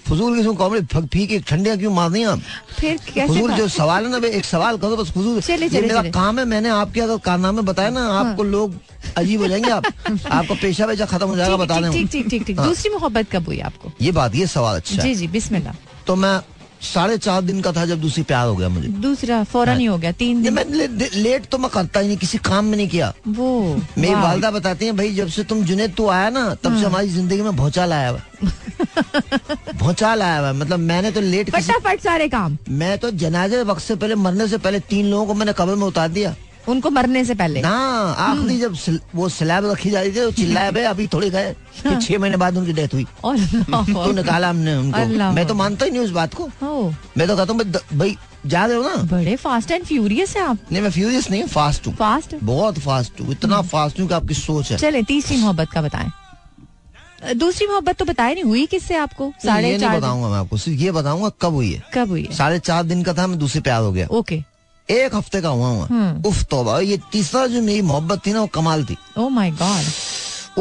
[0.07, 2.41] फजूल किस्म कॉमेडी फीके ठंडिया क्यों मारनी आप?
[2.79, 5.81] फिर कैसे फजूल जो सवाल है ना एक सवाल करो बस फजूल चले, ये चले,
[5.87, 8.75] मेरा चले। काम है मैंने आपके अगर कारनामे बताया ना आपको लोग
[9.17, 9.83] अजीब हो जाएँगे आप।
[10.31, 13.31] आपका पेशा वेशा खत्म हो जाएगा बता दें ठीक ठीक ठीक ठीक। हाँ। दूसरी मोहब्बत
[13.31, 13.91] कब हुई आपको?
[14.01, 15.75] ये बात ये सवाल अच्छा जी जी बिस्मिल्लाह।
[16.07, 16.39] तो मैं
[16.83, 19.97] साढ़े चार दिन का था जब दूसरी प्यार हो गया मुझे। दूसरा फ़ौरन ही हो।
[19.97, 22.87] गया तीन दिन। मैं ले, लेट तो मैं करता ही नहीं किसी काम में नहीं
[22.89, 23.49] किया। वो
[23.97, 26.85] मेरी वालदा बताती हैं भाई जब से तुम जुनेद तू आया ना तब हाँ। से
[26.85, 28.21] हमारी ज़िंदगी में भौचाल आया हुआ
[29.75, 33.95] भौचाल आया हुआ मतलब मैंने तो लेट फटाफट सारे काम। मैं तो जनाजे वक्त से
[33.95, 36.35] पहले मरने से पहले तीन लोगों को मैंने कब्र में उतार दिया।
[36.67, 37.71] उनको मरने से पहले। ना
[38.17, 41.53] आखिरी जब सिल- वो स्लैब रखी जा रही थी वो चिल्लाए भाई अभी थोड़ी गए।
[41.81, 45.91] फिर छह महीने बाद उनकी डेथ हुई। तो निकाला हमने उनको मैं तो मानता ही
[45.91, 46.47] नहीं उस बात को।
[47.17, 47.63] मैं तो कहता हूँ
[47.99, 48.95] भाई जा रहे हो ना?
[48.95, 53.21] बड़े फास्ट एंड फ्यूरियस है आप। नहीं मैं फ्यूरियस नहीं फास्ट हूँ। फास्ट बहुत फास्ट
[53.21, 56.11] हूँ। इतना फास्ट हूँ कि आपकी सोच है। चले तीसरी मोहब्बत का बताएँ।
[57.35, 59.33] दूसरी मोहब्बत तो बताए नहीं हुई किससे आपको?
[59.45, 62.35] साढ़े चार बताऊँगा मैं आपको। सिर्फ़ ये बताऊँगा कब हुई है। कब हुई है?
[62.35, 64.43] साढ़े चार दिन का था मैं दूसरे प्यार हो गया। ओके
[64.91, 68.41] एक हफ़्ते का हुआ हुआ। हम्म। उफ तोबा ये तीसरा जो मेरी मोहब्बत थी ना
[68.41, 69.83] वो कमाल थी। ओ माय गॉड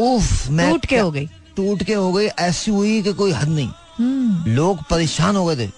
[0.02, 3.48] उफ मैं टूट के हो गई। टूट के हो गई ऐसी हुई कि कोई हद
[3.48, 3.68] नहीं।
[3.98, 5.70] हम्म। लोग परेशान हो गए थे।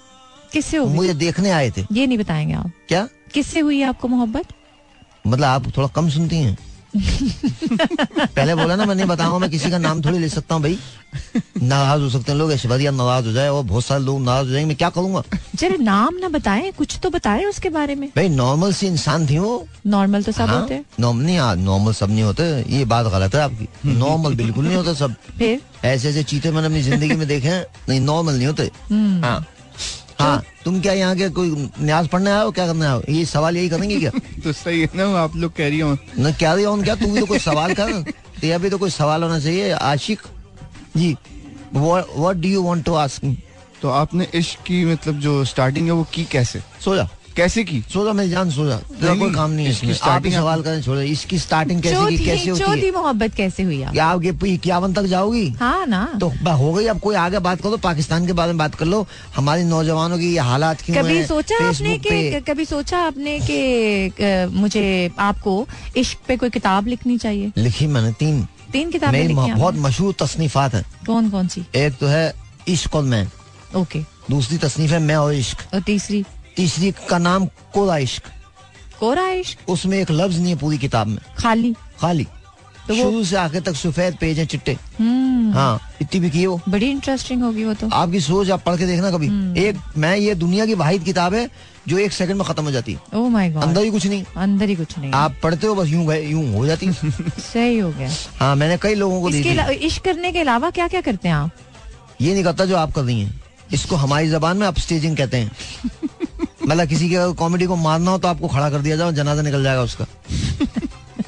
[0.52, 3.08] किससे हो मुझे देखने आए थे। ये नहीं बताएँगे आप। क्या?
[3.34, 4.46] किससे हुई आपको मोहब्बत?
[5.26, 6.58] मतलब आप थोड़ा कम सुनती हैं।
[6.96, 10.78] पहले बोला ना मैं नहीं बताऊँगा मैं किसी का नाम थोड़ी ले सकता हूँ भाई।
[11.62, 14.52] नाराज़ हो सकते हैं लोग ऐश्वर्या नाराज़ हो जाए और बहुत सारे लोग नाराज़ हो
[14.52, 15.22] जाएँगे मैं क्या करूँगा?
[15.54, 19.38] जरा नाम ना बताएँ कुछ तो बताएँ उसके बारे में। भाई नॉर्मल सी इंसान थी
[19.38, 22.44] वो। नॉर्मल तो सब हाँ, होते हैं। नॉर्म- नहीं हाँ, नॉर्मल सब नहीं होते
[22.76, 25.60] ये बात गलत है आपकी। नॉर्मल बिल्कुल नहीं होता सब। फिर?
[25.84, 28.70] ऐसे ऐसे चीते मैंने अपनी ज़िंदगी में देखे हैं नहीं नॉर्मल नहीं होते।
[29.26, 29.44] हाँ।
[30.20, 32.50] हाँ। तुम क्या यहाँ के कोई न्याज पढ़ने आए हो?
[32.50, 33.02] क्या करने आए हो?
[33.08, 34.10] ये सवाल यही करेंगे क्या?
[34.44, 36.94] तो सही है ना आप लोग कह रही हो। न क्या रही क्या?
[36.94, 38.02] तुम भी तो कोई सवाल कर।
[38.40, 40.22] तेरा भी तो कोई सवाल होना चाहिए आशिक।
[40.96, 41.16] जी
[41.74, 43.36] what do you want to ask
[43.82, 46.62] तो आपने इश्क की मतलब जो स्टार्टिंग है वो की कैसे?
[46.84, 47.08] सो जा
[47.38, 47.80] कैसे की?
[47.92, 50.80] सो जा मेरी जान सो जा तेरा कोई काम नहीं है आप ही। सवाल करें
[50.82, 52.90] छोड़ो। इसकी स्टार्टिंग कैसे की कैसे होती है?
[52.92, 55.48] मोहब्बत कैसे हुई आप क्या आपके इक्यावन तक जाओगी?
[55.60, 58.74] हाँ ना। तो हो गई। अब कोई आगे बात करो पाकिस्तान के बारे में बात
[58.74, 64.48] कर लो। हमारे नौजवानों की हालात क्यों कभी सोचा आपने कि कभी सोचा आपने कि
[64.54, 64.86] मुझे
[65.20, 65.66] आपको
[65.96, 67.52] इश्क पे कोई किताब लिखनी चाहिए?
[67.56, 71.64] लिखी मैंने तीन। तीन किताबें लिखी बहुत मशहूर तसनीफात हैं। कौन कौन सी?
[71.76, 72.32] एक तो है
[72.68, 73.26] इश्क और मैं।
[73.76, 76.24] ओके। दूसरी तसनीफ है मैं और इश्क। और तीसरी?
[76.58, 78.22] तीसरी का नाम कोरा इश्क
[79.00, 82.26] कोरा इश्क उसमें एक लफ्ज नहीं है पूरी किताब में। खाली। खाली।
[82.88, 86.60] तो शुरू से आखिर तक सफ़ेद पेज है चिट्टे। हम्म। हाँ इतनी भी की वो।
[86.68, 90.16] बड़ी इंटरेस्टिंग होगी वो तो। आपकी सोच आप पढ़ के देखना कभी। हम्म। एक मैं
[90.16, 91.50] ये दुनिया की वाहिद किताब है
[91.88, 94.76] जो एक सेकंड में खत्म हो जाती है। माय अंदर ही कुछ नहीं। अंदर ही
[94.76, 96.92] कुछ नहीं। आप पढ़ते हो बस यूँ यूँ हो जाती
[97.52, 99.30] सही हो गया। हाँ मैंने कई लोगों को
[99.70, 101.50] इश्क करने के अलावा क्या क्या करते हैं आप?
[102.20, 105.52] ये नहीं करता जो आप कर रही है। इसको हमारी जबान में अपस्टेजिंग कहते हैं।
[106.68, 109.62] मतलब किसी के कॉमेडी को मारना हो तो आपको खड़ा कर दिया जाओ जनाजा निकल
[109.62, 110.06] जाएगा उसका।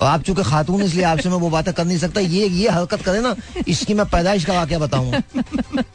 [0.00, 3.02] और आप चूँकि खातून इसलिए आपसे मैं वो बातें कर नहीं सकता ये ये हरकत
[3.02, 3.34] करे ना
[3.68, 5.20] इसकी मैं पैदाइश का वाक्य बताऊँगा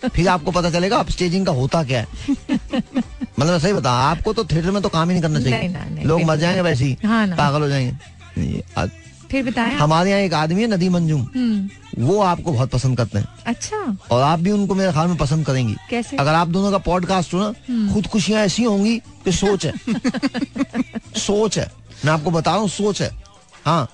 [0.07, 2.07] फिर आपको पता चलेगा आप स्टेजिंग का होता क्या है।
[2.41, 5.95] मतलब मैं सही बता आपको तो थिएटर में तो काम ही नहीं करना चाहिए। नहीं,
[5.95, 9.03] नहीं, लोग मर जाएँगे वैसे ही हाँ पागल हो जाएँगे।
[9.35, 11.69] फिर बताएँ हमारे यहाँ एक आदमी है नदी मंजुम। हम्म।
[12.03, 15.45] वो आपको बहुत पसंद करते हैं। अच्छा। और आप भी उनको मेरे ख्याल में पसंद
[15.45, 16.17] करेंगी। कैसे?
[16.17, 17.51] अगर आप दोनों का पॉडकास्ट हो ना
[17.93, 19.73] खुदकुशियाँ ऐसी होंगी कि सोच है।
[21.17, 21.71] सोच है।
[22.05, 23.23] मैं आपको बता रहा हूँ सोच है।
[23.65, 23.89] हाँ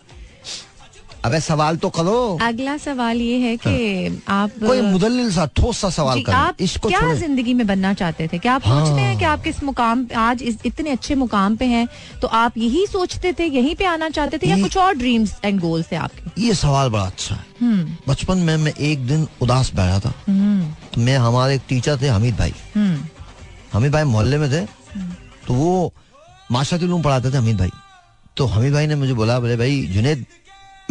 [1.25, 5.89] अबे सवाल तो करो। अगला सवाल ये है कि आप कोई मुदल्लिल सा ठोस सा
[5.89, 8.37] सवाल करें। आप इसको क्या ज़िंदगी में बनना चाहते थे?
[8.37, 11.65] क्या आप हाँ। सोचते हैं कि आप किस मुकाम आज इस इतने अच्छे मुकाम पे
[11.65, 11.87] हैं
[12.21, 15.59] तो आप यही सोचते थे यहीं पे आना चाहते थे या कुछ और ड्रीम्स एंड
[15.61, 16.41] गोल्स थे आपके?
[16.41, 20.73] ये सवाल बड़ा अच्छा है। हम्म। बचपन में मैं एक दिन उदास बैठा था। हम्म।
[20.93, 22.97] तो मैं हमारे एक टीचर थे हमीद भाई। हम्म।
[23.73, 24.65] हमीद भाई मोहल्ले में थे।
[25.47, 25.93] तो वो
[26.51, 27.71] माशाती उलूम पढ़ाते थे हमीद भाई।
[28.37, 30.25] तो हमीद भाई ने मुझे बोला बोले भाई जुनेद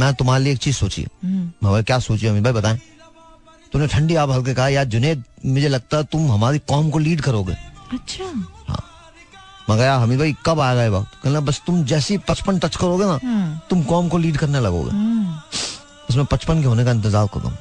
[0.01, 2.78] मैं तुम्हारे लिए एक चीज़ सोची। हम्म। मैं क्या सोची अमित भाई बताएँ।
[3.72, 7.20] तूने ठंडी आप हल्के कहा यार जुनेद मुझे लगता है तुम हमारी कौम को लीड
[7.20, 7.53] करोगे।
[7.92, 8.32] अच्छा।
[9.70, 11.11] मगर यार हमीद भाई कब आ गए वक्त?
[11.22, 14.61] कहना बस तुम जैसी ही पचपन टच करोगे ना हम्म। तुम कौम को लीड करने
[14.61, 15.34] लगोगे। हम्म।
[16.11, 17.53] उसमें पचपन के होने का इंतज़ार करो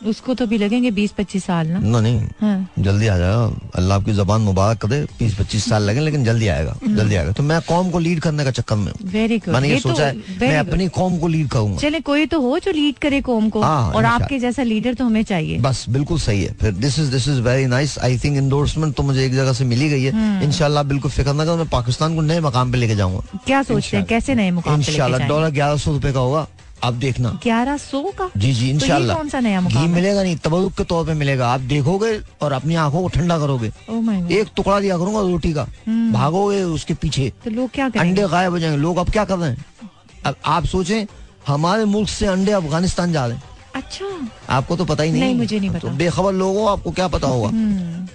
[0.00, 1.78] उसको तो भी लगेंगे बीस पच्चीस साल ना?
[1.80, 6.00] ना नहीं। हाँ। जल्दी आ जाएगा। अल्लाह आपकी जबान मुबारक करे बीस पच्चीस साल लगे
[6.00, 9.38] लेकिन जल्दी आएगा जल्दी आएगा। तो मैं कौम को लीड करने का चक्कर में वेरी
[9.38, 12.58] गुड मैंने ये सोचा है मैं अपनी कौम को लीड करूँगा। चले कोई तो हो
[12.58, 16.18] जो लीड करे कौम को हाँ, और आपके जैसा लीडर तो हमें चाहिए। बस बिल्कुल
[16.20, 19.34] सही है। फिर this is this is very nice I think endorsement तो मुझे एक
[19.34, 22.72] जगह से मिली गई है। इनशाला बिल्कुल फ़िक्र ना करो मैं पाकिस्तान को नए मकाम
[22.72, 24.06] पे लेके जाऊँगा। क्या सोचते हैं?
[24.06, 26.46] कैसे नए मुकाम इनशाला डॉलर ग्यारह सौ रुपए का होगा।
[26.84, 28.28] आप देखना। ग्यारह सौ का?
[28.36, 31.48] जी जी तो ये कौन सा नया घी मिलेगा नहीं तबरुक के तौर पे मिलेगा।
[31.48, 32.12] आप देखोगे
[32.42, 35.64] और अपनी आँखों को ठंडा करोगे। गॉड एक टुकड़ा दिया करूँगा रोटी का।
[36.12, 38.08] भागोगे उसके पीछे। तो लोग क्या करेंगे?
[38.08, 39.64] अंडे गायब हो जाएँगे। लोग अब क्या कर रहे हैं?
[40.26, 41.06] अब आप सोचे
[41.46, 43.42] हमारे मुल्क से अंडे अफ़गानिस्तान जा रहे हैं।
[43.74, 44.06] अच्छा।
[44.50, 47.28] आपको तो पता ही नहीं नहीं, मुझे नहीं तो पता। बेखबर लोग आपको क्या पता
[47.28, 48.08] होगा। हम्म,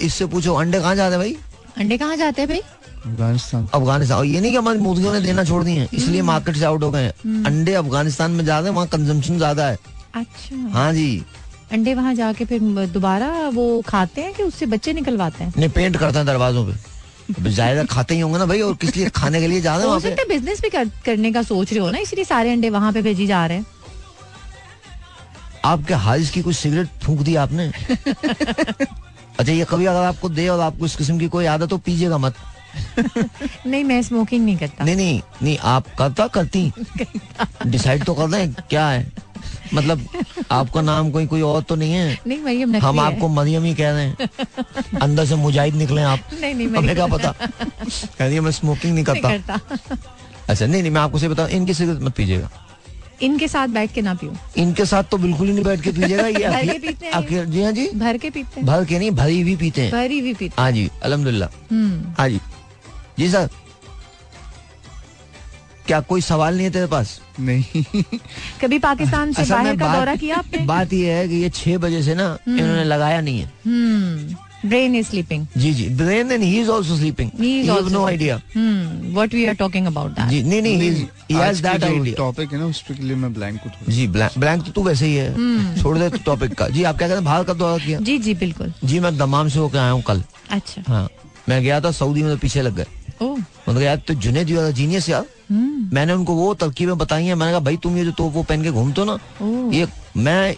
[0.00, 1.36] इससे पूछो अंडे कहाँ जाते हैं भाई?
[1.78, 2.60] अंडे कहाँ जाते हैं भाई?
[3.06, 6.56] अफ़गानिस्तान। अफ़गानिस्तान। और ये नहीं कि हमारी मुर्गियों ने देना छोड़ दिए हैं इसलिए मार्केट
[6.56, 9.78] से आउट हो गए हैं। अंडे अफ़गानिस्तान में ज़्यादा है वहाँ कंजम्पशन ज़्यादा है।
[10.14, 11.22] अच्छा। हाँ जी।
[11.72, 15.52] अंडे वहाँ जाके फिर दोबारा वो खाते हैं कि उससे बच्चे निकलवाते हैं?
[15.56, 16.72] नहीं पेंट करते हैं दरवाजों पे।
[17.60, 19.98] है खाते ही होंगे ना भाई और किस लिए खाने के लिए जा रहे हो
[20.00, 22.92] सकता है बिज़नेस भी कर, करने का सोच रहे हो ना इसलिए सारे अंडे वहाँ
[22.92, 23.66] पे भेजी जा रहे हैं।
[25.64, 27.66] आपके हारिस की कोई सिगरेट फूंक दी आपने?
[29.38, 32.18] अच्छा ये कभी अगर आपको दे और आपको इस किस्म की कोई आदत हो पीजिएगा
[32.18, 32.34] मत।
[33.66, 36.72] नहीं मैं स्मोकिंग नहीं करता। नहीं नहीं नहीं आप करता करती।
[37.66, 39.12] डिसाइड तो कर दें क्या है?
[39.74, 40.06] मतलब
[40.50, 42.18] आपका नाम कोई कोई और तो नहीं है?
[42.26, 44.16] नहीं मरियम हम आपको मरियम ही कह रहे हैं।
[45.02, 47.34] अंदर से मुजाहिद निकले आप। नहीं नहीं हमें क्या पता?
[48.18, 49.60] कह रही मैं स्मोकिंग नहीं नहीं करता।
[50.48, 52.50] अच्छा नहीं नहीं मैं आपको बताऊँ इनकी सिगरेट मत पीजिएगा।
[53.22, 56.26] इनके साथ बैठ के ना पियो। इनके साथ तो बिल्कुल ही नहीं बैठ के पीजिएगा
[56.26, 59.10] ये भर के पीते हैं। जी हाँ जी। भर के पीते हैं। भर के नहीं
[59.10, 62.40] भरी भी पीते हैं। भरी भी पीते हाँ। जी अलहमदुल्ला हम्म। हाँ जी।
[63.18, 63.48] जी सर।
[65.86, 67.20] क्या कोई सवाल नहीं है तेरे पास?
[67.40, 67.82] नहीं।
[68.62, 70.58] कभी पाकिस्तान से बाहर का बात- दौरा किया आपने?
[70.58, 73.52] बात ये है कि ये छह बजे से ना इन्होंने लगाया नहीं है।
[74.66, 78.06] ब्रेन इज़ स्लीपिंग जी जी। Brain and he is also sleeping He is also no.
[78.06, 82.52] Idea what we are talking about that जी नहीं नहीं he has that idea topic
[82.52, 85.14] है ना उस पे के लिए मैं ब्लैंक थोड़ा। जी ब्लैंक तो तू वैसे ही
[85.14, 87.98] है। छोड़ दे टॉपिक का। जी आप क्या कहते हैं भारत का दौरा किया?
[88.00, 91.08] जी जी बिल्कुल। जी मैं दमाम से होकर आया हूँ कल। अच्छा। हाँ।
[91.48, 92.86] मैं गया था सऊदी में तो पीछे लग गए।
[93.82, 95.24] यार तो जुनेद यार जीनियस यार।
[95.92, 98.62] मैंने उनको वो तरकीबें बताई हैं। मैंने कहा भाई तुम ये जो तो वो पहन
[98.62, 99.18] के घूमते हो ना
[99.76, 99.86] ये
[100.16, 100.54] मैं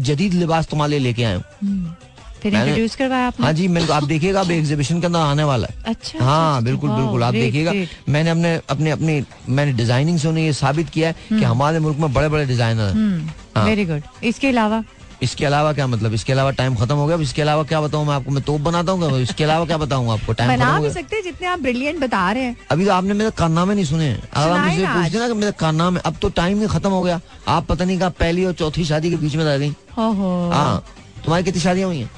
[0.00, 1.96] जदीद लिबास तुम्हारे लिए लेके आया हूँ।
[2.42, 6.56] करवाया हाँ जी मैंने आप देखिएगा अब एग्जीबिशन के अंदर आने वाला है। अच्छा हाँ
[6.56, 7.72] अच्छा, बिल्कुल बिल्कुल आप देखिएगा।
[8.08, 11.98] मैंने अपने अपने अपनी मैंने डिज़ाइनिंग से उन्हें ये साबित किया है कि हमारे मुल्क
[11.98, 14.82] में बड़े बड़े डिज़ाइनर हैं हाँ। वेरी गुड इसके अलावा?
[15.22, 16.12] इसके अलावा क्या मतलब?
[16.14, 18.30] इसके अलावा टाइम खत्म हो गया। अब इसके अलावा क्या बताऊँ मैं आपको?
[18.30, 20.32] मैं तोप बनाता हूँ इसके अलावा क्या बताऊँ आपको?
[20.32, 23.30] टाइम बना भी सकते हैं जितने आप ब्रिलियंट बता रहे हैं। अभी तो आपने मेरे
[23.38, 26.90] कारनामे नहीं सुने। अगर आप मुझसे पूछते ना मेरे कारनामे अब तो टाइम ही खत्म
[26.90, 29.72] हो गया। आप पता नहीं कहा पहली और चौथी शादी के बीच में रह गई।
[29.96, 30.84] हाँ।
[31.24, 32.10] तुम्हारी कितनी शादियाँ हुई हैं?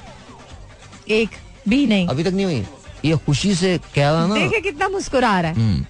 [1.11, 1.31] एक।
[1.69, 2.65] भी नहीं। अभी तक नहीं हुई?
[3.05, 5.85] ये खुशी से कह रहा ना। देखे कितना मुस्कुरा रहा है। हम्म।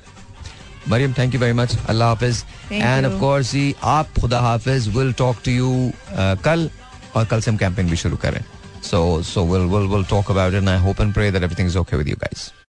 [0.89, 3.55] Maryam thank you very much Allah Hafiz. End of course
[3.85, 5.91] आप खुदा हाफिज विल टॉक टू यू
[6.45, 6.71] कल।
[7.17, 8.43] और कल से हम कैंपेन भी शुरू करें।
[8.91, 11.69] So so will will will talk about it and I hope and pray that everything
[11.69, 12.51] is okay with you guys